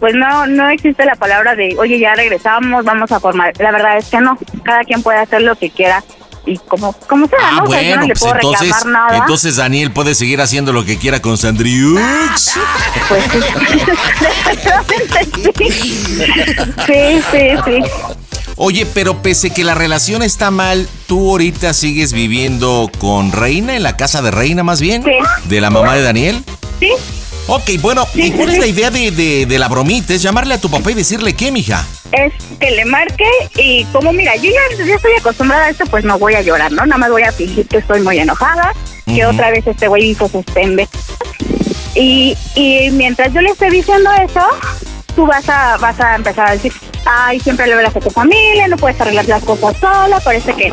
[0.00, 3.52] pues no, no existe la palabra de, oye, ya regresamos, vamos a formar.
[3.58, 6.04] La verdad es que no, cada quien puede hacer lo que quiera
[6.46, 7.64] y como, como sea, Ah, ¿no?
[7.64, 9.18] O sea, yo bueno, le pues puedo entonces, reclamar nada.
[9.18, 12.00] entonces Daniel puede seguir haciendo lo que quiera con Sandriux.
[13.08, 15.60] Pues sí.
[16.86, 17.82] sí, sí, sí.
[18.56, 23.82] Oye, pero pese que la relación está mal, ¿tú ahorita sigues viviendo con Reina, en
[23.82, 25.02] la casa de Reina más bien?
[25.02, 25.10] Sí.
[25.48, 26.44] ¿De la mamá de Daniel?
[26.78, 26.90] Sí.
[27.52, 30.14] Ok, bueno, ¿y cuál es la idea de, de- de la bromita?
[30.14, 31.84] ¿Es llamarle a tu papá y decirle qué, mija?
[32.12, 33.24] es que le marque
[33.56, 36.72] y como mira, yo ya, ya estoy acostumbrada a esto, pues no voy a llorar,
[36.72, 36.84] ¿no?
[36.84, 38.72] Nada más voy a fingir que estoy muy enojada,
[39.06, 40.88] que otra vez este güey hizo sus pende.
[41.94, 44.40] Y, y mientras yo le esté diciendo eso,
[45.14, 46.72] tú vas a, vas a empezar a decir,
[47.04, 50.72] ay, siempre le hablas a tu familia, no puedes arreglar las cosas sola, parece que,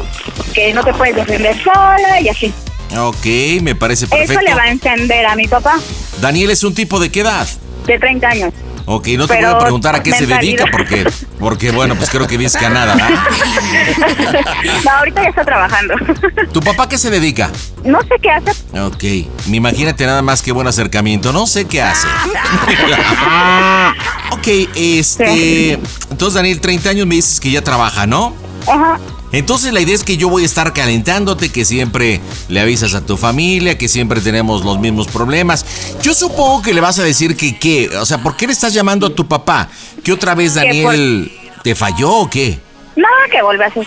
[0.53, 2.51] que no te puedes defender sola y así.
[2.97, 4.33] Ok, me parece perfecto.
[4.33, 5.79] Eso le va a encender a mi papá
[6.22, 7.48] Daniel es un tipo de qué edad?
[7.88, 8.53] de 30 años.
[8.85, 11.06] Ok, no te Pero voy a preguntar a qué se dedica porque,
[11.39, 12.95] porque bueno, pues creo que dices que a nada.
[12.95, 13.10] ¿verdad?
[14.85, 15.94] no, ahorita ya está trabajando.
[16.53, 17.49] ¿Tu papá qué se dedica?
[17.84, 18.52] no sé qué hace.
[18.80, 19.03] Ok,
[19.48, 22.07] me imagínate nada más que buen acercamiento, no sé qué hace.
[24.31, 25.73] ok, este...
[26.10, 28.34] Entonces Daniel, 30 años me dices que ya trabaja, ¿no?
[28.68, 28.99] Ajá.
[29.31, 33.05] Entonces la idea es que yo voy a estar calentándote, que siempre le avisas a
[33.05, 35.65] tu familia, que siempre tenemos los mismos problemas.
[36.01, 38.73] Yo supongo que le vas a decir que qué, o sea, ¿por qué le estás
[38.73, 39.69] llamando a tu papá?
[40.03, 41.31] ¿Que otra vez Daniel
[41.63, 42.59] te falló o qué?
[42.95, 43.85] No, que vuelve a sus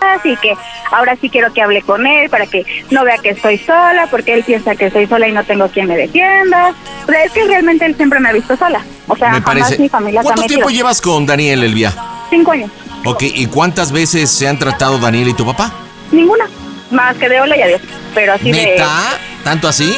[0.00, 0.54] Así que
[0.92, 4.34] ahora sí quiero que hable con él para que no vea que estoy sola, porque
[4.34, 6.74] él piensa que estoy sola y no tengo quien me defienda.
[7.06, 8.84] Pero es que realmente él siempre me ha visto sola.
[9.08, 9.82] O sea, me jamás parece.
[9.82, 11.94] mi familia ¿Cuánto tiempo llevas con Daniel, Elvia?
[12.30, 12.70] Cinco años.
[13.06, 15.72] Ok, ¿y cuántas veces se han tratado Daniel y tu papá?
[16.10, 16.46] Ninguna.
[16.90, 17.80] Más que de hola y adiós.
[18.14, 18.66] Pero así de...
[18.66, 18.88] ¿Neta?
[19.44, 19.96] ¿Tanto así?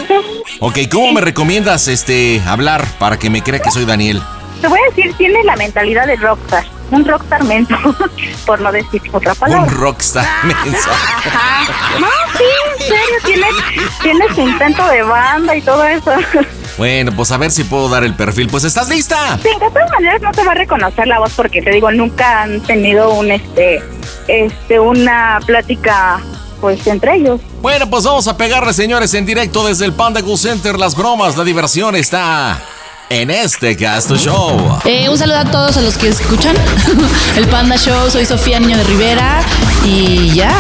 [0.60, 4.20] Ok, ¿cómo me recomiendas este hablar para que me crea que soy Daniel?
[4.60, 6.64] Te voy a decir, tiene la mentalidad de rockstar.
[6.90, 7.77] Un rockstar menso,
[8.47, 9.65] por no decir otra palabra.
[9.65, 10.90] Un rockstar menso.
[10.90, 11.73] Ajá.
[11.98, 12.06] No,
[12.36, 13.47] sí, en serio, tiene,
[14.02, 16.12] tiene su intento de banda y todo eso.
[16.78, 18.47] Bueno, pues a ver si puedo dar el perfil.
[18.48, 19.36] Pues estás lista.
[19.43, 22.43] Sí, de todas maneras no te va a reconocer la voz porque te digo, nunca
[22.43, 23.82] han tenido un este
[24.28, 26.20] este una plática
[26.60, 27.40] pues entre ellos.
[27.60, 30.78] Bueno, pues vamos a pegarle, señores, en directo desde el Panda Cool Center.
[30.78, 32.62] Las bromas, la diversión está
[33.10, 34.78] en este Casto Show.
[34.85, 36.55] Eh, un saludo a todos a los que escuchan
[37.36, 38.10] el Panda Show.
[38.10, 39.40] Soy Sofía Niño de Rivera
[39.85, 40.52] y ya.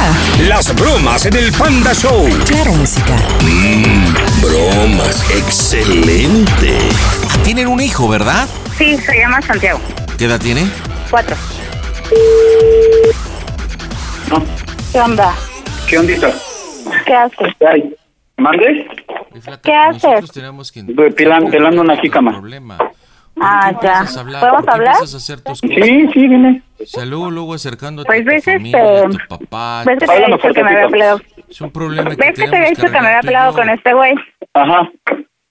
[0.48, 2.28] Las bromas en el Panda Show.
[2.46, 3.16] Claro, música.
[3.42, 5.22] Mmm, bromas.
[5.30, 6.78] Excelente.
[7.44, 8.48] Tienen un hijo, ¿verdad?
[8.76, 9.80] Sí, se llama Santiago.
[10.16, 10.68] ¿Qué edad tiene?
[11.10, 11.36] Cuatro.
[14.92, 15.34] ¿Qué onda?
[15.88, 16.30] ¿Qué ondita?
[17.06, 17.54] ¿Qué haces?
[17.70, 17.94] Ay,
[18.38, 18.86] ¿Mande?
[19.62, 20.30] ¿Qué haces?
[20.96, 22.40] Pues Pelan, pelando una jícama.
[23.40, 24.04] Ah, ya.
[24.40, 24.96] ¿Podemos hablar?
[25.06, 26.62] Sí, sí, dime.
[26.80, 29.82] O sea, luego, luego acercándote Pues a tu ves familia, este- a tu papá.
[29.86, 31.20] ¿Ves que te había dicho que me había peleado?
[31.48, 33.68] Es un problema que ¿Ves que te había tenemos dicho que me había peleado con
[33.70, 34.14] este güey?
[34.54, 34.88] Ajá,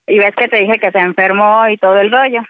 [0.08, 2.42] Y ves que te dije que se enfermó y todo el rollo.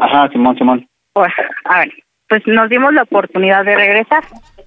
[0.00, 0.88] ajá, Simón, Simón.
[1.12, 1.32] Pues,
[1.64, 1.92] a ver,
[2.28, 4.24] pues nos dimos la oportunidad de regresar.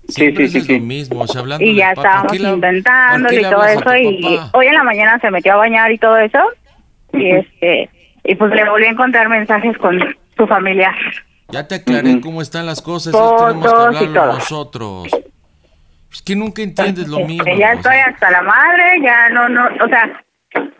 [0.07, 0.79] Sí, sí, sí, sí.
[0.79, 3.95] mismo, o sea, hablando Y ya papá, estábamos ¿por qué la- intentándolo y todo eso.
[3.97, 6.39] Y hoy en la mañana se metió a bañar y todo eso.
[7.13, 7.89] Y este
[8.23, 9.99] y pues le volví a encontrar mensajes con
[10.37, 10.93] su familiar.
[11.49, 14.33] Ya te aclaré cómo están las cosas, Fotos tenemos que y todo.
[14.33, 15.07] nosotros.
[16.11, 17.45] Es que nunca entiendes lo mismo.
[17.57, 20.21] Ya estoy hasta la madre, ya no, no, o sea,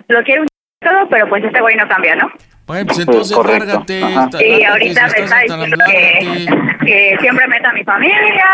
[0.08, 0.48] lo quiero un
[0.82, 2.30] todo, pero pues este güey no cambia, ¿no?
[2.66, 3.66] Bueno, pues entonces correcto.
[3.66, 4.00] lárgate.
[4.02, 6.48] Lárgate, ahorita si me está diciendo que,
[6.86, 8.46] que siempre meto a mi familia,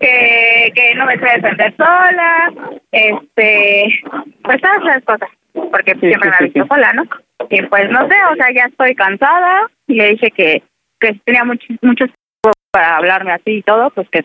[0.00, 2.52] que, que no me sé defender sola,
[2.92, 4.00] este,
[4.42, 7.04] pues todas esas cosas, porque siempre me ha visto sola, ¿no?
[7.50, 10.62] Y pues no sé, o sea, ya estoy cansada y le dije que,
[11.00, 12.10] que tenía muchos muchos
[12.70, 14.22] para hablarme así y todo, pues que,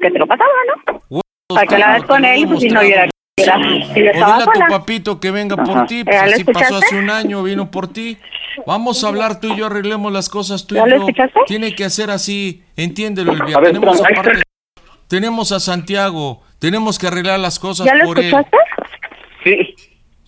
[0.00, 1.20] que te lo pasaba, ¿no?
[1.48, 3.12] Para que la vez con él, pues si no hubiera yo
[3.42, 3.58] estaba
[3.94, 5.86] dile a tu papito que venga por Ajá.
[5.86, 8.16] ti, pues ¿Ya lo así pasó hace un año, vino por ti.
[8.66, 11.02] Vamos a hablar tú y yo, arreglemos las cosas tú y ¿Ya lo yo.
[11.02, 11.40] escuchaste?
[11.46, 13.60] Tiene que hacer así, entiéndelo, Elvia.
[13.60, 14.42] Tenemos aparte,
[15.08, 18.26] tenemos a Santiago, tenemos que arreglar las cosas ¿Ya lo por él.
[18.26, 18.56] escuchaste?
[19.44, 19.74] Sí.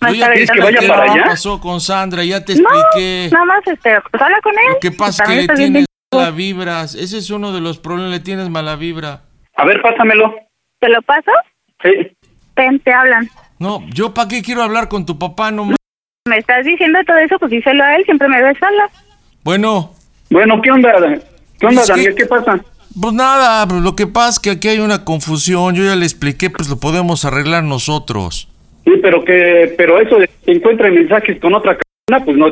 [0.00, 1.24] Me Yo está ya te que vaya para allá?
[1.24, 3.28] pasó con Sandra, ya te No, expliqué.
[3.32, 4.72] nada más, este, pues habla con él.
[4.74, 6.82] Lo que pasa es que le bien tienes mala vibra.
[6.84, 9.22] Ese es uno de los problemas, le tienes mala vibra.
[9.56, 10.32] A ver, pásamelo.
[10.78, 11.32] ¿Te lo paso?
[11.82, 11.90] Sí.
[12.54, 13.28] Ten, te hablan.
[13.58, 17.36] No, yo para qué quiero hablar con tu papá, no Me estás diciendo todo eso,
[17.40, 18.88] pues díselo a él, siempre me ves sola.
[19.42, 19.94] Bueno,
[20.30, 20.92] Bueno, ¿qué onda?
[21.58, 22.14] ¿Qué onda, Es que- Daniel?
[22.14, 22.60] ¿Qué pasa?
[23.00, 25.74] Pues nada, pues lo que pasa es que aquí hay una confusión.
[25.74, 28.48] Yo ya le expliqué, pues lo podemos arreglar nosotros.
[28.84, 31.80] Sí, pero que, pero eso de que encuentre mensajes con otra c***,
[32.24, 32.48] pues no,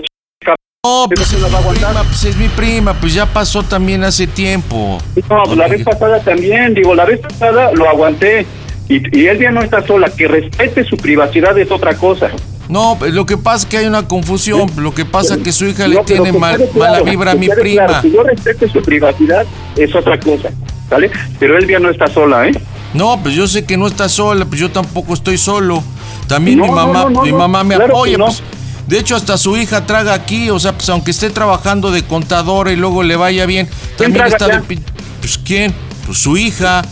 [0.85, 4.99] No, pues es, mi prima, pues es mi prima, pues ya pasó también hace tiempo.
[5.29, 8.47] No, pues la vez pasada también, digo, la vez pasada lo aguanté.
[8.89, 12.31] Y, y él ya no está sola, que respete su privacidad es otra cosa.
[12.69, 14.71] No, pues, lo que pasa es que hay una confusión.
[14.77, 17.35] Lo que pasa es que su hija No, le tiene mal- claro, mala vibra a
[17.35, 17.87] mi prima.
[17.87, 20.49] claro, que yo respete su privacidad es otra cosa,
[20.91, 21.11] ¿vale?
[21.39, 22.53] Pero ya no está sola, ¿eh?
[22.95, 25.83] No, pues yo sé que no está sola, pues yo tampoco estoy solo.
[26.27, 28.43] También No, mi mamá, no, mi mamá me claro apoya, pues.
[28.89, 32.73] De hecho, hasta su hija traga aquí, o sea, pues aunque esté trabajando de contadora
[32.73, 33.69] y luego le vaya bien,
[33.99, 34.63] también está de allá?
[34.63, 34.81] pi-
[35.21, 35.75] Pues quién?
[36.07, 36.83] Pues su hija.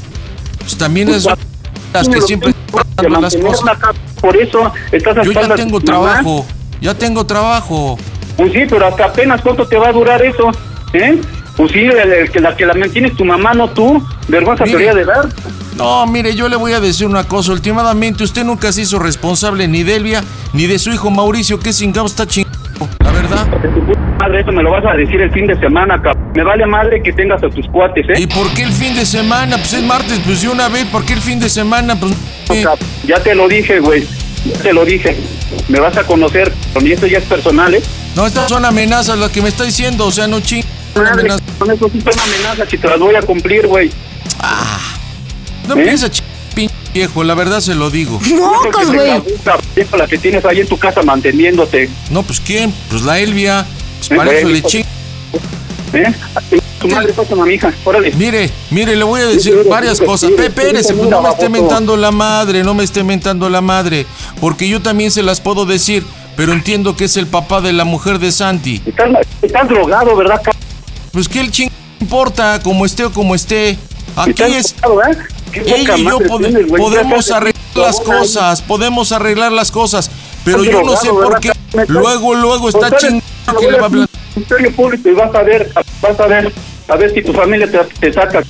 [0.59, 1.33] Pues también Pues, es
[1.93, 2.53] las que siempre
[3.21, 3.79] las cosas.
[4.25, 5.85] Por eso estás a Yo ya espaldas tengo mamá.
[5.85, 6.47] trabajo,
[6.81, 7.99] ya tengo trabajo.
[8.39, 10.51] Pues sí, pero hasta apenas cuánto te va a durar eso,
[10.95, 11.21] ¿eh?
[11.59, 14.03] Pues sí, el, el que la que la mantiene es tu mamá, no tú.
[14.29, 14.79] Vergüenza Mire.
[14.79, 15.29] debería de dar.
[15.77, 17.53] No, mire, yo le voy a decir una cosa.
[17.53, 20.25] Últimamente usted nunca se hizo responsable ni de Elvia
[20.55, 22.57] ni de su hijo Mauricio, que chingados está chingado.
[23.01, 23.47] La verdad.
[24.19, 26.32] Madre, eso me lo vas a decir el fin de semana, cabrón.
[26.35, 28.15] Me vale madre que tengas a tus cuates, ¿eh?
[28.20, 29.57] ¿Y por qué el fin de semana?
[29.57, 30.85] Pues es martes, pues de una vez.
[30.86, 31.99] ¿Por qué el fin de semana?
[31.99, 32.12] Pues.
[32.51, 32.65] eh,
[33.07, 34.07] Ya te lo dije, güey.
[34.47, 35.16] Ya te lo dije.
[35.69, 36.53] Me vas a conocer.
[36.81, 37.82] Y esto ya es personal, ¿eh?
[38.15, 40.07] No, estas son amenazas las que me está diciendo.
[40.07, 40.65] O sea, no ching.
[40.97, 41.28] Madre,
[41.59, 43.91] con eso sí son amenazas y te las voy a cumplir, güey.
[45.66, 46.24] No empieza ching,
[46.55, 48.20] pinche viejo, la verdad se lo digo.
[48.36, 49.20] ¡Mocos, güey!
[49.99, 51.89] La que tienes ahí en tu casa manteniéndote.
[52.11, 52.73] No, pues ¿quién?
[52.91, 53.66] Pues la Elvia.
[54.09, 54.85] Para eso le hijo- ching.
[55.93, 56.12] ¿Eh?
[56.81, 57.72] Tu madre pasa, mi hija.
[57.85, 58.12] Órale.
[58.12, 60.31] Mire, mire, le voy a decir varias cosas.
[60.36, 64.06] Pues no me esté mentando la madre, no me esté mentando la madre.
[64.40, 66.05] Porque yo también se las puedo decir,
[66.36, 68.82] pero entiendo que es el papá de la mujer de Santi.
[68.85, 69.09] Estás,
[69.40, 70.40] estás drogado, ¿verdad?
[71.12, 71.70] Pues que el ching
[72.01, 73.78] importa, como esté o como esté.
[74.16, 74.74] Aquí es.
[74.81, 75.16] drogado, ¿eh?
[75.64, 76.82] Ella y yo tienes, güey.
[76.82, 80.10] podemos arreglar las cosas, podemos arreglar las cosas,
[80.45, 81.53] pero yo no sé por qué.
[81.89, 83.91] Luego, luego está Pues, chingando que le va a.
[84.35, 85.71] Ministerio Público y vas a ver,
[86.03, 86.53] vas a ver,
[86.89, 88.43] a ver si tu familia te, te saca.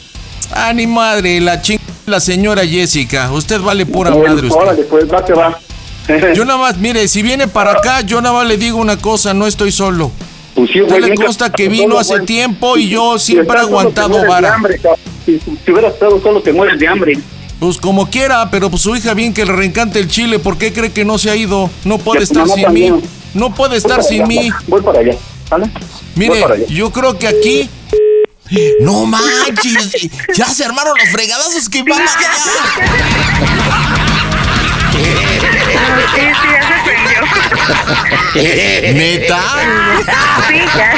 [0.52, 3.30] Ah, ni madre, la ching la señora Jessica.
[3.32, 4.60] Usted vale pura Bueno, madre usted.
[4.60, 5.58] Órale, pues va que va.
[6.34, 9.32] Yo nada más, mire, si viene para acá, yo nada más le digo una cosa,
[9.32, 10.10] no estoy solo.
[10.54, 13.60] Pues sí, güey, le consta que solo, vino hace tiempo y yo Si siempre he
[13.60, 14.56] aguantado vara.
[15.24, 15.40] si
[15.70, 17.18] hubieras estado solo, te mueres de hambre.
[17.64, 20.70] Pues como quiera, pero pues su hija bien que le reencante el chile, ¿por qué
[20.70, 21.70] cree que no se ha ido?
[21.84, 22.96] No puede estar sin también.
[22.96, 23.02] mí.
[23.32, 24.50] No puede estar sin allá, mí.
[24.66, 25.16] Voy para allá,
[25.48, 25.64] ¿vale?
[25.64, 25.82] Voy
[26.14, 26.66] Mire, para allá.
[26.68, 27.70] yo creo que aquí.
[28.82, 32.02] No manches, ya se armaron los fregadazos que van
[34.92, 35.00] Sí,
[38.34, 39.40] ¿Neta?
[40.48, 40.94] Sí, ya.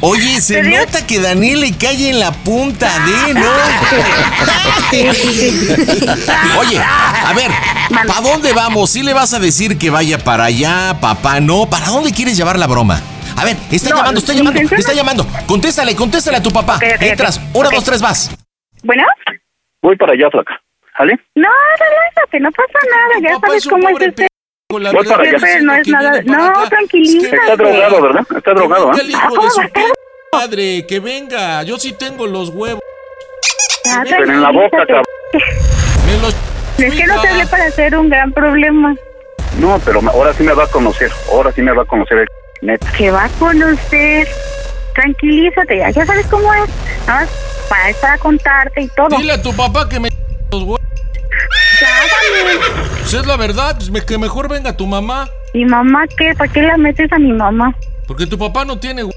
[0.00, 3.40] Oye, se nota que Daniel le cae en la punta de, ¿no?
[6.58, 7.50] Oye, a ver,
[8.06, 8.90] ¿para dónde vamos?
[8.90, 11.40] ¿Sí le vas a decir que vaya para allá, papá?
[11.40, 13.00] No, ¿para dónde quieres llevar la broma?
[13.36, 15.26] A ver, está No, llamando, está llamando, intención está llamando.
[15.46, 16.78] Contéstale, contéstale a tu papá.
[17.00, 17.74] Entras, una, Ok.
[17.74, 18.30] dos, tres, vas.
[18.82, 19.04] Bueno,
[19.82, 20.60] Voy para allá, flaca.
[20.98, 21.14] ¿Vale?
[21.36, 21.48] no,
[21.78, 24.27] relájate, no pasa nada, ya sabes cómo es este.
[24.70, 25.38] Con la Voy para allá.
[25.62, 26.20] No es nada.
[26.26, 27.36] No, tranquilízate.
[27.36, 28.26] Está drogado, ¿verdad?
[28.36, 28.98] Está drogado, ¿eh?
[29.00, 29.92] el hijo de su p-
[30.30, 31.62] madre, que venga.
[31.62, 32.82] Yo sí tengo los huevos.
[33.86, 35.04] Ya, Pero en la boca, cabrón.
[36.06, 36.36] Me los
[36.76, 38.94] Es que no te hablé para hacer un gran problema.
[39.58, 41.10] No, pero ahora sí me va a conocer.
[41.32, 42.28] Ahora sí me va a conocer el
[42.60, 42.92] neta.
[42.92, 44.28] Que va con usted.
[44.92, 46.68] Tranquilízate, ya, ya sabes cómo es.
[47.06, 47.26] Nada
[47.70, 49.16] más para contarte y todo.
[49.16, 50.10] Dile a tu papá que me
[50.52, 50.80] los huevos.
[51.80, 51.88] Ya.
[53.00, 55.28] Pues es la verdad, pues me- que mejor venga tu mamá.
[55.54, 56.34] ¿Mi mamá qué?
[56.36, 57.74] ¿Para qué la metes a mi mamá?
[58.06, 59.14] Porque tu papá no tiene hue-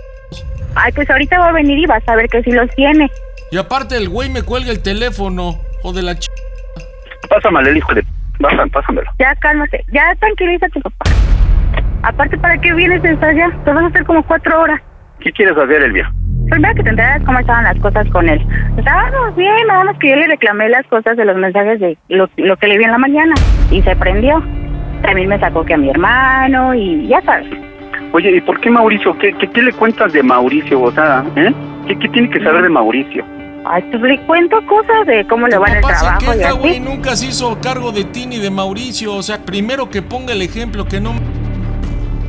[0.75, 3.09] Ay, pues ahorita va a venir y vas a ver que sí los tiene.
[3.51, 5.59] Y aparte el güey me cuelga el teléfono.
[5.83, 6.27] O de la ch...
[7.29, 8.05] Pásame el hijo de...
[8.39, 9.09] Pásame, pásamelo.
[9.19, 11.05] Ya cálmate, ya tranquilízate, papá.
[12.03, 13.49] Aparte, ¿para qué vienes hasta allá?
[13.65, 14.79] Te vas a hacer como cuatro horas.
[15.19, 16.11] ¿Qué quieres hacer, Elvia?
[16.51, 18.45] Primero que te enteras cómo estaban las cosas con él.
[18.77, 22.29] Estábamos bien, nada más que yo le reclamé las cosas de los mensajes de lo,
[22.35, 23.33] lo que le vi en la mañana.
[23.71, 24.43] Y se prendió.
[25.01, 27.47] También me sacó que a mi hermano y ya sabes.
[28.11, 29.17] Oye, ¿y por qué Mauricio?
[29.17, 30.91] ¿Qué, qué, qué le cuentas de Mauricio?
[30.91, 31.53] Sea, ¿eh?
[31.87, 33.23] ¿Qué, qué tiene que saber de Mauricio?
[33.63, 36.69] Ay, pues le cuento cosas de cómo le va en el Papá se trabajo y
[36.69, 36.79] así.
[36.81, 39.15] nunca se hizo cargo de ti ni de Mauricio.
[39.15, 41.13] O sea, primero que ponga el ejemplo, que no...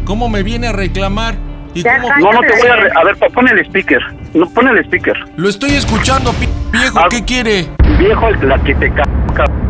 [0.05, 1.35] ¿Cómo me viene a reclamar?
[1.75, 2.15] ¿Y Ya, cómo...
[2.19, 2.77] No, no te voy a...
[2.77, 4.01] re- A ver, pon el speaker.
[4.35, 5.15] No, pon el speaker.
[5.37, 7.69] Lo estoy escuchando, p- viejo, ¿qué quiere?
[7.99, 8.93] Viejo, la que te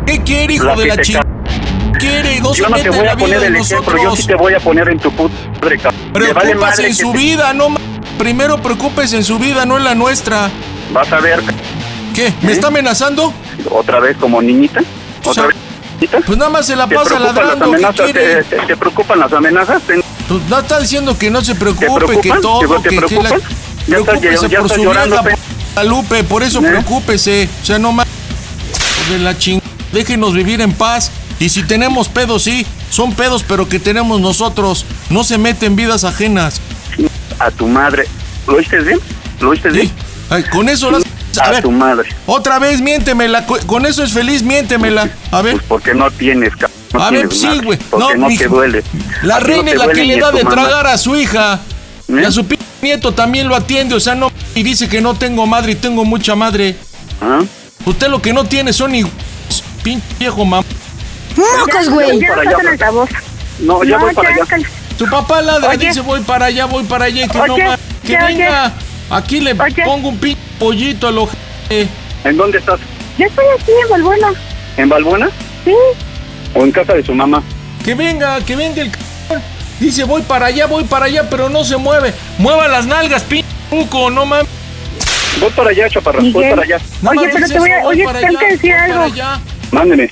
[0.07, 1.27] ¿Qué quiere, hijo La de la chingada?
[1.99, 2.41] ¿Quiere?
[2.41, 3.87] No se Yo no mete te en voy la a vida poner de el ejemplo,
[3.87, 4.19] yo nosotros.
[4.19, 7.19] sí te voy a poner en tu puta madre, vale Preocúpase madre en su te-
[7.19, 7.69] vida, no
[8.19, 10.51] Primero preocúpese en su vida, no en la nuestra.
[10.93, 11.41] Vas a ver,
[12.15, 12.33] ¿Qué?
[12.43, 13.33] ¿Me está amenazando?
[13.71, 14.81] otra vez como niñita.
[15.25, 15.57] ¿Otra vez
[16.01, 16.19] niñita?
[16.27, 17.71] Pues nada más se la ¿Te pasa ladrando.
[17.71, 18.05] ¿Qué amenazas?
[18.11, 18.43] quiere?
[18.45, 19.83] ¿Te, te- te preocupan las amenazas?
[19.83, 23.17] ¿Te- Pues no está diciendo que no se ¿Te preocupe, que todo, ¿Te, que, que
[23.17, 23.31] la...
[23.31, 23.39] Ya
[23.87, 25.39] Preocúpese ya por su llorando, vieja,
[25.75, 26.69] pe- Lupe, por eso ¿Eh?
[26.69, 27.49] preocúpese.
[27.63, 28.07] O sea, no más
[29.11, 29.61] de la ching...
[29.93, 31.11] Déjenos vivir en paz.
[31.41, 34.87] Y si tenemos pedos, sí, son pedos, pero que tenemos nosotros.
[35.11, 36.61] No se meten vidas ajenas.
[37.39, 38.05] A tu madre.
[38.47, 39.01] ¿Lo oíste bien?
[39.41, 39.91] ¿Lo oíste bien?
[40.31, 41.03] Ay, con eso las...
[41.41, 42.09] A, A ver, tu madre.
[42.27, 43.47] otra vez miéntemela.
[43.47, 45.11] co- Con eso es feliz, miéntemela.
[45.31, 45.55] A ver.
[45.55, 46.79] Pues porque no tienes, cabrón.
[46.93, 47.79] No A ver, sí, güey.
[47.99, 48.83] No, no, te duele.
[49.23, 50.55] La A ti no reina es la que le da de mamá.
[50.57, 51.61] tragar a su hija.
[52.09, 52.27] Y ¿Eh?
[52.27, 53.95] a su p nieto también lo atiende.
[53.95, 54.31] O sea, no.
[54.55, 56.77] Y dice que no tengo madre y tengo mucha madre.
[57.21, 57.41] ¿Ah?
[57.87, 59.05] Usted lo que no tiene son ni.
[59.83, 60.65] Pinche viejo mamá.
[61.37, 62.21] ¡Mocos, güey!
[63.61, 64.45] No ya voy para allá.
[64.99, 65.89] Tu papá ladra, Oye.
[65.89, 67.25] dice voy para allá, voy para allá.
[67.25, 68.27] y Que no ma- Que oye.
[68.27, 68.73] venga.
[69.11, 71.89] Aquí le pongo un pinche pollito al ojete.
[72.25, 72.79] ¿En dónde estás?
[73.19, 74.29] Yo estoy aquí en Balbuena.
[74.77, 75.29] ¿En Balbuena?
[75.65, 75.73] Sí.
[76.55, 77.43] ¿O en casa de su mamá?
[77.85, 79.43] Que venga, que venga el cabrón.
[79.81, 82.13] Dice, voy para allá, voy para allá, pero no se mueve.
[82.39, 84.47] Mueva las nalgas, pinche cuco, no mames.
[85.41, 86.79] Voy para allá, chaparra, voy para allá.
[87.05, 89.15] Oye, pero te voy a, eso, voy oye, tengo allá, que decir algo.
[89.73, 90.11] Mándeme,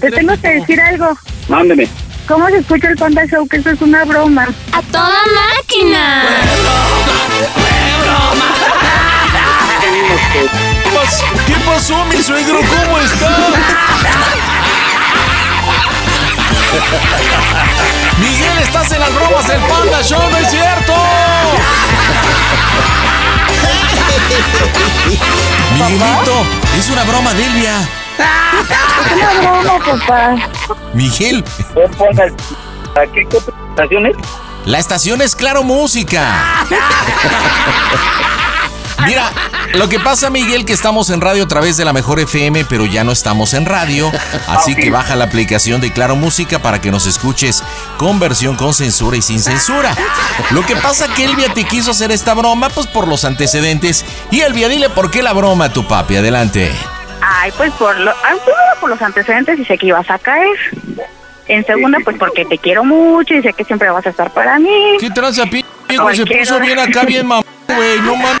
[0.00, 1.18] Te tengo que decir algo.
[1.48, 1.88] mándeme.
[2.28, 3.46] ¿Cómo se escucha el Panda Show?
[3.46, 4.48] Que esto es una broma.
[4.72, 5.18] ¡A toda
[5.58, 6.24] máquina!
[10.32, 10.48] ¿Qué
[10.96, 12.60] pas- ¿Qué pasó, mi suegro?
[12.60, 13.36] ¿Cómo está?
[18.18, 20.92] Miguel, estás en las bromas del Panda Show, ¿no es cierto?
[25.74, 26.44] Miguelito,
[26.78, 27.80] es una broma de Elvia.
[27.80, 30.36] Es una broma, papá.
[30.92, 31.44] Miguel,
[32.96, 33.26] ¿A qué
[33.70, 34.16] estaciones?
[34.66, 36.64] la estación es Claro Música.
[39.06, 39.30] Mira,
[39.74, 42.86] lo que pasa, Miguel, que estamos en radio a través de la mejor FM, pero
[42.86, 44.10] ya no estamos en radio.
[44.48, 47.62] Así que baja la aplicación de Claro Música para que nos escuches
[47.96, 49.94] con versión con censura y sin censura.
[50.50, 54.04] Lo que pasa que Elvia te quiso hacer esta broma, pues por los antecedentes.
[54.30, 56.16] Y Elvia, dile por qué la broma a tu papi.
[56.16, 56.70] Adelante.
[57.20, 58.34] Ay, pues por lo, ah,
[58.80, 60.56] por los antecedentes y sé que ibas a caer.
[61.46, 64.58] En segunda, pues porque te quiero mucho y sé que siempre vas a estar para
[64.58, 64.96] mí.
[64.98, 66.14] ¿Qué tranza, viejo?
[66.14, 68.00] Se puso bien acá, bien mamá, güey.
[68.00, 68.40] No mames.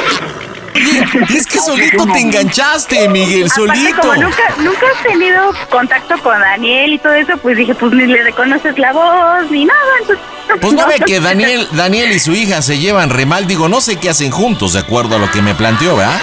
[1.29, 4.01] Y es que solito te enganchaste, Miguel, Aparte, solito.
[4.01, 8.05] como nunca, nunca has tenido contacto con Daniel y todo eso, pues dije, pues ni
[8.05, 9.79] le reconoces la voz ni nada.
[10.01, 10.25] Entonces,
[10.59, 13.47] Pues no ve que Daniel, Daniel y su hija se llevan re mal.
[13.47, 16.19] Digo, no sé qué hacen juntos, de acuerdo a lo que me planteó, ¿verdad?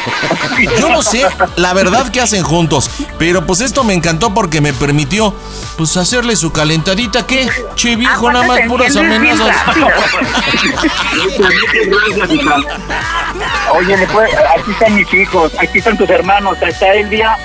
[0.79, 1.25] Yo no sé
[1.57, 2.91] la verdad que hacen juntos.
[3.19, 5.35] Pero pues esto me encantó porque me permitió,
[5.77, 7.27] pues, hacerle su calentadita.
[7.27, 7.49] ¿Qué?
[7.75, 9.57] Che, viejo, nada más puras amenazas.
[13.75, 17.36] Oye, le puede- aquí están mis hijos, aquí están tus hermanos, ahí está el día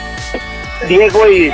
[0.87, 1.51] Diego y...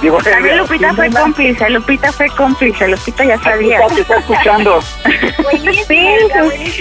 [0.00, 3.80] Diego, También Lupita fue cómplice, Lupita fue cómplice, Lupita ya sabía.
[3.88, 4.80] Te está escuchando.
[5.88, 6.78] Sí, pues,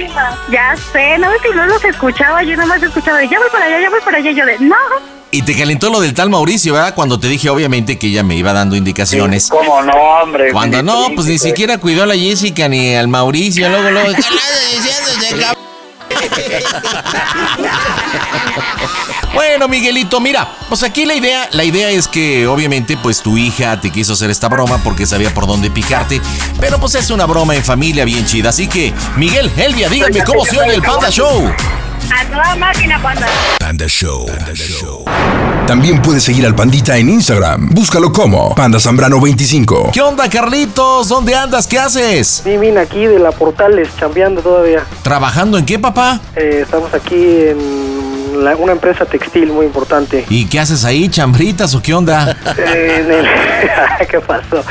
[0.52, 3.66] ya sé, no ves que no los escuchaba, yo nomás escuchaba de ya voy para
[3.66, 4.76] allá, ya voy para allá, yo de no.
[5.32, 6.94] Y te calentó lo del tal Mauricio, ¿verdad?
[6.94, 9.50] Cuando te dije, obviamente, que ella me iba dando indicaciones.
[9.50, 10.52] ¿Cómo no, hombre?
[10.52, 13.70] Cuando no, pues ni siquiera cuidó a la Jessica ni al Mauricio.
[13.70, 14.10] Luego, luego.
[19.34, 23.80] Bueno, Miguelito, mira, pues aquí la idea, la idea es que obviamente pues tu hija
[23.80, 26.22] te quiso hacer esta broma porque sabía por dónde picarte,
[26.60, 30.44] pero pues es una broma en familia bien chida, así que Miguel, Elvia, díganme cómo
[30.46, 31.54] se oye el Panda Show.
[32.12, 33.28] A toda máquina, panda.
[33.60, 34.26] Panda Show.
[34.28, 35.04] Panda Show.
[35.68, 37.70] También puedes seguir al Pandita en Instagram.
[37.72, 39.92] Búscalo como Panda Zambrano 25.
[39.94, 41.10] ¿Qué onda, Carlitos?
[41.10, 41.68] ¿Dónde andas?
[41.68, 42.42] ¿Qué haces?
[42.44, 44.86] Sí, vine aquí de la Portales, chambeando todavía.
[45.04, 46.22] ¿Trabajando en qué, papá?
[46.36, 47.97] Eh, estamos aquí en
[48.44, 50.26] la- una empresa textil muy importante.
[50.30, 52.36] ¿Y qué haces ahí, chambritas o qué onda?
[52.58, 53.28] En el-
[54.10, 54.64] ¿Qué pasó?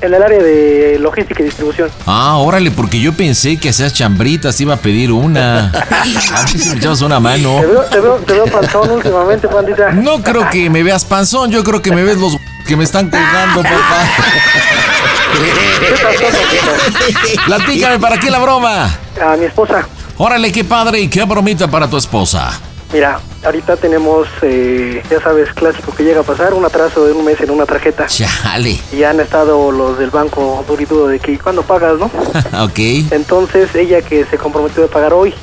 [0.00, 1.88] En el área de logística y distribución.
[2.06, 5.68] Ah, órale, porque yo pensé que hacías chambritas, iba a pedir una.
[6.34, 7.58] A ver si me echabas una mano.
[7.60, 9.92] Te veo, te veo, te veo panzón últimamente, pandita.
[9.92, 12.36] No creo que me veas panzón, yo creo que me ves los
[12.66, 14.06] que me están colgando, papá.
[17.46, 18.90] Platícame, ¿para qué la broma?
[19.22, 19.86] A mi esposa.
[20.16, 22.50] Órale, qué padre y qué bromita para tu esposa.
[22.94, 27.24] Mira, ahorita tenemos, eh, ya sabes, clásico que llega a pasar, un atraso de un
[27.24, 28.06] mes en una tarjeta.
[28.06, 28.80] Chale.
[28.92, 32.06] Y han estado los del banco duro y duro de que cuándo pagas, ¿no?
[32.64, 32.78] ok.
[33.10, 35.34] Entonces ella que se comprometió a pagar hoy,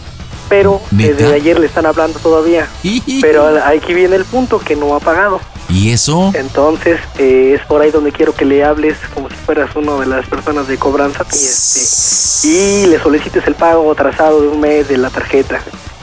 [0.48, 1.12] pero ¿Neta?
[1.12, 2.70] desde ayer le están hablando todavía.
[3.20, 5.42] Pero aquí viene el punto que no ha pagado.
[5.68, 6.32] ¿Y eso?
[6.34, 10.06] Entonces eh, es por ahí donde quiero que le hables como si fueras una de
[10.06, 14.88] las personas de cobranza y, este, y le solicites el pago atrasado de un mes
[14.88, 15.62] de la tarjeta.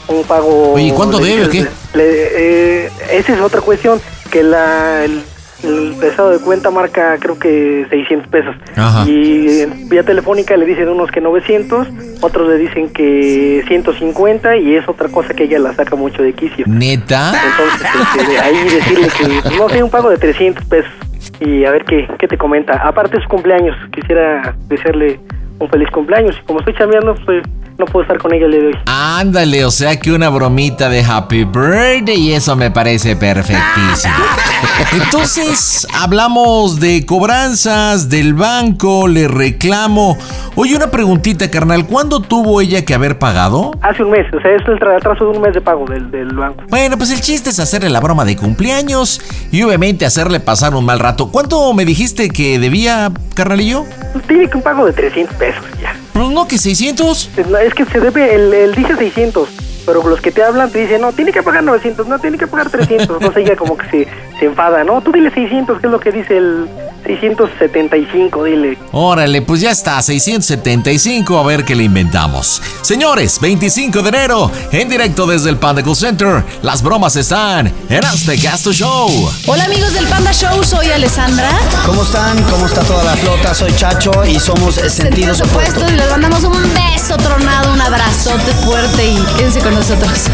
[0.09, 0.72] Un pago...
[0.72, 1.66] Oye, ¿y cuánto le debe o qué?
[1.94, 5.22] le- eh, esa es otra cuestión, que la, el,
[5.64, 8.55] el estado de cuenta marca creo que 600 pesos.
[8.76, 9.05] Ajá.
[9.09, 11.89] Y en vía telefónica le dicen unos que 900,
[12.22, 16.32] otros le dicen que 150 y es otra cosa que ella la saca mucho de
[16.32, 16.64] quicio.
[16.68, 17.32] ¿Neta?
[17.35, 20.93] Entonces, este, de ahí decirle que, no sé, un pago de 300 pesos
[21.40, 22.74] y a ver qué, qué te comenta.
[22.82, 25.20] Aparte de su cumpleaños, quisiera desearle
[25.59, 27.43] un feliz cumpleaños y como estoy chambeando, pues
[27.79, 28.79] no puedo estar con ella el día de hoy.
[28.87, 34.15] Ándale, o sea que una bromita de Happy Birthday y eso me parece perfectísimo.
[34.93, 40.17] Entonces, hablamos de cobranzas, del banco, le reclamo.
[40.57, 43.71] Oye, una preguntita, carnal, ¿cuándo tuvo ella que haber pagado?
[43.83, 46.11] Hace un mes, o sea, es el tra- atraso de un mes de pago del,
[46.11, 46.65] del banco.
[46.69, 49.21] Bueno, pues el chiste es hacerle la broma de cumpleaños
[49.53, 51.31] y obviamente hacerle pasar un mal rato.
[51.31, 53.85] ¿Cuánto me dijiste que debía, carnalillo?
[54.13, 55.95] Pues tiene que un pago de 300 pesos ya.
[56.19, 57.31] Pues no, que 600.
[57.49, 59.49] No, es que se debe, él, él dice 600,
[59.89, 62.47] pero los que te hablan te dicen, no, tiene que pagar 900, no, tiene que
[62.47, 63.09] pagar 300.
[63.09, 64.09] Entonces ella como que se,
[64.39, 65.01] se enfada, ¿no?
[65.01, 66.69] Tú dile 600, que es lo que dice el
[67.06, 68.78] 675, dile.
[68.93, 72.60] Órale, pues ya está, 675, a ver qué le inventamos.
[72.82, 78.05] Señores, 25 de enero, en directo desde el Panda Call Center, las bromas están en
[78.05, 79.09] Hazte Gasto Show.
[79.47, 81.48] Hola amigos del Panda Show, soy Alessandra.
[81.86, 82.43] ¿Cómo están?
[82.51, 83.55] ¿Cómo está toda la flota?
[83.55, 85.90] Soy Chacho y somos eh, Sentidos Opuestos.
[85.90, 90.31] y les mandamos un beso tronado, un abrazote fuerte y quédense con nosotros.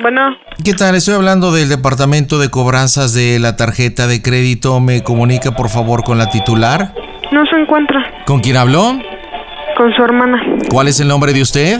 [0.00, 0.30] Bueno,
[0.64, 0.94] ¿Qué tal?
[0.94, 4.80] Estoy hablando del departamento de cobranzas de la tarjeta de crédito.
[4.80, 6.94] ¿Me comunica por favor con la titular?
[7.30, 8.98] no se encuentra ¿Con quién habló?
[9.76, 11.78] con su hermana, ¿Cuál es el nombre de usted?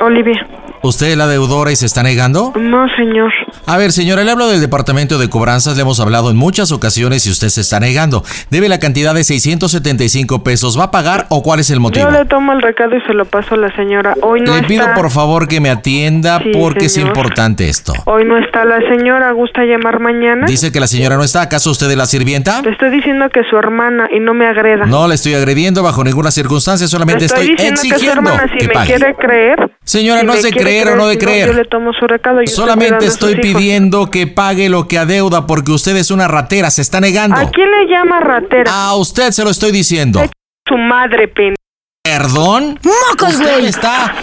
[0.00, 0.46] Olivia.
[0.82, 2.52] ¿Usted es la deudora y se está negando?
[2.58, 3.32] No, señor.
[3.66, 5.76] A ver, señora, le hablo del departamento de cobranzas.
[5.76, 8.22] Le hemos hablado en muchas ocasiones y usted se está negando.
[8.50, 10.78] Debe la cantidad de 675 pesos.
[10.78, 12.04] ¿Va a pagar o cuál es el motivo?
[12.06, 14.14] Yo le tomo el recado y se lo paso a la señora.
[14.22, 14.94] Hoy no Le pido está.
[14.94, 17.92] por favor que me atienda Sí, porque es importante esto.
[18.06, 19.32] Hoy no está la señora.
[19.32, 20.46] ¿Gusta llamar mañana?
[20.46, 21.42] Dice que la señora no está.
[21.42, 22.62] ¿Acaso usted es la sirvienta?
[22.62, 24.86] Le estoy diciendo que su hermana y no me agreda.
[24.86, 28.30] No le estoy agrediendo bajo ninguna circunstancia, solamente Le estoy, estoy, diciendo que su exigiendo
[28.30, 28.86] hermana, si que me pague.
[28.94, 29.70] quiere creer.
[29.84, 30.44] Señora, si no me es
[30.82, 31.48] creer o no de creer.
[31.48, 32.40] Yo le tomo su recado.
[32.40, 36.82] Yo Solamente estoy pidiendo que pague lo que adeuda porque usted es una ratera, se
[36.82, 37.36] está negando.
[37.36, 38.70] ¿A quién le llama ratera?
[38.72, 40.22] A usted se lo estoy diciendo.
[40.66, 41.54] Su madre, pen.
[42.02, 42.78] ¿Perdón?
[42.82, 43.66] ¡Mocos, Usted güey!
[43.66, 44.14] está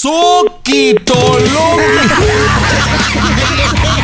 [0.00, 1.46] soquitolón.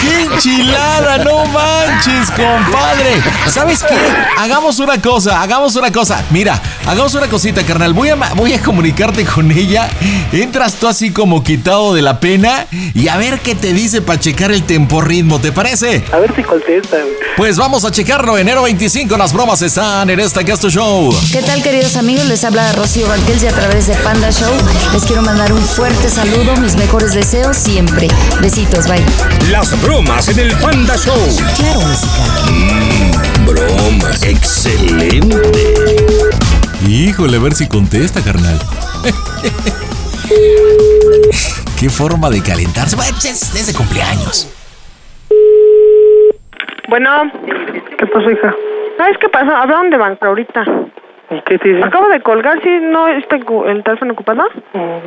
[0.00, 1.18] ¡Qué enchilada!
[1.18, 3.22] ¡No manches, compadre!
[3.48, 3.96] ¿Sabes qué?
[4.38, 6.24] Hagamos una cosa, hagamos una cosa.
[6.30, 7.92] Mira, hagamos una cosita, carnal.
[7.92, 9.88] Voy a, voy a comunicarte con ella.
[10.32, 14.20] Entras tú así como quitado de la pena y a ver qué te dice para
[14.20, 16.04] checar el temporritmo, ¿te parece?
[16.12, 16.98] A ver si contesta.
[17.36, 18.38] Pues vamos a checarlo.
[18.38, 21.14] Enero 25, las bromas están en esta Gasto Show.
[21.32, 22.24] ¿Qué tal queridos amigos?
[22.26, 24.52] Les habla Rocío Banquels y a través de Panda Show
[24.92, 28.08] les quiero mandar un fuerte saludo, mis mejores deseos siempre.
[28.40, 29.04] Besitos, bye.
[29.56, 31.16] Las bromas en el Panda Show.
[31.56, 32.22] Claro, música.
[32.52, 33.10] Mmm,
[33.46, 34.22] bromas.
[34.22, 35.34] Excelente.
[36.86, 38.58] Híjole, a ver si contesta, carnal.
[41.80, 42.96] Qué forma de calentarse.
[42.96, 44.52] Bueno, es, es de cumpleaños.
[46.90, 47.32] Bueno.
[47.98, 48.54] ¿Qué pasó, hija?
[48.98, 49.56] ¿Sabes qué pasó?
[49.56, 50.64] Hablaron de banco ahorita.
[51.30, 51.82] ¿Y qué te dice?
[51.82, 52.68] Acabo de colgar, ¿sí?
[52.82, 54.42] ¿No está el teléfono ocupado?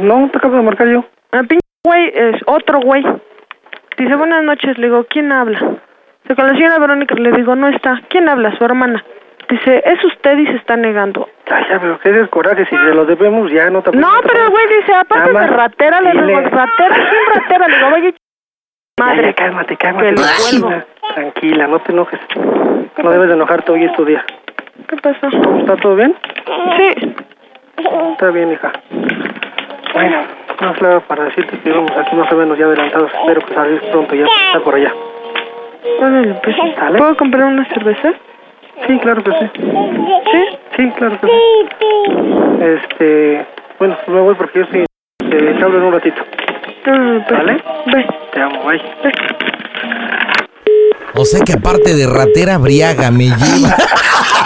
[0.01, 1.05] No, te acabo de marcar yo.
[1.34, 3.03] Ah, pinche güey, es otro güey.
[3.99, 4.77] Dice, buenas noches.
[4.77, 5.59] Le digo, ¿quién habla?
[6.23, 7.15] Dice, con la señora Verónica.
[7.15, 7.99] Le digo, no está.
[8.07, 8.57] ¿Quién habla?
[8.57, 9.03] Su hermana.
[9.49, 11.27] Dice, es usted y se está negando.
[11.51, 12.65] Ay, ya, pero qué descoraje.
[12.65, 15.99] Si se lo debemos, ya no te No, pero el güey dice, aparte de ratera,
[16.01, 17.67] le digo, ratera, ¿quién ratera?
[17.67, 18.11] Le digo, vaya,
[18.99, 19.27] madre.
[19.27, 20.15] Ya, cálmate, cálmate.
[20.15, 20.85] Tranquila.
[21.15, 22.19] Tranquila, no te enojes.
[23.03, 24.23] No debes de enojarte hoy es tu día.
[24.88, 25.27] ¿Qué pasó?
[25.27, 26.15] ¿Está todo bien?
[26.77, 27.15] Sí.
[28.13, 28.71] Está bien, hija.
[29.93, 30.21] Bueno,
[30.61, 33.11] no claro para decirte que vamos aquí más o menos ya adelantados.
[33.14, 34.94] Espero que salgas pronto ya está por allá.
[35.99, 36.56] Órale, pues.
[36.98, 38.14] ¿Puedo comprar una cerveza?
[38.88, 39.49] Sí, claro que sí.
[39.56, 40.57] ¿Sí?
[40.77, 41.34] Sí, claro que sí.
[42.61, 43.45] Este,
[43.77, 44.81] bueno, pues me voy porque yo estoy...
[44.81, 46.22] eh, te hablo en un ratito.
[46.86, 47.64] Ah, pues, ¿Vale?
[47.88, 48.07] Ve.
[48.34, 48.81] Te amo, bye.
[51.15, 53.76] O sea que aparte de ratera briaga me lleva.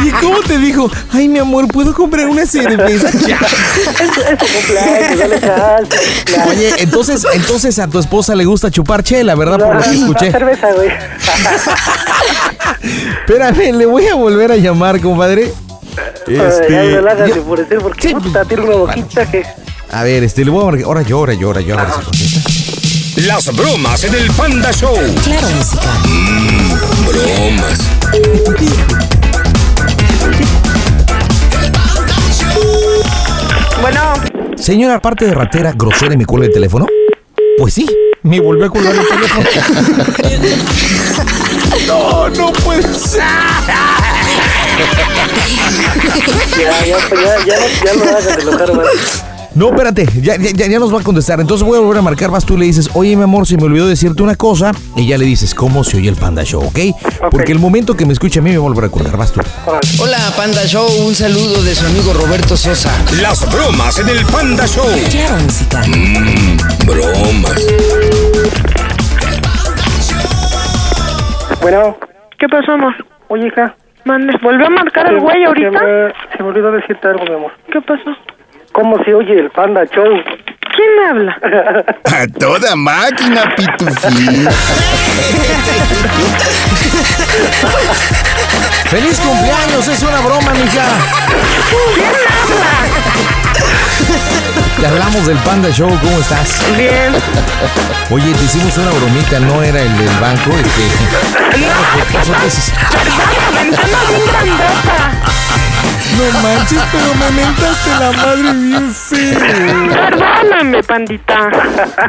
[0.00, 0.90] Oye, ¿cómo te dijo?
[1.12, 3.08] Ay, mi amor, ¿puedo comprar una cerveza?
[3.26, 3.38] Ya.
[6.48, 9.58] Oye, entonces, entonces a tu esposa le gusta chupar chela, ¿verdad?
[9.58, 10.30] Por lo que escuché.
[10.30, 10.90] cerveza, güey.
[13.20, 15.52] Espérame, le voy a volver a llamar, compadre.
[16.26, 19.44] Este, Ay, relájate ya- por decir, porque puta, tiene una boquita que...
[19.90, 20.84] a ver, este, le voy a marcar.
[20.86, 21.86] Ahora llora, llora, llora.
[23.26, 24.94] Las bromas en el Panda Show.
[25.24, 25.90] Claro, música.
[26.04, 26.70] Mmm,
[27.06, 27.80] bromas.
[33.82, 34.14] Bueno.
[34.56, 36.86] Señora, aparte de ratera, grosera y me cuelga el teléfono.
[37.58, 37.86] Pues sí,
[38.22, 39.46] me volvió a colgar el teléfono.
[41.86, 43.22] no, no puede ser.
[46.58, 49.39] Ya, ya, ya, ya, no, ya no hagas de enojar más.
[49.60, 51.38] No, espérate, ya, ya, ya- nos va a contestar.
[51.38, 52.30] Entonces voy a volver a marcar.
[52.30, 54.72] Vas tú le dices, oye, mi amor, se me olvidó decirte una cosa.
[54.96, 56.78] Y ya le dices, ¿cómo se oye el Panda Show, ok?
[57.30, 59.18] Porque el momento que me escuche a mí me va a volver a colgar.
[59.18, 59.42] Vas tú.
[60.02, 60.86] Hola, Panda Show.
[61.06, 62.90] Un saludo de su amigo Roberto Sosa.
[63.20, 64.86] Las bromas en el Panda Show.
[65.88, 66.56] Mmm,
[66.86, 67.66] bromas.
[71.60, 71.96] Bueno.
[72.38, 72.94] ¿Qué pasó, amor?
[73.28, 73.76] Oye, hija.
[74.06, 75.70] Mande, ¿volvió a marcar el güey Se ahorita?
[75.70, 77.52] me, se me olvidó decirte algo, mi amor.
[77.70, 78.10] ¿Qué pasó?
[78.80, 80.08] ¿Cómo se oye el Panda Show?
[80.74, 81.36] ¿Quién me habla?
[82.04, 84.48] A toda máquina, pitufín.
[88.86, 89.86] ¡Feliz cumpleaños!
[89.86, 92.29] Es una broma, mija.
[94.80, 96.62] Te hablamos del Panda Show, ¿cómo estás?
[96.74, 97.12] Bien.
[98.10, 100.82] Oye, te hicimos una bromita, no era el del banco, este.
[102.12, 102.72] Pasó veces.
[106.16, 109.38] No manches, pero me mentaste la madre bien feo.
[109.88, 111.50] Perdóname, pandita.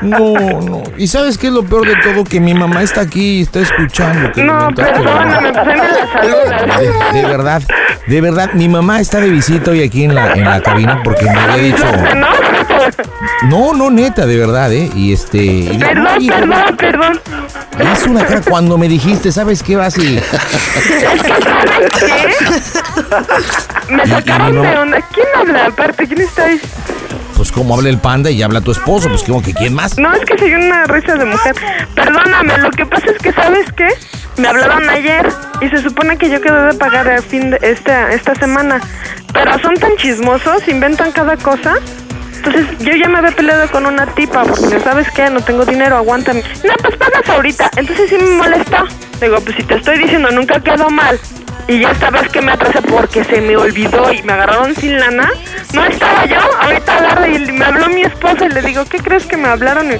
[0.01, 0.83] No, no.
[0.97, 2.23] ¿Y sabes qué es lo peor de todo?
[2.23, 4.31] Que mi mamá está aquí y está escuchando.
[4.31, 7.11] que No, perdóname, pues la.
[7.11, 7.61] De, de verdad,
[8.07, 11.25] de verdad, mi mamá está de visita hoy aquí en la, en la cabina porque
[11.25, 11.85] me había dicho.
[12.15, 12.27] No,
[13.49, 14.89] no, neta, de verdad, ¿eh?
[14.95, 15.43] Y este.
[15.43, 17.19] y Perdón, perdón, perdón.
[17.93, 20.19] hizo una cara cuando me dijiste, ¿sabes qué vas y.
[23.89, 24.61] Me sacaron no.
[24.61, 25.01] de onda.
[25.13, 26.07] ¿Quién habla aparte?
[26.07, 26.59] ¿Quién está ahí?
[27.35, 29.97] Pues como habla el panda y habla tu esposo, pues como que quién más.
[29.97, 31.55] No, es que soy una risa de mujer.
[31.95, 33.87] Perdóname, lo que pasa es que, ¿sabes qué?
[34.37, 35.27] Me hablaron ayer
[35.59, 38.79] y se supone que yo quedé de pagar a fin de esta, esta semana.
[39.33, 41.75] Pero son tan chismosos, inventan cada cosa.
[42.43, 45.29] Entonces yo ya me había peleado con una tipa porque, ¿sabes qué?
[45.29, 46.41] No tengo dinero, aguántame.
[46.63, 47.69] No, pues pagas ahorita.
[47.75, 48.77] Entonces sí me molestó.
[49.21, 51.19] Digo, pues si te estoy diciendo nunca quedó mal.
[51.67, 54.97] Y ya esta vez que me atrasé porque se me olvidó y me agarraron sin
[54.97, 55.29] lana,
[55.73, 56.39] no estaba yo.
[56.59, 59.91] Ahorita agarra y me habló mi esposa y le digo, ¿qué crees que me hablaron?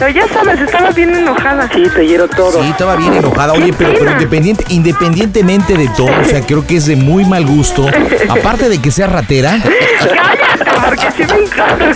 [0.00, 1.68] Pero ya sabes, estaba bien enojada.
[1.72, 2.60] Sí, te hiero todo.
[2.62, 3.52] Sí, estaba bien enojada.
[3.52, 7.46] Oye, pero, pero independiente, independientemente de todo, o sea, creo que es de muy mal
[7.46, 7.86] gusto.
[8.28, 11.92] Aparte de que sea ratera, Cállate, porque sí me encanta.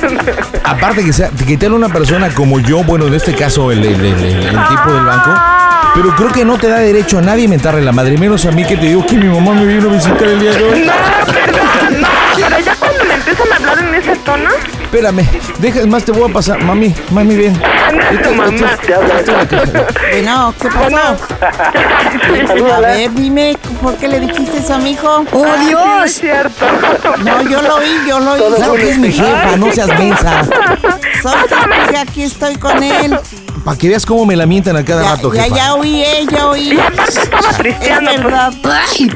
[0.64, 3.94] aparte que sea, que te una persona como yo, bueno, en este caso el, el-
[4.05, 5.31] el- el- el tipo del banco,
[5.94, 8.64] pero creo que no te da derecho a nadie mentarle la madre, menos a mí
[8.64, 10.81] que te digo que mi mamá me vino a visitar el día de hoy.
[10.86, 10.93] No,
[11.32, 11.63] perdón,
[14.05, 14.51] ese tono,
[14.82, 15.26] Espérame,
[15.59, 17.55] deja, más te voy a pasar, mami, mami, ven.
[18.22, 18.76] tu mamá.
[20.10, 22.74] Bueno, ¿qué pasó?
[22.74, 25.24] A ver, dime, ¿por qué le dijiste eso a mi hijo?
[25.32, 25.85] ¡Oh, Ay, Dios!
[25.85, 26.64] no es cierto.
[27.24, 28.43] No, yo lo oí, yo lo oí.
[28.56, 30.43] Claro que es mi jefa, no seas mensa.
[31.22, 33.18] Suéltate, que aquí estoy con él.
[33.64, 35.56] Para que veas cómo me la mientan a cada Ya, rato, ya, jefa.
[35.56, 36.74] ya oí, eh, ya oí.
[36.74, 38.52] Y aparte estaba tristeando, Es verdad.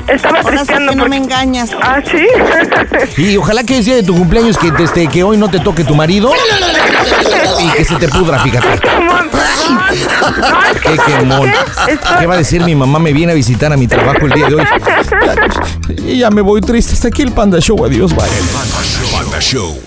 [0.08, 1.70] Estaba Ahora sí tristeando que no me engañas.
[1.82, 3.22] Ah, ¿sí?
[3.22, 5.84] Y ojalá que el día de tu cumpleaños que, este, que hoy no te toque
[5.84, 6.30] tu marido
[7.60, 8.80] y que se te pudra, fíjate.
[10.82, 11.52] Qué quemón.
[12.18, 12.98] ¿Qué va a decir mi mamá?
[12.98, 14.64] Me viene a visitar a mi trabajo el día de hoy.
[16.06, 16.94] Y ya me voy triste.
[16.94, 17.84] Hasta aquí el Panda Show.
[17.84, 18.24] Adiós, bye.
[19.12, 19.78] Panda Show.